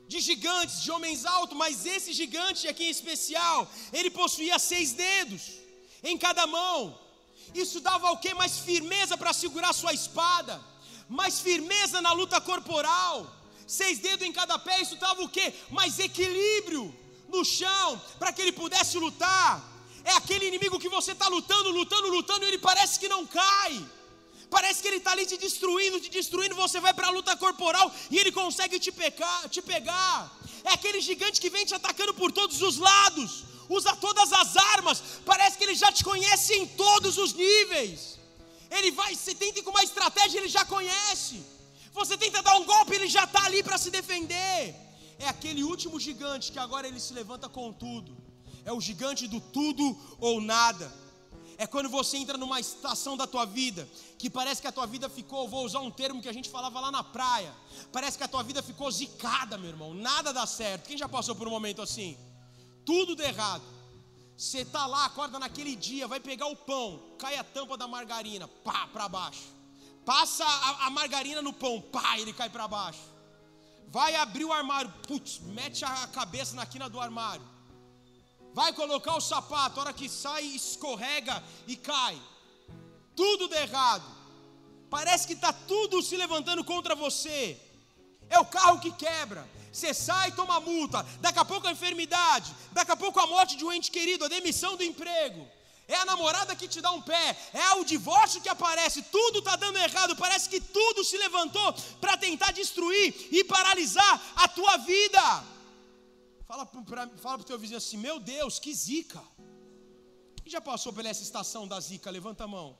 de 0.06 0.20
gigantes, 0.20 0.82
de 0.82 0.90
homens 0.90 1.24
altos, 1.24 1.56
mas 1.56 1.86
esse 1.86 2.12
gigante 2.12 2.66
aqui 2.66 2.84
em 2.84 2.90
especial, 2.90 3.70
ele 3.92 4.10
possuía 4.10 4.58
seis 4.58 4.92
dedos 4.92 5.42
em 6.02 6.16
cada 6.16 6.46
mão. 6.46 6.98
Isso 7.54 7.80
dava 7.80 8.10
o 8.10 8.18
que? 8.18 8.32
Mais 8.34 8.58
firmeza 8.58 9.16
para 9.16 9.32
segurar 9.32 9.72
sua 9.72 9.92
espada, 9.92 10.60
mais 11.08 11.40
firmeza 11.40 12.00
na 12.00 12.12
luta 12.12 12.40
corporal. 12.40 13.34
Seis 13.66 13.98
dedos 13.98 14.26
em 14.26 14.32
cada 14.32 14.58
pé, 14.58 14.80
isso 14.80 14.96
dava 14.96 15.22
o 15.22 15.28
que? 15.28 15.52
Mais 15.70 15.98
equilíbrio 15.98 16.94
no 17.28 17.44
chão, 17.44 18.00
para 18.18 18.32
que 18.32 18.40
ele 18.40 18.52
pudesse 18.52 18.96
lutar. 18.98 19.62
É 20.04 20.12
aquele 20.12 20.46
inimigo 20.46 20.78
que 20.78 20.88
você 20.88 21.12
está 21.12 21.28
lutando, 21.28 21.70
lutando, 21.70 22.08
lutando, 22.08 22.44
e 22.44 22.48
ele 22.48 22.58
parece 22.58 22.98
que 22.98 23.08
não 23.08 23.26
cai. 23.26 23.84
Parece 24.50 24.80
que 24.80 24.88
ele 24.88 24.96
está 24.96 25.12
ali 25.12 25.26
te 25.26 25.36
destruindo, 25.36 26.00
te 26.00 26.08
destruindo. 26.08 26.54
Você 26.54 26.80
vai 26.80 26.94
para 26.94 27.08
a 27.08 27.10
luta 27.10 27.36
corporal 27.36 27.92
e 28.10 28.18
ele 28.18 28.32
consegue 28.32 28.78
te, 28.78 28.90
pecar, 28.90 29.48
te 29.48 29.60
pegar. 29.60 30.32
É 30.64 30.72
aquele 30.72 31.00
gigante 31.00 31.40
que 31.40 31.50
vem 31.50 31.66
te 31.66 31.74
atacando 31.74 32.14
por 32.14 32.32
todos 32.32 32.62
os 32.62 32.78
lados, 32.78 33.44
usa 33.68 33.94
todas 33.96 34.32
as 34.32 34.56
armas. 34.56 35.02
Parece 35.24 35.58
que 35.58 35.64
ele 35.64 35.74
já 35.74 35.92
te 35.92 36.02
conhece 36.02 36.54
em 36.54 36.66
todos 36.66 37.18
os 37.18 37.34
níveis. 37.34 38.17
Ele 38.70 38.90
vai, 38.90 39.14
você 39.14 39.34
tenta 39.34 39.62
com 39.62 39.70
uma 39.70 39.82
estratégia, 39.82 40.38
ele 40.38 40.48
já 40.48 40.64
conhece. 40.64 41.42
Você 41.92 42.16
tenta 42.16 42.42
dar 42.42 42.56
um 42.56 42.64
golpe, 42.64 42.94
ele 42.94 43.08
já 43.08 43.24
está 43.24 43.44
ali 43.44 43.62
para 43.62 43.78
se 43.78 43.90
defender. 43.90 44.74
É 45.18 45.26
aquele 45.28 45.64
último 45.64 45.98
gigante 45.98 46.52
que 46.52 46.58
agora 46.58 46.86
ele 46.86 47.00
se 47.00 47.12
levanta 47.12 47.48
com 47.48 47.72
tudo. 47.72 48.16
É 48.64 48.72
o 48.72 48.80
gigante 48.80 49.26
do 49.26 49.40
tudo 49.40 49.96
ou 50.20 50.40
nada 50.40 50.92
é 51.58 51.66
quando 51.66 51.88
você 51.88 52.16
entra 52.16 52.38
numa 52.38 52.60
estação 52.60 53.16
da 53.16 53.26
tua 53.26 53.44
vida 53.44 53.86
que 54.16 54.30
parece 54.30 54.62
que 54.62 54.68
a 54.68 54.72
tua 54.72 54.86
vida 54.86 55.08
ficou, 55.08 55.48
vou 55.48 55.64
usar 55.64 55.80
um 55.80 55.90
termo 55.90 56.22
que 56.22 56.28
a 56.28 56.32
gente 56.32 56.48
falava 56.48 56.78
lá 56.78 56.92
na 56.92 57.02
praia, 57.02 57.52
parece 57.92 58.16
que 58.16 58.22
a 58.22 58.28
tua 58.28 58.44
vida 58.44 58.62
ficou 58.62 58.88
zicada, 58.92 59.58
meu 59.58 59.70
irmão, 59.70 59.92
nada 59.92 60.32
dá 60.32 60.46
certo. 60.46 60.86
Quem 60.86 60.96
já 60.96 61.08
passou 61.08 61.34
por 61.34 61.48
um 61.48 61.50
momento 61.50 61.82
assim? 61.82 62.16
Tudo 62.86 63.16
dá 63.16 63.24
errado. 63.24 63.64
Você 64.38 64.64
tá 64.64 64.86
lá, 64.86 65.04
acorda 65.04 65.38
naquele 65.38 65.76
dia, 65.76 66.08
vai 66.08 66.20
pegar 66.20 66.46
o 66.46 66.56
pão, 66.56 67.02
cai 67.18 67.36
a 67.36 67.44
tampa 67.44 67.76
da 67.76 67.86
margarina, 67.86 68.48
pá, 68.64 68.86
para 68.86 69.08
baixo. 69.08 69.48
Passa 70.06 70.44
a, 70.46 70.86
a, 70.86 70.90
margarina 70.90 71.42
no 71.42 71.52
pão, 71.52 71.80
pá, 71.80 72.18
ele 72.18 72.32
cai 72.32 72.48
para 72.48 72.66
baixo. 72.66 73.02
Vai 73.88 74.14
abrir 74.14 74.46
o 74.46 74.52
armário, 74.52 74.90
putz, 75.06 75.40
mete 75.40 75.84
a 75.84 76.06
cabeça 76.06 76.56
na 76.56 76.64
quina 76.64 76.88
do 76.88 76.98
armário 76.98 77.44
vai 78.58 78.72
colocar 78.72 79.14
o 79.14 79.20
sapato, 79.20 79.78
a 79.78 79.82
hora 79.84 79.92
que 79.92 80.08
sai, 80.08 80.44
escorrega 80.44 81.40
e 81.64 81.76
cai. 81.76 82.20
Tudo 83.14 83.46
dá 83.46 83.62
errado. 83.62 84.04
Parece 84.90 85.28
que 85.28 85.34
está 85.34 85.52
tudo 85.52 86.02
se 86.02 86.16
levantando 86.16 86.64
contra 86.64 86.96
você. 86.96 87.56
É 88.28 88.36
o 88.40 88.46
carro 88.46 88.80
que 88.80 88.90
quebra. 88.90 89.48
Você 89.78 89.94
sai 89.94 90.28
e 90.30 90.32
toma 90.32 90.58
multa. 90.60 91.06
Daqui 91.20 91.38
a 91.38 91.44
pouco 91.44 91.66
a 91.68 91.72
enfermidade. 91.72 92.54
Daqui 92.72 92.90
a 92.90 92.96
pouco 92.96 93.20
a 93.20 93.26
morte 93.26 93.56
de 93.56 93.64
um 93.64 93.72
ente 93.72 93.90
querido, 93.90 94.24
a 94.24 94.28
demissão 94.28 94.76
do 94.76 94.82
emprego. 94.82 95.46
É 95.86 95.94
a 95.94 96.04
namorada 96.04 96.54
que 96.54 96.68
te 96.68 96.80
dá 96.80 96.90
um 96.90 97.00
pé. 97.00 97.26
É 97.52 97.74
o 97.74 97.84
divórcio 97.84 98.42
que 98.42 98.48
aparece. 98.48 99.02
Tudo 99.02 99.38
está 99.38 99.54
dando 99.56 99.78
errado. 99.78 100.16
Parece 100.16 100.48
que 100.48 100.60
tudo 100.60 101.04
se 101.04 101.16
levantou 101.16 101.72
para 102.00 102.16
tentar 102.16 102.50
destruir 102.52 103.14
e 103.30 103.44
paralisar 103.44 104.14
a 104.36 104.48
tua 104.48 104.76
vida. 104.78 105.22
Fala 106.46 106.66
para 106.66 107.40
o 107.40 107.44
teu 107.44 107.58
vizinho 107.58 107.78
assim: 107.78 107.96
Meu 107.96 108.18
Deus, 108.18 108.58
que 108.58 108.74
zica. 108.74 109.22
Quem 110.42 110.52
já 110.52 110.60
passou 110.60 110.92
por 110.92 111.06
essa 111.06 111.22
estação 111.22 111.68
da 111.68 111.78
zica? 111.78 112.10
Levanta 112.10 112.44
a 112.44 112.48
mão. 112.48 112.78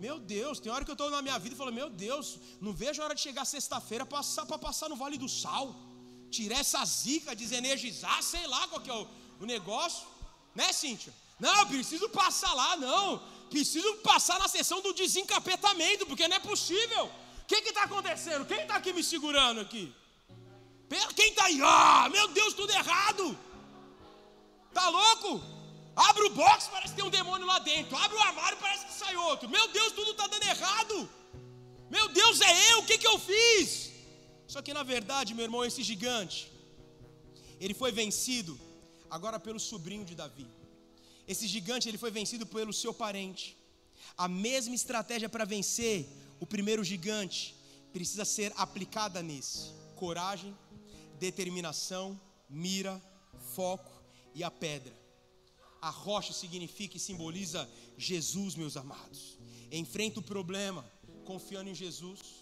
Meu 0.00 0.18
Deus, 0.18 0.58
tem 0.60 0.72
hora 0.72 0.84
que 0.84 0.90
eu 0.90 0.94
estou 0.94 1.10
na 1.10 1.22
minha 1.22 1.38
vida 1.38 1.54
e 1.54 1.58
falo: 1.58 1.72
Meu 1.72 1.88
Deus, 1.88 2.38
não 2.60 2.72
vejo 2.72 3.00
a 3.00 3.04
hora 3.04 3.14
de 3.14 3.20
chegar 3.20 3.44
sexta-feira 3.44 4.04
passar 4.04 4.44
para 4.44 4.58
passar 4.58 4.88
no 4.88 4.96
Vale 4.96 5.16
do 5.16 5.28
Sal. 5.28 5.74
Tirar 6.36 6.60
essa 6.64 6.82
zica, 6.84 7.36
desenergizar, 7.42 8.20
sei 8.22 8.46
lá 8.46 8.66
qual 8.68 8.80
que 8.80 8.90
é 8.90 8.94
o, 8.94 9.06
o 9.42 9.46
negócio. 9.54 10.06
Né, 10.54 10.72
Cíntia? 10.72 11.12
Não, 11.38 11.66
preciso 11.66 12.08
passar 12.08 12.52
lá, 12.54 12.76
não. 12.76 13.22
Preciso 13.50 13.90
passar 14.10 14.38
na 14.38 14.48
sessão 14.48 14.80
do 14.80 14.92
desencapetamento, 14.94 16.06
porque 16.06 16.26
não 16.26 16.36
é 16.36 16.40
possível. 16.40 17.04
O 17.42 17.46
que 17.46 17.56
está 17.56 17.82
acontecendo? 17.84 18.46
Quem 18.46 18.60
está 18.62 18.76
aqui 18.76 18.92
me 18.92 19.04
segurando 19.04 19.60
aqui? 19.60 19.94
Quem 21.14 21.30
está 21.30 21.44
aí? 21.44 21.60
Ah, 21.62 22.08
meu 22.10 22.28
Deus, 22.28 22.54
tudo 22.54 22.70
errado. 22.70 23.38
Tá 24.72 24.88
louco? 24.88 25.42
Abre 25.94 26.22
o 26.24 26.30
box, 26.30 26.68
parece 26.72 26.94
que 26.94 27.00
tem 27.00 27.04
um 27.04 27.10
demônio 27.10 27.46
lá 27.46 27.58
dentro. 27.58 27.96
Abre 27.96 28.16
o 28.16 28.20
armário, 28.20 28.56
parece 28.58 28.86
que 28.86 28.94
sai 28.94 29.14
outro. 29.16 29.48
Meu 29.48 29.68
Deus, 29.68 29.92
tudo 29.92 30.12
está 30.12 30.26
dando 30.26 30.44
errado. 30.44 31.08
Meu 31.90 32.08
Deus, 32.08 32.40
é 32.40 32.72
eu, 32.72 32.78
o 32.78 32.86
que, 32.86 32.96
que 32.96 33.06
eu 33.06 33.18
fiz? 33.18 33.91
Só 34.52 34.60
que 34.60 34.74
na 34.74 34.82
verdade, 34.82 35.32
meu 35.32 35.44
irmão, 35.44 35.64
esse 35.64 35.82
gigante, 35.82 36.52
ele 37.58 37.72
foi 37.72 37.90
vencido 37.90 38.60
agora 39.08 39.40
pelo 39.40 39.58
sobrinho 39.58 40.04
de 40.04 40.14
Davi. 40.14 40.46
Esse 41.26 41.46
gigante, 41.46 41.88
ele 41.88 41.96
foi 41.96 42.10
vencido 42.10 42.44
pelo 42.44 42.70
seu 42.70 42.92
parente. 42.92 43.56
A 44.14 44.28
mesma 44.28 44.74
estratégia 44.74 45.26
para 45.26 45.46
vencer 45.46 46.06
o 46.38 46.44
primeiro 46.44 46.84
gigante 46.84 47.54
precisa 47.94 48.26
ser 48.26 48.52
aplicada 48.54 49.22
nesse: 49.22 49.70
coragem, 49.96 50.54
determinação, 51.18 52.20
mira, 52.50 53.00
foco 53.54 54.02
e 54.34 54.44
a 54.44 54.50
pedra. 54.50 54.94
A 55.80 55.88
rocha 55.88 56.34
significa 56.34 56.98
e 56.98 57.00
simboliza 57.00 57.66
Jesus, 57.96 58.54
meus 58.54 58.76
amados. 58.76 59.38
Enfrenta 59.70 60.20
o 60.20 60.22
problema 60.22 60.84
confiando 61.24 61.70
em 61.70 61.74
Jesus. 61.74 62.41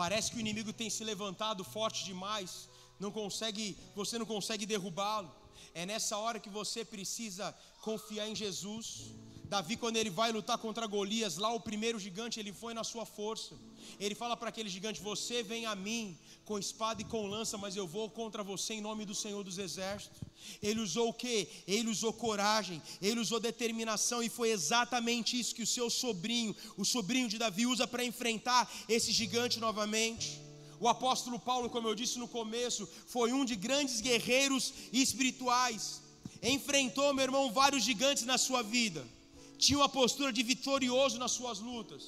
Parece 0.00 0.30
que 0.30 0.36
o 0.36 0.44
inimigo 0.46 0.72
tem 0.72 0.88
se 0.88 1.02
levantado 1.02 1.64
forte 1.64 2.04
demais, 2.04 2.68
não 3.00 3.10
consegue, 3.10 3.76
você 3.96 4.16
não 4.16 4.26
consegue 4.34 4.64
derrubá-lo. 4.64 5.28
É 5.74 5.84
nessa 5.84 6.16
hora 6.16 6.38
que 6.38 6.48
você 6.48 6.84
precisa 6.84 7.52
confiar 7.80 8.28
em 8.28 8.36
Jesus, 8.42 9.12
Davi, 9.48 9.78
quando 9.78 9.96
ele 9.96 10.10
vai 10.10 10.30
lutar 10.30 10.58
contra 10.58 10.86
Golias, 10.86 11.38
lá 11.38 11.50
o 11.54 11.58
primeiro 11.58 11.98
gigante, 11.98 12.38
ele 12.38 12.52
foi 12.52 12.74
na 12.74 12.84
sua 12.84 13.06
força. 13.06 13.54
Ele 13.98 14.14
fala 14.14 14.36
para 14.36 14.50
aquele 14.50 14.68
gigante: 14.68 15.00
Você 15.00 15.42
vem 15.42 15.64
a 15.64 15.74
mim 15.74 16.18
com 16.44 16.58
espada 16.58 17.00
e 17.00 17.04
com 17.04 17.26
lança, 17.26 17.56
mas 17.56 17.74
eu 17.74 17.86
vou 17.86 18.10
contra 18.10 18.42
você 18.42 18.74
em 18.74 18.82
nome 18.82 19.06
do 19.06 19.14
Senhor 19.14 19.42
dos 19.42 19.56
Exércitos. 19.56 20.20
Ele 20.62 20.80
usou 20.80 21.08
o 21.08 21.14
que? 21.14 21.48
Ele 21.66 21.88
usou 21.88 22.12
coragem, 22.12 22.82
ele 23.00 23.20
usou 23.20 23.40
determinação, 23.40 24.22
e 24.22 24.28
foi 24.28 24.50
exatamente 24.50 25.40
isso 25.40 25.54
que 25.54 25.62
o 25.62 25.66
seu 25.66 25.88
sobrinho, 25.88 26.54
o 26.76 26.84
sobrinho 26.84 27.26
de 27.26 27.38
Davi, 27.38 27.64
usa 27.66 27.86
para 27.86 28.04
enfrentar 28.04 28.70
esse 28.86 29.12
gigante 29.12 29.58
novamente. 29.58 30.38
O 30.78 30.88
apóstolo 30.88 31.38
Paulo, 31.38 31.70
como 31.70 31.88
eu 31.88 31.94
disse 31.94 32.18
no 32.18 32.28
começo, 32.28 32.86
foi 33.06 33.32
um 33.32 33.46
de 33.46 33.56
grandes 33.56 34.02
guerreiros 34.02 34.74
espirituais. 34.92 36.02
Enfrentou, 36.42 37.14
meu 37.14 37.24
irmão, 37.24 37.50
vários 37.50 37.82
gigantes 37.82 38.24
na 38.24 38.36
sua 38.36 38.62
vida 38.62 39.17
tinha 39.58 39.78
uma 39.78 39.88
postura 39.88 40.32
de 40.32 40.42
vitorioso 40.42 41.18
nas 41.18 41.32
suas 41.32 41.58
lutas. 41.58 42.04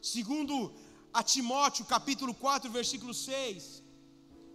Segundo 0.00 0.72
a 1.12 1.22
Timóteo, 1.22 1.84
capítulo 1.84 2.32
4, 2.32 2.70
versículo 2.70 3.12
6, 3.12 3.82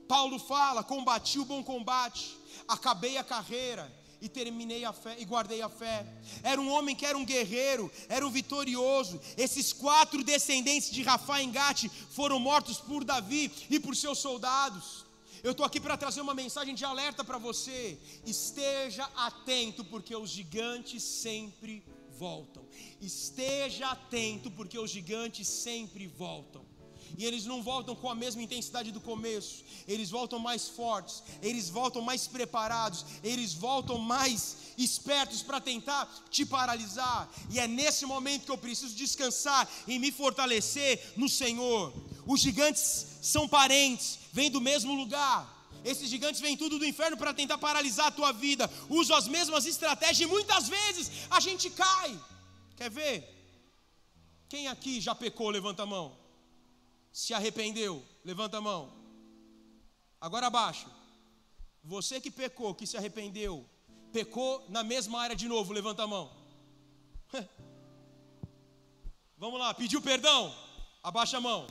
Paulo 0.07 0.39
fala: 0.39 0.83
"Combati 0.83 1.37
o 1.39 1.45
bom 1.45 1.63
combate, 1.63 2.35
acabei 2.67 3.17
a 3.17 3.23
carreira 3.23 3.85
e 4.19 4.27
terminei 4.27 4.83
a 4.83 4.91
fé 4.91 5.15
e 5.19 5.25
guardei 5.25 5.61
a 5.61 5.69
fé". 5.69 6.05
Era 6.41 6.59
um 6.59 6.69
homem 6.69 6.95
que 6.95 7.05
era 7.05 7.17
um 7.17 7.25
guerreiro, 7.25 7.91
era 8.09 8.25
um 8.25 8.31
vitorioso. 8.31 9.21
Esses 9.37 9.71
quatro 9.71 10.23
descendentes 10.23 10.89
de 10.89 11.03
Rafa 11.03 11.41
Engate 11.41 11.87
foram 12.09 12.39
mortos 12.39 12.79
por 12.79 13.03
Davi 13.03 13.51
e 13.69 13.79
por 13.79 13.95
seus 13.95 14.17
soldados. 14.17 15.05
Eu 15.43 15.51
estou 15.51 15.65
aqui 15.65 15.79
para 15.79 15.97
trazer 15.97 16.21
uma 16.21 16.33
mensagem 16.33 16.73
de 16.73 16.85
alerta 16.85 17.21
para 17.21 17.37
você. 17.37 17.99
Esteja 18.25 19.07
atento, 19.13 19.83
porque 19.83 20.15
os 20.15 20.29
gigantes 20.29 21.03
sempre 21.03 21.83
voltam. 22.23 22.63
Esteja 23.01 23.87
atento, 23.87 24.49
porque 24.49 24.79
os 24.79 24.89
gigantes 24.89 25.45
sempre 25.45 26.07
voltam. 26.07 26.63
E 27.17 27.25
eles 27.25 27.45
não 27.45 27.61
voltam 27.61 27.93
com 27.95 28.09
a 28.09 28.15
mesma 28.15 28.41
intensidade 28.41 28.93
do 28.93 29.01
começo, 29.01 29.63
eles 29.87 30.09
voltam 30.09 30.39
mais 30.39 30.69
fortes, 30.69 31.21
eles 31.41 31.69
voltam 31.69 32.01
mais 32.01 32.25
preparados, 32.25 33.05
eles 33.21 33.53
voltam 33.53 33.97
mais 33.97 34.55
espertos 34.77 35.43
para 35.43 35.59
tentar 35.59 36.01
te 36.31 36.45
paralisar. 36.45 37.29
E 37.51 37.59
é 37.59 37.67
nesse 37.67 38.05
momento 38.05 38.45
que 38.45 38.51
eu 38.51 38.57
preciso 38.57 38.95
descansar 38.95 39.69
e 39.85 39.99
me 39.99 40.11
fortalecer 40.11 41.13
no 41.17 41.27
Senhor. 41.27 41.93
Os 42.25 42.39
gigantes 42.39 43.05
são 43.21 43.49
parentes, 43.49 44.17
vêm 44.31 44.49
do 44.49 44.61
mesmo 44.61 44.95
lugar. 44.95 45.52
Esses 45.83 46.09
gigantes 46.09 46.41
vêm 46.41 46.55
tudo 46.55 46.79
do 46.79 46.85
inferno 46.85 47.17
para 47.17 47.33
tentar 47.33 47.57
paralisar 47.57 48.07
a 48.07 48.11
tua 48.11 48.31
vida. 48.31 48.69
Usam 48.89 49.17
as 49.17 49.27
mesmas 49.27 49.65
estratégias 49.65 50.21
e 50.21 50.25
muitas 50.25 50.67
vezes 50.67 51.11
a 51.29 51.39
gente 51.39 51.69
cai. 51.69 52.19
Quer 52.75 52.89
ver? 52.89 53.15
Quem 54.47 54.67
aqui 54.67 55.01
já 55.01 55.13
pecou? 55.13 55.49
Levanta 55.49 55.83
a 55.83 55.85
mão. 55.85 56.17
Se 57.11 57.33
arrependeu? 57.33 58.03
Levanta 58.23 58.57
a 58.57 58.61
mão. 58.61 58.93
Agora 60.21 60.47
abaixo. 60.47 60.87
Você 61.83 62.21
que 62.21 62.31
pecou, 62.31 62.73
que 62.73 62.87
se 62.87 62.95
arrependeu, 62.95 63.67
pecou 64.13 64.65
na 64.69 64.83
mesma 64.83 65.19
área 65.19 65.35
de 65.35 65.47
novo, 65.49 65.73
levanta 65.73 66.03
a 66.03 66.07
mão. 66.07 66.31
Vamos 69.37 69.59
lá, 69.59 69.73
pediu 69.73 70.01
perdão? 70.01 70.55
Abaixa 71.03 71.37
a 71.37 71.41
mão. 71.41 71.67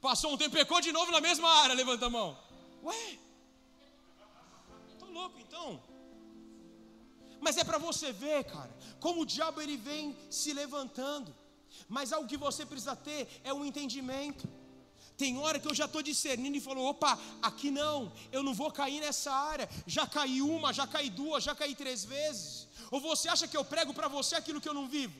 Passou 0.00 0.32
um 0.32 0.36
tempo, 0.36 0.54
pecou 0.54 0.80
de 0.80 0.92
novo 0.92 1.10
na 1.10 1.20
mesma 1.20 1.48
área, 1.48 1.74
levanta 1.74 2.06
a 2.06 2.10
mão. 2.10 2.38
Ué, 2.84 3.18
louco 5.18 5.38
então. 5.38 5.68
Mas 7.44 7.56
é 7.56 7.64
para 7.64 7.78
você 7.78 8.08
ver, 8.24 8.44
cara, 8.44 8.72
como 9.00 9.22
o 9.22 9.26
diabo 9.26 9.60
ele 9.60 9.76
vem 9.76 10.16
se 10.30 10.52
levantando. 10.52 11.34
Mas 11.88 12.12
algo 12.12 12.28
que 12.28 12.36
você 12.36 12.64
precisa 12.64 12.94
ter 12.94 13.28
é 13.42 13.52
um 13.52 13.64
entendimento. 13.64 14.48
Tem 15.16 15.38
hora 15.38 15.58
que 15.58 15.68
eu 15.68 15.74
já 15.74 15.86
estou 15.86 16.02
discernindo 16.02 16.56
e 16.56 16.60
falou: 16.68 16.86
opa, 16.86 17.18
aqui 17.42 17.70
não, 17.70 18.12
eu 18.30 18.42
não 18.42 18.54
vou 18.54 18.70
cair 18.70 19.00
nessa 19.00 19.32
área. 19.32 19.68
Já 19.86 20.06
caí 20.06 20.40
uma, 20.40 20.72
já 20.72 20.86
caí 20.86 21.10
duas, 21.10 21.44
já 21.44 21.54
caí 21.54 21.74
três 21.74 22.04
vezes. 22.04 22.68
Ou 22.90 23.00
você 23.00 23.28
acha 23.28 23.48
que 23.48 23.56
eu 23.56 23.64
prego 23.64 23.92
para 23.98 24.08
você 24.08 24.34
aquilo 24.36 24.60
que 24.60 24.68
eu 24.68 24.74
não 24.74 24.88
vivo? 24.88 25.14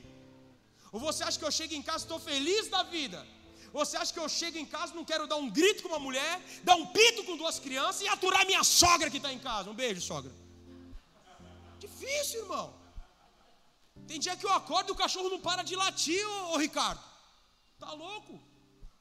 Ou 0.91 0.99
você 0.99 1.23
acha 1.23 1.39
que 1.39 1.45
eu 1.45 1.51
chego 1.51 1.73
em 1.73 1.81
casa 1.81 2.03
e 2.03 2.05
estou 2.05 2.19
feliz 2.19 2.69
da 2.69 2.83
vida? 2.83 3.25
Você 3.73 3.97
acha 3.97 4.13
que 4.13 4.19
eu 4.19 4.29
chego 4.29 4.57
em 4.59 4.67
casa, 4.73 4.93
não 4.93 5.03
quero 5.03 5.25
dar 5.25 5.37
um 5.43 5.49
grito 5.49 5.81
com 5.81 5.89
uma 5.89 6.03
mulher, 6.07 6.33
dar 6.63 6.75
um 6.75 6.85
pito 6.97 7.23
com 7.23 7.35
duas 7.35 7.57
crianças 7.57 8.01
e 8.03 8.07
aturar 8.07 8.45
minha 8.45 8.63
sogra 8.63 9.09
que 9.09 9.17
está 9.17 9.33
em 9.33 9.39
casa? 9.39 9.71
Um 9.71 9.73
beijo, 9.73 9.99
sogra. 9.99 10.31
Difícil, 11.79 12.41
irmão. 12.43 12.67
Tem 14.07 14.19
dia 14.19 14.35
que 14.35 14.45
eu 14.45 14.53
acordo 14.53 14.89
e 14.89 14.91
o 14.91 14.95
cachorro 14.95 15.29
não 15.29 15.39
para 15.39 15.63
de 15.63 15.75
latir, 15.75 16.23
ô, 16.27 16.53
ô 16.53 16.57
Ricardo. 16.57 17.01
Tá 17.79 17.91
louco? 17.93 18.39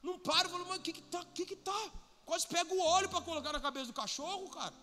Não 0.03 0.19
para, 0.19 0.47
eu 0.47 0.51
falo, 0.51 0.67
mas 0.67 0.79
o 0.79 0.83
que 0.83 0.95
que 0.95 1.03
tá? 1.03 1.23
Que 1.35 1.45
que 1.45 1.57
tá? 1.57 1.83
Quase 2.25 2.47
pego 2.47 2.75
o 2.75 2.83
óleo 2.83 3.11
para 3.11 3.21
colocar 3.21 3.53
na 3.53 3.61
cabeça 3.61 3.87
do 3.87 3.93
cachorro, 3.93 4.49
cara. 4.49 4.75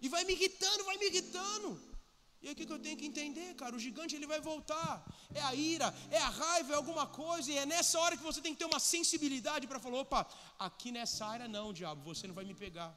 E 0.00 0.08
vai 0.08 0.22
me 0.24 0.32
irritando, 0.32 0.84
vai 0.84 0.96
me 0.96 1.06
irritando. 1.06 1.80
E 2.44 2.50
o 2.50 2.54
que, 2.56 2.64
eu 2.74 2.78
tenho 2.86 2.98
que 3.00 3.06
entender, 3.10 3.48
cara? 3.60 3.74
O 3.76 3.82
gigante 3.84 4.14
ele 4.16 4.26
vai 4.32 4.38
voltar. 4.48 4.92
É 5.40 5.42
a 5.50 5.52
ira, 5.54 5.88
é 6.10 6.18
a 6.28 6.30
raiva, 6.40 6.74
é 6.74 6.76
alguma 6.80 7.06
coisa. 7.06 7.46
E 7.52 7.56
é 7.62 7.64
nessa 7.72 7.96
hora 8.02 8.18
que 8.18 8.26
você 8.30 8.40
tem 8.44 8.52
que 8.54 8.60
ter 8.62 8.68
uma 8.72 8.80
sensibilidade 8.94 9.66
para 9.70 9.80
falar: 9.84 10.00
opa, 10.00 10.20
aqui 10.66 10.90
nessa 10.96 11.24
área 11.34 11.48
não, 11.56 11.66
diabo, 11.78 12.02
você 12.10 12.26
não 12.30 12.36
vai 12.38 12.44
me 12.50 12.56
pegar. 12.64 12.90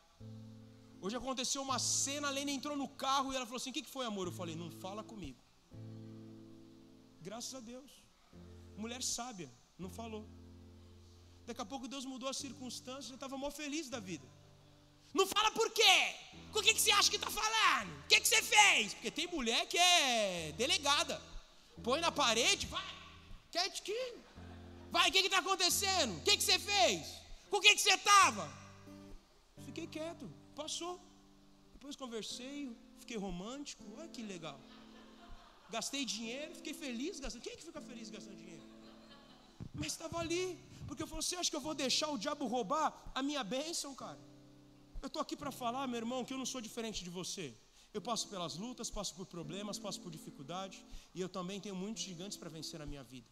Hoje 1.04 1.16
aconteceu 1.22 1.62
uma 1.68 1.80
cena, 1.80 2.28
a 2.28 2.36
Lena 2.38 2.52
entrou 2.58 2.76
no 2.84 2.90
carro 3.06 3.32
e 3.32 3.38
ela 3.38 3.46
falou 3.46 3.62
assim: 3.62 3.70
o 3.74 3.78
que, 3.78 3.84
que 3.88 3.96
foi, 3.98 4.06
amor? 4.06 4.28
Eu 4.28 4.36
falei: 4.42 4.56
não 4.64 4.70
fala 4.86 5.02
comigo. 5.14 5.42
Graças 7.28 7.56
a 7.60 7.62
Deus. 7.72 7.92
Mulher 8.84 9.02
sábia, 9.16 9.50
não 9.84 9.90
falou. 10.02 10.26
Daqui 11.48 11.62
a 11.66 11.70
pouco 11.74 11.88
Deus 11.88 12.06
mudou 12.14 12.30
as 12.34 12.40
circunstâncias, 12.46 13.12
eu 13.12 13.20
estava 13.22 13.38
mó 13.38 13.50
feliz 13.50 13.88
da 13.96 14.02
vida. 14.12 14.28
Não 15.18 15.26
fala 15.26 15.50
por 15.60 15.70
quê? 15.72 15.98
Com 16.52 16.60
o 16.60 16.64
que, 16.66 16.74
que 16.76 16.82
você 16.82 16.92
acha 16.92 17.10
que 17.10 17.20
está 17.22 17.32
falando? 17.42 17.92
O 18.04 18.08
que, 18.10 18.20
que 18.22 18.28
você 18.28 18.42
fez? 18.56 18.94
Porque 18.94 19.12
tem 19.20 19.28
mulher 19.38 19.62
que 19.72 19.78
é 19.78 20.54
delegada. 20.64 21.16
Põe 21.88 22.00
na 22.00 22.12
parede, 22.12 22.68
vai. 22.68 22.92
Quietinho. 23.52 24.20
Vai, 24.92 25.10
o 25.10 25.12
que 25.12 25.20
está 25.20 25.40
acontecendo? 25.40 26.14
O 26.20 26.22
que, 26.22 26.38
que 26.38 26.44
você 26.44 26.60
fez? 26.60 27.02
Com 27.50 27.58
o 27.58 27.62
que, 27.62 27.74
que 27.76 27.82
você 27.82 27.96
estava? 27.96 28.46
Fiquei 29.66 29.88
quieto, 29.88 30.26
passou. 30.62 30.94
Depois 31.74 31.96
conversei, 31.96 32.60
fiquei 33.00 33.18
romântico. 33.18 33.84
Olha 33.98 34.08
que 34.16 34.22
legal. 34.22 34.60
Gastei 35.76 36.06
dinheiro, 36.06 36.54
fiquei 36.62 36.76
feliz 36.86 37.20
gastando. 37.20 37.42
Quem 37.42 37.54
é 37.54 37.58
que 37.58 37.68
fica 37.72 37.82
feliz 37.82 38.10
gastando 38.12 38.38
dinheiro? 38.38 38.66
Mas 39.74 39.94
estava 39.94 40.20
ali. 40.20 40.46
Porque 40.88 41.04
eu 41.04 41.08
falei, 41.08 41.24
você 41.24 41.36
acha 41.36 41.50
que 41.50 41.60
eu 41.62 41.68
vou 41.70 41.76
deixar 41.86 42.10
o 42.10 42.20
diabo 42.26 42.46
roubar 42.46 42.88
a 43.16 43.24
minha 43.24 43.44
bênção, 43.44 43.94
cara? 43.96 44.37
Eu 45.02 45.08
estou 45.08 45.22
aqui 45.22 45.36
para 45.36 45.52
falar, 45.52 45.88
meu 45.88 45.98
irmão, 45.98 46.26
que 46.26 46.34
eu 46.34 46.38
não 46.38 46.46
sou 46.46 46.62
diferente 46.62 47.04
de 47.04 47.10
você. 47.10 47.54
Eu 47.94 48.02
passo 48.02 48.28
pelas 48.28 48.56
lutas, 48.56 48.90
passo 48.90 49.14
por 49.16 49.26
problemas, 49.26 49.80
passo 49.80 50.00
por 50.02 50.12
dificuldade, 50.12 50.84
e 51.16 51.22
eu 51.22 51.30
também 51.30 51.60
tenho 51.60 51.76
muitos 51.76 52.04
gigantes 52.04 52.38
para 52.38 52.50
vencer 52.50 52.80
na 52.80 52.86
minha 52.86 53.04
vida. 53.04 53.28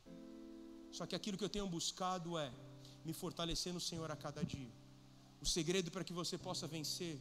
Só 0.92 1.06
que 1.06 1.16
aquilo 1.16 1.38
que 1.38 1.44
eu 1.44 1.50
tenho 1.50 1.68
buscado 1.68 2.38
é 2.38 2.52
me 3.04 3.14
fortalecer 3.14 3.74
no 3.74 3.80
Senhor 3.80 4.10
a 4.10 4.16
cada 4.16 4.44
dia. 4.44 4.72
O 5.42 5.46
segredo 5.46 5.92
para 5.92 6.04
que 6.04 6.14
você 6.14 6.38
possa 6.38 6.66
vencer, 6.68 7.20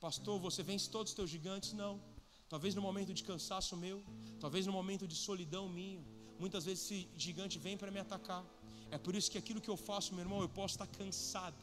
pastor, 0.00 0.38
você 0.38 0.62
vence 0.62 0.90
todos 0.90 1.10
os 1.12 1.16
teus 1.16 1.30
gigantes? 1.30 1.72
Não. 1.72 2.00
Talvez 2.48 2.74
no 2.74 2.82
momento 2.82 3.12
de 3.14 3.24
cansaço 3.24 3.76
meu, 3.76 4.02
talvez 4.38 4.66
no 4.66 4.72
momento 4.72 5.08
de 5.08 5.16
solidão 5.16 5.68
minha, 5.68 6.04
muitas 6.38 6.64
vezes 6.64 6.84
esse 6.84 7.08
gigante 7.16 7.58
vem 7.58 7.76
para 7.76 7.90
me 7.90 7.98
atacar. 7.98 8.44
É 8.90 8.98
por 8.98 9.14
isso 9.14 9.30
que 9.30 9.38
aquilo 9.38 9.60
que 9.60 9.70
eu 9.70 9.76
faço, 9.76 10.14
meu 10.14 10.22
irmão, 10.22 10.40
eu 10.42 10.48
posso 10.48 10.74
estar 10.74 10.86
cansado, 10.86 11.56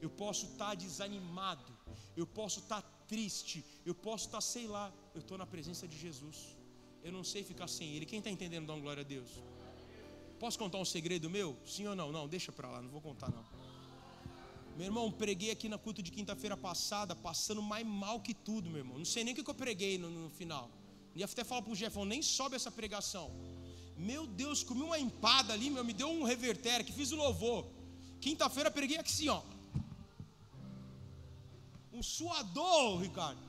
eu 0.00 0.08
posso 0.08 0.46
estar 0.46 0.74
desanimado, 0.74 1.72
eu 2.16 2.26
posso 2.26 2.60
estar 2.60 2.82
triste, 3.06 3.64
eu 3.84 3.94
posso 3.94 4.26
estar, 4.26 4.40
sei 4.40 4.66
lá, 4.66 4.92
eu 5.14 5.20
estou 5.20 5.36
na 5.36 5.46
presença 5.46 5.86
de 5.86 5.98
Jesus. 5.98 6.56
Eu 7.02 7.12
não 7.12 7.24
sei 7.24 7.42
ficar 7.42 7.68
sem 7.68 7.94
Ele. 7.94 8.06
Quem 8.06 8.18
está 8.18 8.30
entendendo, 8.30 8.66
dá 8.66 8.74
uma 8.74 8.82
glória 8.82 9.02
a 9.02 9.04
Deus. 9.04 9.30
Posso 10.38 10.58
contar 10.58 10.78
um 10.78 10.84
segredo 10.84 11.28
meu? 11.28 11.56
Sim 11.66 11.86
ou 11.86 11.96
não? 11.96 12.10
Não, 12.10 12.26
deixa 12.26 12.50
para 12.50 12.68
lá, 12.68 12.80
não 12.80 12.90
vou 12.90 13.00
contar 13.00 13.30
não. 13.30 13.44
Meu 14.76 14.86
irmão, 14.86 15.10
preguei 15.12 15.50
aqui 15.50 15.68
na 15.68 15.76
culto 15.76 16.02
de 16.02 16.10
quinta-feira 16.10 16.56
passada, 16.56 17.14
passando 17.14 17.60
mais 17.60 17.86
mal 17.86 18.20
que 18.20 18.32
tudo, 18.32 18.70
meu 18.70 18.78
irmão. 18.78 18.96
Não 18.96 19.04
sei 19.04 19.22
nem 19.24 19.34
o 19.34 19.36
que 19.36 19.50
eu 19.50 19.54
preguei 19.54 19.98
no, 19.98 20.08
no 20.08 20.30
final. 20.30 20.70
E 21.14 21.22
até 21.22 21.44
falar 21.44 21.62
para 21.62 21.72
o 21.72 21.76
Jefão, 21.76 22.04
nem 22.06 22.22
sobe 22.22 22.56
essa 22.56 22.70
pregação. 22.70 23.30
Meu 23.96 24.26
Deus, 24.26 24.62
comi 24.62 24.82
uma 24.82 24.98
empada 24.98 25.52
ali, 25.52 25.68
meu, 25.68 25.84
me 25.84 25.92
deu 25.92 26.08
um 26.08 26.22
reverter, 26.22 26.84
que 26.84 26.92
fiz 26.92 27.12
o 27.12 27.16
louvor. 27.16 27.66
Quinta-feira 28.20 28.70
preguei 28.70 28.96
aqui 28.96 29.10
assim, 29.10 29.28
ó 29.28 29.42
um 32.00 32.02
suador, 32.02 32.98
Ricardo. 33.06 33.42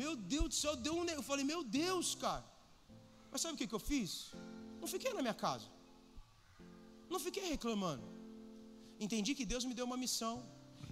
Meu 0.00 0.12
Deus 0.34 0.48
do 0.50 0.56
céu, 0.62 0.74
deu 0.86 0.94
um. 1.00 1.04
Eu 1.20 1.24
falei, 1.30 1.44
meu 1.52 1.62
Deus, 1.64 2.14
cara. 2.24 2.44
Mas 3.30 3.40
sabe 3.40 3.54
o 3.54 3.58
que, 3.60 3.66
que 3.70 3.76
eu 3.78 3.84
fiz? 3.92 4.10
Não 4.80 4.88
fiquei 4.94 5.12
na 5.12 5.22
minha 5.26 5.38
casa. 5.46 5.66
Não 7.12 7.20
fiquei 7.26 7.44
reclamando. 7.54 8.06
Entendi 9.06 9.34
que 9.38 9.44
Deus 9.52 9.64
me 9.68 9.74
deu 9.78 9.86
uma 9.90 9.96
missão. 10.04 10.34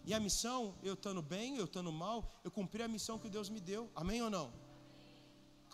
E 0.09 0.13
a 0.19 0.21
missão, 0.27 0.59
eu 0.83 0.95
estando 0.95 1.23
bem, 1.35 1.57
eu 1.57 1.67
estando 1.67 1.93
mal, 1.93 2.19
eu 2.43 2.51
cumpri 2.51 2.83
a 2.83 2.89
missão 2.89 3.19
que 3.23 3.29
Deus 3.37 3.49
me 3.55 3.61
deu. 3.61 3.83
Amém 3.95 4.21
ou 4.27 4.31
não? 4.37 4.47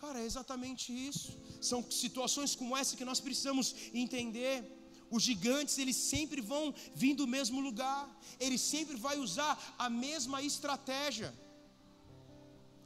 Cara, 0.01 0.19
é 0.21 0.25
exatamente 0.25 0.87
isso. 1.09 1.29
São 1.69 1.79
situações 2.03 2.53
como 2.53 2.77
essa 2.77 2.97
que 2.97 3.05
nós 3.05 3.19
precisamos 3.19 3.73
entender. 3.93 4.55
Os 5.09 5.23
gigantes, 5.23 5.77
eles 5.77 5.95
sempre 5.95 6.41
vão 6.41 6.73
vir 6.93 7.15
do 7.15 7.27
mesmo 7.27 7.59
lugar. 7.61 8.09
Ele 8.39 8.57
sempre 8.57 8.95
vai 8.95 9.17
usar 9.17 9.75
a 9.77 9.89
mesma 9.89 10.41
estratégia. 10.41 11.33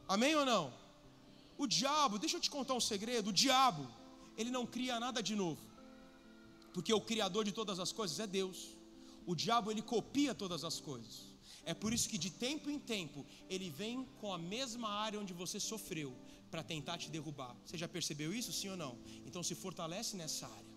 Amém 0.07 0.35
ou 0.35 0.45
não? 0.45 0.73
O 1.57 1.67
diabo, 1.67 2.17
deixa 2.17 2.37
eu 2.37 2.41
te 2.41 2.49
contar 2.49 2.73
um 2.73 2.79
segredo: 2.79 3.29
o 3.29 3.33
diabo, 3.33 3.87
ele 4.37 4.51
não 4.51 4.65
cria 4.65 4.99
nada 4.99 5.21
de 5.21 5.35
novo, 5.35 5.61
porque 6.73 6.93
o 6.93 7.01
Criador 7.01 7.43
de 7.43 7.51
todas 7.51 7.79
as 7.79 7.91
coisas 7.91 8.19
é 8.19 8.27
Deus. 8.27 8.59
O 9.25 9.35
diabo, 9.35 9.69
ele 9.69 9.81
copia 9.81 10.33
todas 10.33 10.63
as 10.63 10.79
coisas. 10.79 11.29
É 11.63 11.73
por 11.73 11.93
isso 11.93 12.09
que 12.09 12.17
de 12.17 12.31
tempo 12.31 12.69
em 12.69 12.79
tempo 12.79 13.25
ele 13.49 13.69
vem 13.69 14.07
com 14.19 14.33
a 14.33 14.37
mesma 14.37 14.89
área 14.89 15.19
onde 15.19 15.33
você 15.33 15.59
sofreu 15.59 16.15
para 16.49 16.63
tentar 16.63 16.97
te 16.97 17.09
derrubar. 17.11 17.55
Você 17.65 17.77
já 17.77 17.87
percebeu 17.87 18.33
isso, 18.33 18.51
sim 18.51 18.69
ou 18.69 18.77
não? 18.77 18.97
Então 19.27 19.43
se 19.43 19.53
fortalece 19.53 20.15
nessa 20.15 20.47
área. 20.47 20.68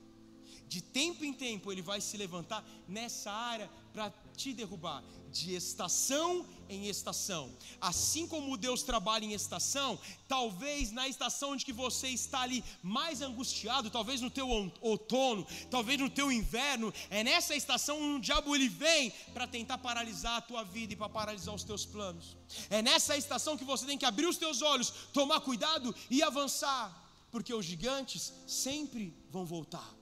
De 0.72 0.80
tempo 0.80 1.22
em 1.22 1.34
tempo 1.34 1.70
ele 1.70 1.82
vai 1.82 2.00
se 2.00 2.16
levantar 2.16 2.64
nessa 2.88 3.30
área 3.30 3.70
para 3.92 4.10
te 4.34 4.54
derrubar, 4.54 5.04
de 5.30 5.54
estação 5.54 6.46
em 6.66 6.88
estação. 6.88 7.54
Assim 7.78 8.26
como 8.26 8.56
Deus 8.56 8.82
trabalha 8.82 9.26
em 9.26 9.34
estação, 9.34 9.98
talvez 10.26 10.90
na 10.90 11.06
estação 11.06 11.50
onde 11.50 11.62
que 11.62 11.74
você 11.74 12.08
está 12.08 12.40
ali 12.40 12.64
mais 12.82 13.20
angustiado, 13.20 13.90
talvez 13.90 14.22
no 14.22 14.30
teu 14.30 14.48
outono, 14.80 15.46
talvez 15.70 16.00
no 16.00 16.08
teu 16.08 16.32
inverno, 16.32 16.90
é 17.10 17.22
nessa 17.22 17.54
estação 17.54 18.00
onde 18.00 18.16
o 18.16 18.20
diabo 18.20 18.56
ele 18.56 18.70
vem 18.70 19.10
para 19.34 19.46
tentar 19.46 19.76
paralisar 19.76 20.38
a 20.38 20.40
tua 20.40 20.64
vida 20.64 20.94
e 20.94 20.96
para 20.96 21.10
paralisar 21.10 21.54
os 21.54 21.64
teus 21.64 21.84
planos. 21.84 22.34
É 22.70 22.80
nessa 22.80 23.14
estação 23.14 23.58
que 23.58 23.64
você 23.72 23.84
tem 23.84 23.98
que 23.98 24.06
abrir 24.06 24.24
os 24.24 24.38
teus 24.38 24.62
olhos, 24.62 24.90
tomar 25.12 25.40
cuidado 25.40 25.94
e 26.08 26.22
avançar, 26.22 26.98
porque 27.30 27.52
os 27.52 27.66
gigantes 27.66 28.32
sempre 28.46 29.14
vão 29.30 29.44
voltar. 29.44 30.01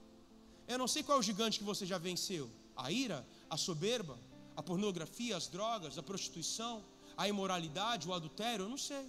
Eu 0.72 0.78
não 0.78 0.86
sei 0.86 1.02
qual 1.02 1.18
é 1.18 1.20
o 1.20 1.28
gigante 1.30 1.58
que 1.58 1.64
você 1.64 1.84
já 1.84 1.98
venceu: 1.98 2.48
a 2.76 2.92
ira, 2.92 3.26
a 3.54 3.56
soberba, 3.56 4.16
a 4.56 4.62
pornografia, 4.62 5.36
as 5.36 5.48
drogas, 5.48 5.98
a 5.98 6.02
prostituição, 6.10 6.84
a 7.16 7.26
imoralidade, 7.28 8.08
o 8.08 8.14
adultério, 8.14 8.66
eu 8.66 8.68
não 8.68 8.78
sei. 8.78 9.06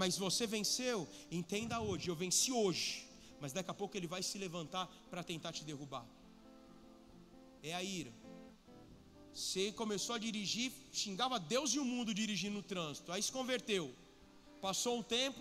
Mas 0.00 0.16
você 0.16 0.46
venceu, 0.46 1.06
entenda 1.30 1.80
hoje, 1.80 2.08
eu 2.08 2.16
venci 2.16 2.50
hoje, 2.50 3.06
mas 3.40 3.52
daqui 3.52 3.70
a 3.70 3.74
pouco 3.74 3.94
ele 3.96 4.06
vai 4.06 4.22
se 4.22 4.38
levantar 4.38 4.86
para 5.10 5.22
tentar 5.22 5.52
te 5.52 5.64
derrubar. 5.64 6.06
É 7.62 7.74
a 7.74 7.82
ira. 7.82 8.12
Você 9.34 9.70
começou 9.72 10.14
a 10.14 10.18
dirigir, 10.18 10.72
xingava 10.92 11.38
Deus 11.38 11.74
e 11.74 11.78
o 11.78 11.84
mundo 11.84 12.14
dirigindo 12.14 12.56
no 12.56 12.62
trânsito, 12.62 13.12
aí 13.12 13.22
se 13.22 13.32
converteu. 13.32 13.94
Passou 14.62 14.98
um 14.98 15.02
tempo, 15.02 15.40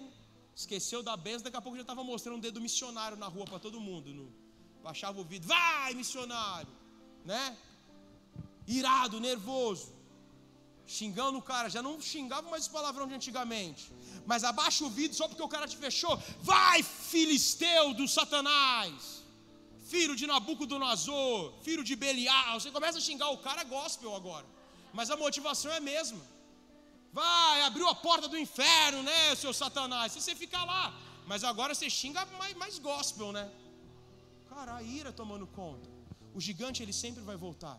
esqueceu 0.53 1.01
da 1.01 1.15
benção, 1.15 1.43
daqui 1.43 1.57
a 1.57 1.61
pouco 1.61 1.77
já 1.77 1.83
estava 1.83 2.03
mostrando 2.03 2.37
um 2.37 2.39
dedo 2.39 2.59
missionário 2.59 3.17
na 3.17 3.27
rua 3.27 3.45
para 3.45 3.59
todo 3.59 3.79
mundo, 3.79 4.13
no, 4.13 4.40
baixava 4.83 5.19
o 5.19 5.23
vidro, 5.23 5.47
vai 5.47 5.93
missionário, 5.93 6.73
né? 7.25 7.57
Irado, 8.67 9.19
nervoso, 9.19 9.93
xingando 10.85 11.37
o 11.37 11.41
cara, 11.41 11.69
já 11.69 11.81
não 11.81 11.99
xingava 12.01 12.49
mais 12.49 12.67
o 12.67 12.71
palavrão 12.71 13.07
de 13.07 13.15
antigamente, 13.19 13.91
mas 14.25 14.43
abaixa 14.43 14.83
o 14.83 14.89
vidro 14.89 15.15
só 15.17 15.27
porque 15.27 15.41
o 15.41 15.47
cara 15.47 15.67
te 15.67 15.77
fechou, 15.77 16.15
vai 16.41 16.83
filisteu 16.83 17.93
do 17.93 18.07
Satanás, 18.07 19.23
filho 19.91 20.15
de 20.15 20.25
Nabucodonosor, 20.27 21.53
filho 21.61 21.83
de 21.83 21.95
Belial, 21.95 22.59
você 22.59 22.71
começa 22.71 22.97
a 22.97 23.01
xingar 23.01 23.29
o 23.29 23.37
cara 23.37 23.63
gospel 23.63 24.15
agora, 24.15 24.45
mas 24.93 25.09
a 25.09 25.17
motivação 25.17 25.71
é 25.71 25.77
a 25.77 25.87
mesma. 25.93 26.21
Vai, 27.13 27.61
abriu 27.63 27.87
a 27.89 27.95
porta 27.95 28.27
do 28.27 28.37
inferno, 28.37 29.03
né, 29.03 29.35
seu 29.35 29.53
Satanás? 29.53 30.13
Se 30.13 30.21
você 30.21 30.33
ficar 30.33 30.63
lá, 30.63 30.93
mas 31.27 31.43
agora 31.43 31.75
você 31.75 31.89
xinga 31.89 32.25
mais, 32.37 32.53
mais 32.55 32.79
gospel, 32.79 33.33
né? 33.33 33.49
Cara, 34.53 34.75
a 34.75 34.83
ira 34.83 35.13
tomando 35.13 35.47
conta. 35.47 35.89
O 36.37 36.41
gigante 36.47 36.83
ele 36.83 36.91
sempre 36.91 37.23
vai 37.23 37.37
voltar. 37.37 37.77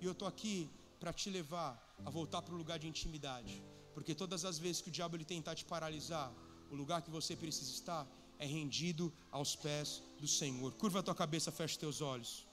E 0.00 0.04
eu 0.04 0.10
estou 0.10 0.26
aqui 0.26 0.68
para 0.98 1.12
te 1.12 1.30
levar 1.30 1.70
a 2.04 2.10
voltar 2.10 2.42
para 2.42 2.52
o 2.52 2.58
lugar 2.62 2.80
de 2.80 2.88
intimidade. 2.88 3.62
Porque 3.94 4.12
todas 4.12 4.44
as 4.44 4.58
vezes 4.58 4.82
que 4.82 4.88
o 4.88 4.92
diabo 4.98 5.14
ele 5.16 5.24
tentar 5.24 5.54
te 5.54 5.64
paralisar, 5.64 6.28
o 6.68 6.74
lugar 6.74 7.00
que 7.02 7.12
você 7.12 7.36
precisa 7.36 7.70
estar 7.70 8.08
é 8.40 8.44
rendido 8.44 9.12
aos 9.30 9.54
pés 9.54 10.02
do 10.18 10.26
Senhor. 10.26 10.74
Curva 10.74 10.98
a 10.98 11.02
tua 11.04 11.14
cabeça, 11.14 11.52
fecha 11.52 11.78
teus 11.78 12.00
olhos. 12.00 12.44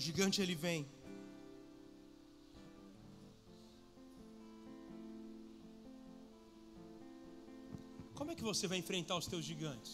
O 0.00 0.02
gigante 0.02 0.40
ele 0.40 0.54
vem. 0.54 0.80
Como 8.18 8.30
é 8.30 8.34
que 8.38 8.46
você 8.50 8.64
vai 8.70 8.78
enfrentar 8.82 9.16
os 9.18 9.26
teus 9.32 9.44
gigantes? 9.50 9.92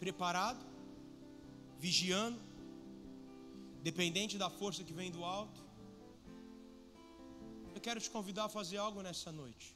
Preparado, 0.00 0.66
vigiando, 1.86 2.40
dependente 3.88 4.36
da 4.42 4.50
força 4.50 4.82
que 4.82 4.96
vem 5.00 5.12
do 5.16 5.22
alto. 5.22 5.62
Eu 7.76 7.80
quero 7.80 8.00
te 8.00 8.10
convidar 8.10 8.46
a 8.46 8.54
fazer 8.58 8.78
algo 8.88 9.02
nessa 9.08 9.30
noite. 9.30 9.68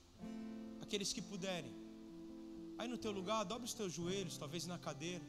Aqueles 0.83 1.12
que 1.12 1.23
puderem. 1.23 1.75
Aí 2.79 2.89
no 2.89 2.99
teu 2.99 3.12
lugar, 3.12 3.45
dobra 3.45 3.64
os 3.73 3.75
teus 3.81 3.93
joelhos, 3.93 4.37
talvez 4.37 4.66
na 4.66 4.77
cadeira. 4.77 5.27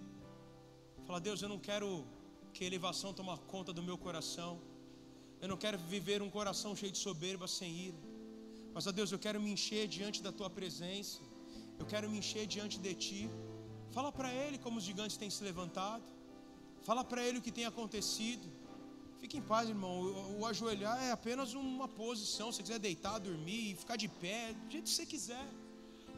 Fala, 1.05 1.21
Deus, 1.27 1.39
eu 1.43 1.49
não 1.55 1.59
quero 1.59 1.91
que 2.53 2.63
a 2.63 2.67
elevação 2.67 3.13
toma 3.13 3.37
conta 3.53 3.71
do 3.77 3.83
meu 3.89 3.97
coração. 3.97 4.51
Eu 5.41 5.47
não 5.51 5.57
quero 5.63 5.77
viver 5.95 6.21
um 6.21 6.29
coração 6.29 6.75
cheio 6.75 6.91
de 6.91 6.97
soberba 6.97 7.47
sem 7.47 7.71
ira. 7.87 8.01
Mas, 8.73 8.85
ó 8.87 8.91
Deus, 8.91 9.11
eu 9.11 9.19
quero 9.25 9.39
me 9.41 9.51
encher 9.51 9.87
diante 9.87 10.21
da 10.21 10.31
tua 10.31 10.49
presença. 10.49 11.19
Eu 11.79 11.85
quero 11.85 12.09
me 12.09 12.17
encher 12.19 12.45
diante 12.55 12.77
de 12.85 12.93
ti. 12.93 13.29
Fala 13.95 14.11
para 14.11 14.31
ele 14.33 14.57
como 14.57 14.77
os 14.79 14.83
gigantes 14.83 15.17
têm 15.17 15.29
se 15.29 15.43
levantado. 15.43 16.03
Fala 16.87 17.03
para 17.03 17.23
ele 17.25 17.39
o 17.39 17.41
que 17.41 17.51
tem 17.51 17.65
acontecido. 17.65 18.47
Fique 19.21 19.37
em 19.37 19.41
paz, 19.41 19.67
irmão. 19.69 19.95
O, 20.01 20.39
o 20.39 20.45
ajoelhar 20.45 20.97
é 21.03 21.11
apenas 21.11 21.53
uma 21.53 21.87
posição. 21.87 22.51
Se 22.51 22.57
você 22.57 22.63
quiser 22.63 22.79
deitar, 22.79 23.17
dormir, 23.19 23.75
ficar 23.75 23.95
de 23.95 24.07
pé, 24.07 24.53
do 24.53 24.71
jeito 24.71 24.85
que 24.85 24.95
você 24.97 25.05
quiser. 25.05 25.47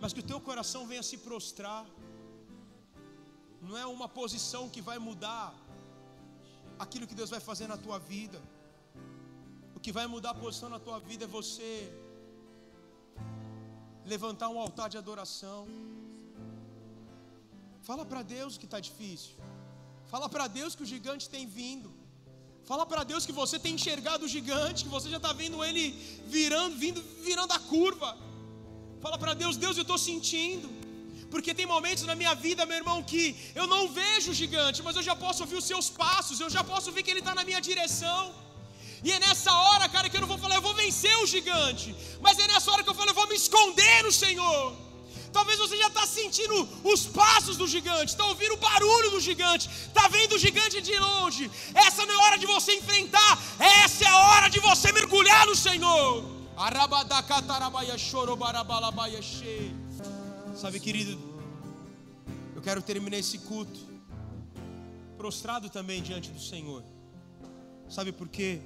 Mas 0.01 0.13
que 0.13 0.19
o 0.19 0.23
teu 0.31 0.39
coração 0.39 0.85
venha 0.87 1.03
se 1.03 1.17
prostrar. 1.17 1.85
Não 3.61 3.77
é 3.77 3.85
uma 3.85 4.09
posição 4.09 4.67
que 4.67 4.81
vai 4.81 4.97
mudar 4.97 5.45
aquilo 6.83 7.07
que 7.09 7.17
Deus 7.19 7.29
vai 7.35 7.41
fazer 7.49 7.67
na 7.73 7.77
tua 7.85 7.97
vida. 8.13 8.39
O 9.75 9.79
que 9.83 9.91
vai 9.97 10.05
mudar 10.13 10.31
a 10.31 10.41
posição 10.43 10.69
na 10.75 10.79
tua 10.87 10.99
vida 11.09 11.23
é 11.25 11.35
você 11.39 11.69
levantar 14.13 14.49
um 14.49 14.59
altar 14.65 14.89
de 14.93 14.97
adoração. 15.03 15.61
Fala 17.89 18.03
para 18.11 18.21
Deus 18.35 18.57
que 18.57 18.67
está 18.69 18.79
difícil. 18.89 19.35
Fala 20.13 20.27
para 20.33 20.47
Deus 20.59 20.75
que 20.75 20.83
o 20.85 20.91
gigante 20.93 21.29
tem 21.35 21.45
vindo. 21.45 21.91
Fala 22.63 22.85
para 22.85 23.03
Deus 23.11 23.25
que 23.27 23.35
você 23.41 23.57
tem 23.59 23.73
enxergado 23.75 24.25
o 24.25 24.31
gigante, 24.35 24.83
que 24.85 24.93
você 24.97 25.09
já 25.09 25.17
está 25.17 25.33
vendo 25.33 25.63
ele 25.67 25.85
virando, 26.37 26.75
vindo, 26.83 27.01
virando 27.27 27.53
a 27.53 27.59
curva. 27.59 28.17
Fala 29.01 29.17
para 29.17 29.33
Deus, 29.33 29.57
Deus, 29.57 29.77
eu 29.77 29.81
estou 29.81 29.97
sentindo. 29.97 30.80
Porque 31.33 31.53
tem 31.59 31.65
momentos 31.75 32.03
na 32.09 32.15
minha 32.21 32.33
vida, 32.45 32.65
meu 32.69 32.77
irmão, 32.81 32.97
que 33.11 33.23
eu 33.55 33.65
não 33.73 33.81
vejo 33.99 34.31
o 34.31 34.37
gigante, 34.41 34.83
mas 34.85 34.97
eu 34.97 35.05
já 35.09 35.15
posso 35.15 35.43
ouvir 35.43 35.57
os 35.61 35.67
seus 35.71 35.89
passos, 36.03 36.39
eu 36.39 36.49
já 36.49 36.63
posso 36.71 36.91
ver 36.91 37.03
que 37.03 37.11
ele 37.13 37.23
está 37.25 37.33
na 37.39 37.45
minha 37.49 37.61
direção. 37.69 38.21
E 39.03 39.11
é 39.15 39.19
nessa 39.25 39.51
hora, 39.65 39.87
cara, 39.89 40.09
que 40.09 40.17
eu 40.17 40.21
não 40.21 40.31
vou 40.33 40.37
falar, 40.37 40.55
eu 40.55 40.61
vou 40.69 40.75
vencer 40.75 41.15
o 41.23 41.25
gigante. 41.25 41.95
Mas 42.25 42.37
é 42.37 42.47
nessa 42.47 42.69
hora 42.71 42.83
que 42.83 42.89
eu 42.89 42.93
falo, 42.93 43.09
eu 43.11 43.19
vou 43.21 43.27
me 43.27 43.35
esconder 43.35 44.03
no 44.03 44.11
Senhor. 44.11 44.75
Talvez 45.31 45.57
você 45.57 45.77
já 45.77 45.87
está 45.87 46.05
sentindo 46.05 46.55
os 46.83 47.07
passos 47.07 47.55
do 47.55 47.65
gigante, 47.65 48.11
está 48.11 48.25
ouvindo 48.25 48.53
o 48.55 48.57
barulho 48.57 49.11
do 49.11 49.21
gigante, 49.21 49.69
está 49.87 50.07
vendo 50.09 50.35
o 50.35 50.37
gigante 50.37 50.81
de 50.81 50.97
longe. 50.99 51.49
Essa 51.73 52.05
não 52.05 52.13
é 52.13 52.25
hora 52.25 52.37
de 52.37 52.45
você 52.45 52.75
enfrentar, 52.75 53.41
essa 53.57 54.03
é 54.03 54.07
a 54.09 54.17
hora 54.17 54.49
de 54.49 54.59
você 54.59 54.91
mergulhar 54.91 55.45
no 55.45 55.55
Senhor. 55.55 56.25
Arabadacatarabaia 56.57 57.97
chorobarabalabaiache. 57.97 59.80
Sabe, 60.61 60.79
querido, 60.79 61.19
eu 62.55 62.61
quero 62.61 62.83
terminar 62.83 63.17
esse 63.17 63.39
culto 63.39 63.79
prostrado 65.17 65.71
também 65.71 66.03
diante 66.03 66.29
do 66.29 66.39
Senhor. 66.39 66.83
Sabe 67.89 68.11
por 68.11 68.29
quê? 68.29 68.61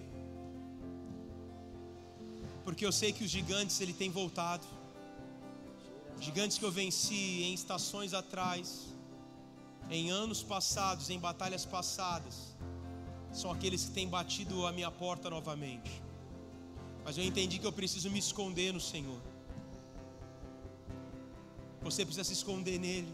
Porque 2.66 2.86
eu 2.86 2.91
sei 2.91 3.14
que 3.14 3.24
os 3.24 3.32
gigantes 3.32 3.80
ele 3.80 3.93
tem 3.93 4.10
voltado. 4.10 4.68
Gigantes 6.20 6.58
que 6.58 6.66
eu 6.66 6.72
venci 6.72 7.43
em 7.43 7.54
estações 7.54 8.14
atrás, 8.14 8.88
em 9.89 10.12
anos 10.12 10.43
passados, 10.43 11.10
em 11.10 11.18
batalhas 11.18 11.64
passadas, 11.64 12.58
são 13.32 13.50
aqueles 13.50 13.86
que 13.86 13.91
têm 13.91 14.10
batido 14.10 14.68
a 14.68 14.74
minha 14.74 14.91
porta 14.91 15.30
novamente. 15.30 16.04
Mas 17.06 17.18
eu 17.18 17.24
entendi 17.24 17.58
que 17.58 17.66
eu 17.66 17.72
preciso 17.72 18.12
me 18.12 18.20
esconder 18.20 18.74
no 18.74 18.82
Senhor. 18.82 19.34
Você 21.86 22.03
precisa 22.03 22.23
se 22.23 22.33
esconder 22.33 22.79
nele. 22.79 23.13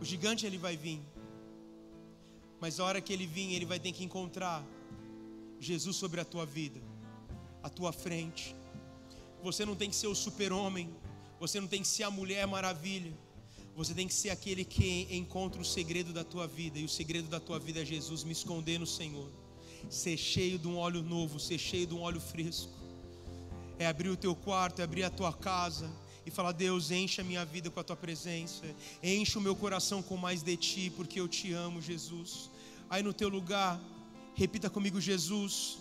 O 0.00 0.04
gigante 0.04 0.46
ele 0.46 0.56
vai 0.56 0.76
vir. 0.76 1.00
Mas 2.60 2.78
a 2.78 2.84
hora 2.84 3.00
que 3.00 3.12
ele 3.12 3.26
vir, 3.26 3.52
ele 3.52 3.66
vai 3.66 3.80
ter 3.80 3.90
que 3.90 4.04
encontrar 4.04 4.64
Jesus 5.58 5.96
sobre 5.96 6.20
a 6.20 6.24
tua 6.24 6.46
vida, 6.46 6.80
a 7.64 7.68
tua 7.68 7.92
frente. 7.92 8.54
Você 9.42 9.66
não 9.66 9.74
tem 9.74 9.90
que 9.90 9.96
ser 9.96 10.06
o 10.06 10.14
super-homem, 10.14 10.88
você 11.40 11.60
não 11.60 11.66
tem 11.66 11.82
que 11.82 11.88
ser 11.88 12.04
a 12.04 12.12
mulher 12.12 12.46
maravilha. 12.46 13.12
Você 13.74 13.92
tem 13.92 14.06
que 14.06 14.14
ser 14.14 14.30
aquele 14.30 14.64
que 14.64 15.08
encontra 15.10 15.60
o 15.60 15.64
segredo 15.64 16.12
da 16.12 16.22
tua 16.22 16.46
vida, 16.46 16.78
e 16.78 16.84
o 16.84 16.88
segredo 16.88 17.28
da 17.28 17.40
tua 17.40 17.58
vida 17.58 17.82
é 17.82 17.84
Jesus, 17.84 18.22
me 18.22 18.30
esconder 18.30 18.78
no 18.78 18.86
Senhor. 18.86 19.28
Ser 19.90 20.16
cheio 20.16 20.60
de 20.60 20.68
um 20.68 20.76
óleo 20.76 21.02
novo, 21.02 21.40
ser 21.40 21.58
cheio 21.58 21.88
de 21.88 21.94
um 21.94 22.02
óleo 22.02 22.20
fresco. 22.20 22.72
É 23.80 23.86
abrir 23.88 24.10
o 24.10 24.16
teu 24.16 24.36
quarto, 24.36 24.78
é 24.78 24.84
abrir 24.84 25.02
a 25.02 25.10
tua 25.10 25.32
casa 25.32 26.03
e 26.26 26.30
falar: 26.30 26.52
Deus, 26.52 26.90
enche 26.90 27.20
a 27.20 27.24
minha 27.24 27.44
vida 27.44 27.70
com 27.70 27.80
a 27.80 27.84
tua 27.84 27.96
presença, 27.96 28.64
enche 29.02 29.38
o 29.38 29.40
meu 29.40 29.54
coração 29.54 30.02
com 30.02 30.16
mais 30.16 30.42
de 30.42 30.56
ti, 30.56 30.92
porque 30.96 31.20
eu 31.20 31.28
te 31.28 31.52
amo, 31.52 31.80
Jesus. 31.80 32.50
Aí 32.88 33.02
no 33.02 33.12
teu 33.12 33.28
lugar, 33.28 33.80
repita 34.34 34.68
comigo: 34.70 35.00
Jesus, 35.00 35.78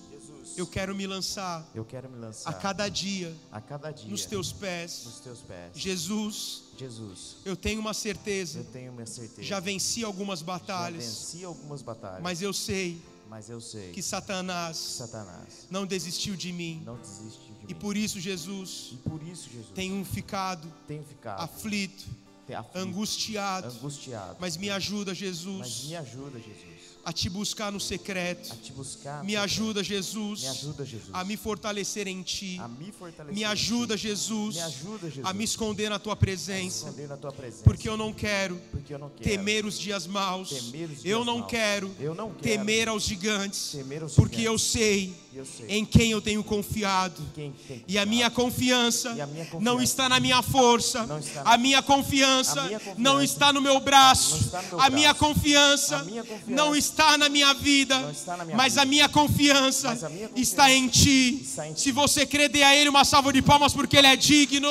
eu 0.58 0.68
quero 0.68 0.94
me 0.96 1.08
lançar 1.08 1.66
eu 1.74 1.86
quero 1.86 2.10
me 2.10 2.18
lançar 2.18 2.50
a 2.50 2.54
cada 2.54 2.88
dia 2.90 3.36
a 3.52 3.62
cada 3.62 3.92
dia 3.92 4.10
nos 4.10 4.26
teus 4.26 4.52
pés. 4.52 5.04
nos 5.06 5.20
teus 5.20 5.40
pés. 5.40 5.72
Jesus, 5.74 6.64
Jesus, 6.78 7.38
eu 7.46 7.56
tenho 7.56 7.80
uma 7.80 7.94
certeza, 7.94 8.60
eu 8.60 8.66
tenho 8.66 8.94
minha 8.94 9.06
certeza. 9.06 9.44
já 9.44 9.60
venci 9.60 10.04
algumas 10.04 10.40
Já 10.40 10.46
batalhas, 10.46 11.04
venci 11.04 11.46
algumas 11.46 11.82
batalhas, 11.82 12.22
mas 12.22 12.42
eu 12.42 12.54
sei 12.54 13.02
mas 13.34 13.50
eu 13.50 13.60
sei 13.60 13.92
que 13.92 14.04
Satanás 14.04 14.78
Satanás 14.78 15.66
não 15.72 15.88
desistiu 15.88 16.36
de 16.36 16.54
mim. 16.54 16.84
não 16.86 16.96
de 17.40 17.64
E 17.64 17.74
mim. 17.74 17.80
por 17.80 17.98
isso, 17.98 18.20
Jesus, 18.20 18.90
E 18.94 18.98
por 18.98 19.24
isso, 19.24 19.50
Jesus, 19.50 19.70
tenho 19.74 20.06
ficado 20.06 20.72
ficado 21.04 21.42
aflito, 21.42 22.06
aflito, 22.48 22.78
angustiado. 22.78 23.70
angustiado. 23.70 24.38
Mas 24.40 24.56
me 24.56 24.70
ajuda, 24.70 25.12
Mas 25.14 25.18
Jesus, 25.18 25.86
me 25.86 25.96
ajuda, 25.96 26.40
Jesus, 26.40 26.73
a 27.06 27.12
te 27.12 27.30
buscar 27.30 27.72
no 27.72 27.80
secreto. 27.80 28.54
a 28.54 28.56
te 28.56 28.72
buscar. 28.72 29.24
Me 29.24 29.36
ajuda, 29.36 29.84
Jesus, 29.84 30.42
Me 30.42 30.48
ajuda, 30.48 30.86
Jesus, 30.86 31.10
a 31.12 31.24
me 31.26 31.36
fortalecer 31.36 32.08
em 32.08 32.22
ti. 32.24 32.58
a 32.60 32.68
me 32.68 32.92
fortalecer. 32.92 33.36
Me 33.36 33.42
em 33.42 33.46
ajuda, 33.46 33.96
ti. 33.98 34.04
Jesus, 34.04 34.56
Me 34.56 34.62
ajuda, 34.62 35.10
Jesus, 35.10 35.26
a 35.26 35.34
me 35.34 35.44
esconder 35.44 35.90
na 35.90 36.00
tua 36.00 36.16
presença. 36.16 36.92
na 37.08 37.18
tua 37.18 37.32
presença. 37.32 37.64
Porque 37.64 37.90
eu 37.90 37.98
não 37.98 38.14
quero 38.14 38.60
porque 38.72 38.94
eu 38.94 39.00
não 39.00 39.10
quero 39.10 39.24
temer 39.24 39.66
os 39.66 39.78
dias 39.78 40.08
maus. 40.08 40.52
os 40.52 40.74
Eu 40.74 40.88
dias 41.20 41.26
não 41.26 41.40
maus. 41.40 41.50
quero 41.52 41.92
Eu 42.00 42.16
não 42.16 42.30
quero 42.30 42.42
temer 42.42 42.88
aos 42.88 43.04
gigantes. 43.04 43.72
temer 43.74 44.04
aos 44.04 44.14
Porque 44.16 44.38
eu 44.42 44.58
gigantes. 44.58 44.76
Eu 44.76 44.82
sei 44.82 45.14
em 45.68 45.86
quem 45.86 46.12
eu 46.12 46.22
tenho 46.22 46.44
confiado. 46.44 47.22
E 47.88 47.98
a 47.98 48.06
minha 48.06 48.30
confiança 48.30 49.16
não 49.60 49.82
está 49.82 50.08
na 50.08 50.20
minha 50.20 50.42
força, 50.42 51.08
a 51.44 51.58
minha 51.58 51.82
confiança 51.82 52.62
não 52.98 53.22
está 53.22 53.52
no 53.52 53.62
meu 53.62 53.80
braço, 53.80 54.52
a 54.80 54.90
minha 54.90 55.14
confiança 55.14 56.06
não 56.48 56.76
está 56.76 57.18
na 57.18 57.30
minha 57.30 57.54
vida, 57.54 58.14
mas 58.56 58.78
a 58.78 58.86
minha 58.86 59.10
confiança 59.10 59.98
está 60.36 60.72
em 60.72 60.88
ti. 60.88 61.46
Se 61.76 61.92
você 61.92 62.26
crer, 62.26 62.50
dê 62.50 62.64
a 62.64 62.76
Ele 62.76 62.90
uma 62.90 63.06
salva 63.06 63.34
de 63.34 63.42
palmas, 63.42 63.74
porque 63.74 63.98
Ele 63.98 64.08
é 64.08 64.16
digno. 64.16 64.70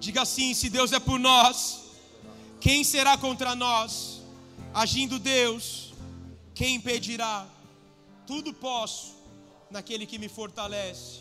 Diga 0.00 0.22
assim: 0.22 0.54
se 0.54 0.70
Deus 0.70 0.92
é 0.92 1.00
por 1.00 1.18
nós, 1.18 1.87
quem 2.60 2.84
será 2.84 3.16
contra 3.16 3.54
nós? 3.54 4.20
Agindo 4.74 5.18
Deus, 5.18 5.92
quem 6.54 6.76
impedirá? 6.76 7.48
Tudo 8.26 8.52
posso 8.52 9.16
naquele 9.70 10.06
que 10.06 10.18
me 10.18 10.28
fortalece. 10.28 11.20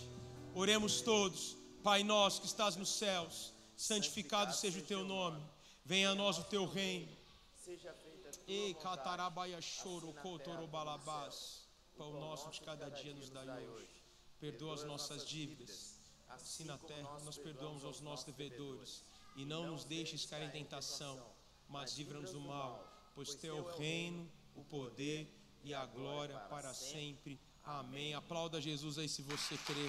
Oremos 0.53 1.01
todos. 1.01 1.55
Pai 1.83 2.03
nosso 2.03 2.41
que 2.41 2.47
estás 2.47 2.75
nos 2.75 2.89
céus, 2.89 3.53
santificado 3.77 4.53
seja 4.53 4.79
o 4.79 4.83
teu 4.83 5.03
nome. 5.05 5.41
Venha 5.85 6.09
a 6.09 6.15
nós 6.15 6.37
o 6.37 6.43
teu 6.43 6.65
reino. 6.65 7.15
Ei, 8.47 8.73
catarabaia 8.73 9.61
choro, 9.61 10.13
cotorobalabás. 10.21 11.67
Pão 11.97 12.11
nosso 12.19 12.49
de 12.49 12.61
cada 12.61 12.89
dia 12.89 13.13
nos 13.13 13.29
dai 13.29 13.65
hoje. 13.67 13.89
Perdoa 14.39 14.73
as 14.73 14.83
nossas 14.83 15.25
dívidas. 15.25 15.97
Assim 16.27 16.65
na 16.65 16.77
terra 16.77 17.19
nós 17.23 17.37
perdoamos 17.37 17.85
aos 17.85 18.01
nossos 18.01 18.25
devedores. 18.25 19.03
E 19.37 19.45
não 19.45 19.67
nos 19.67 19.83
deixes 19.85 20.25
cair 20.25 20.47
em 20.47 20.49
tentação, 20.49 21.15
mas 21.69 21.95
livra-nos 21.95 22.31
do 22.31 22.41
mal. 22.41 22.73
Pois 23.13 23.35
teu 23.35 23.57
é 23.57 23.61
o 23.61 23.77
reino, 23.77 24.27
o 24.55 24.63
poder 24.63 25.31
e 25.63 25.75
a 25.75 25.85
glória 25.85 26.37
para 26.49 26.73
sempre. 26.73 27.39
Amém. 27.63 28.15
Aplauda 28.15 28.59
Jesus 28.59 28.97
aí 28.97 29.07
se 29.07 29.21
você 29.21 29.55
crê. 29.57 29.87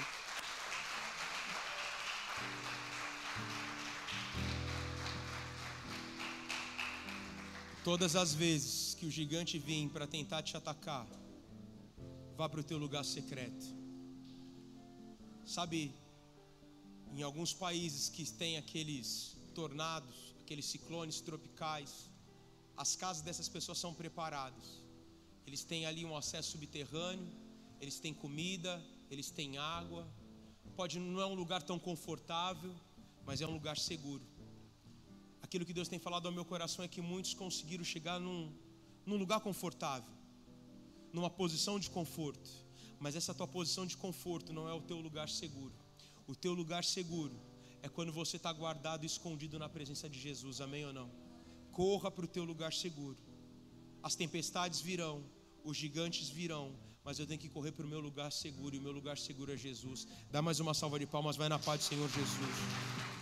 Todas 7.82 8.16
as 8.16 8.34
vezes 8.34 8.92
que 8.92 9.06
o 9.06 9.10
gigante 9.10 9.58
vir 9.58 9.88
para 9.88 10.06
tentar 10.06 10.42
te 10.42 10.58
atacar, 10.58 11.06
vá 12.36 12.46
para 12.50 12.60
o 12.60 12.64
teu 12.64 12.76
lugar 12.76 13.02
secreto. 13.02 13.64
Sabe, 15.46 15.94
em 17.14 17.22
alguns 17.22 17.54
países 17.54 18.10
que 18.10 18.30
tem 18.30 18.58
aqueles 18.58 19.37
tornados, 19.58 20.36
aqueles 20.40 20.66
ciclones 20.66 21.20
tropicais, 21.20 22.08
as 22.76 22.94
casas 22.94 23.22
dessas 23.22 23.48
pessoas 23.48 23.78
são 23.84 23.92
preparadas. 23.92 24.66
Eles 25.44 25.64
têm 25.64 25.84
ali 25.84 26.04
um 26.04 26.16
acesso 26.16 26.52
subterrâneo, 26.52 27.28
eles 27.80 27.98
têm 27.98 28.14
comida, 28.14 28.80
eles 29.10 29.32
têm 29.32 29.58
água. 29.58 30.06
Pode 30.76 31.00
não 31.00 31.20
é 31.20 31.26
um 31.26 31.34
lugar 31.34 31.60
tão 31.60 31.76
confortável, 31.76 32.72
mas 33.26 33.40
é 33.40 33.46
um 33.48 33.54
lugar 33.58 33.76
seguro. 33.76 34.24
Aquilo 35.42 35.66
que 35.66 35.72
Deus 35.72 35.88
tem 35.88 35.98
falado 35.98 36.26
ao 36.26 36.32
meu 36.38 36.44
coração 36.44 36.84
é 36.84 36.88
que 36.94 37.00
muitos 37.00 37.34
conseguiram 37.34 37.82
chegar 37.82 38.20
num, 38.20 38.52
num 39.04 39.16
lugar 39.16 39.40
confortável, 39.40 40.14
numa 41.12 41.28
posição 41.28 41.80
de 41.80 41.90
conforto. 41.90 42.48
Mas 43.00 43.16
essa 43.16 43.34
tua 43.34 43.48
posição 43.48 43.84
de 43.84 43.96
conforto 43.96 44.52
não 44.52 44.68
é 44.68 44.72
o 44.72 44.82
teu 44.82 45.00
lugar 45.00 45.28
seguro. 45.28 45.74
O 46.28 46.34
teu 46.36 46.54
lugar 46.54 46.84
seguro 46.84 47.47
é 47.82 47.88
quando 47.88 48.12
você 48.12 48.36
está 48.36 48.52
guardado 48.52 49.04
escondido 49.04 49.58
na 49.58 49.68
presença 49.68 50.08
de 50.08 50.18
Jesus. 50.18 50.60
Amém 50.60 50.84
ou 50.84 50.92
não? 50.92 51.10
Corra 51.72 52.10
para 52.10 52.24
o 52.24 52.28
teu 52.28 52.44
lugar 52.44 52.72
seguro. 52.72 53.16
As 54.02 54.14
tempestades 54.14 54.80
virão, 54.80 55.24
os 55.64 55.76
gigantes 55.76 56.28
virão, 56.28 56.74
mas 57.04 57.18
eu 57.18 57.26
tenho 57.26 57.40
que 57.40 57.48
correr 57.48 57.72
para 57.72 57.86
o 57.86 57.88
meu 57.88 58.00
lugar 58.00 58.30
seguro, 58.30 58.74
e 58.74 58.78
o 58.78 58.82
meu 58.82 58.92
lugar 58.92 59.16
seguro 59.18 59.52
é 59.52 59.56
Jesus. 59.56 60.06
Dá 60.30 60.42
mais 60.42 60.60
uma 60.60 60.74
salva 60.74 60.98
de 60.98 61.06
palmas, 61.06 61.36
vai 61.36 61.48
na 61.48 61.58
paz 61.58 61.80
do 61.80 61.84
Senhor 61.84 62.08
Jesus. 62.08 63.17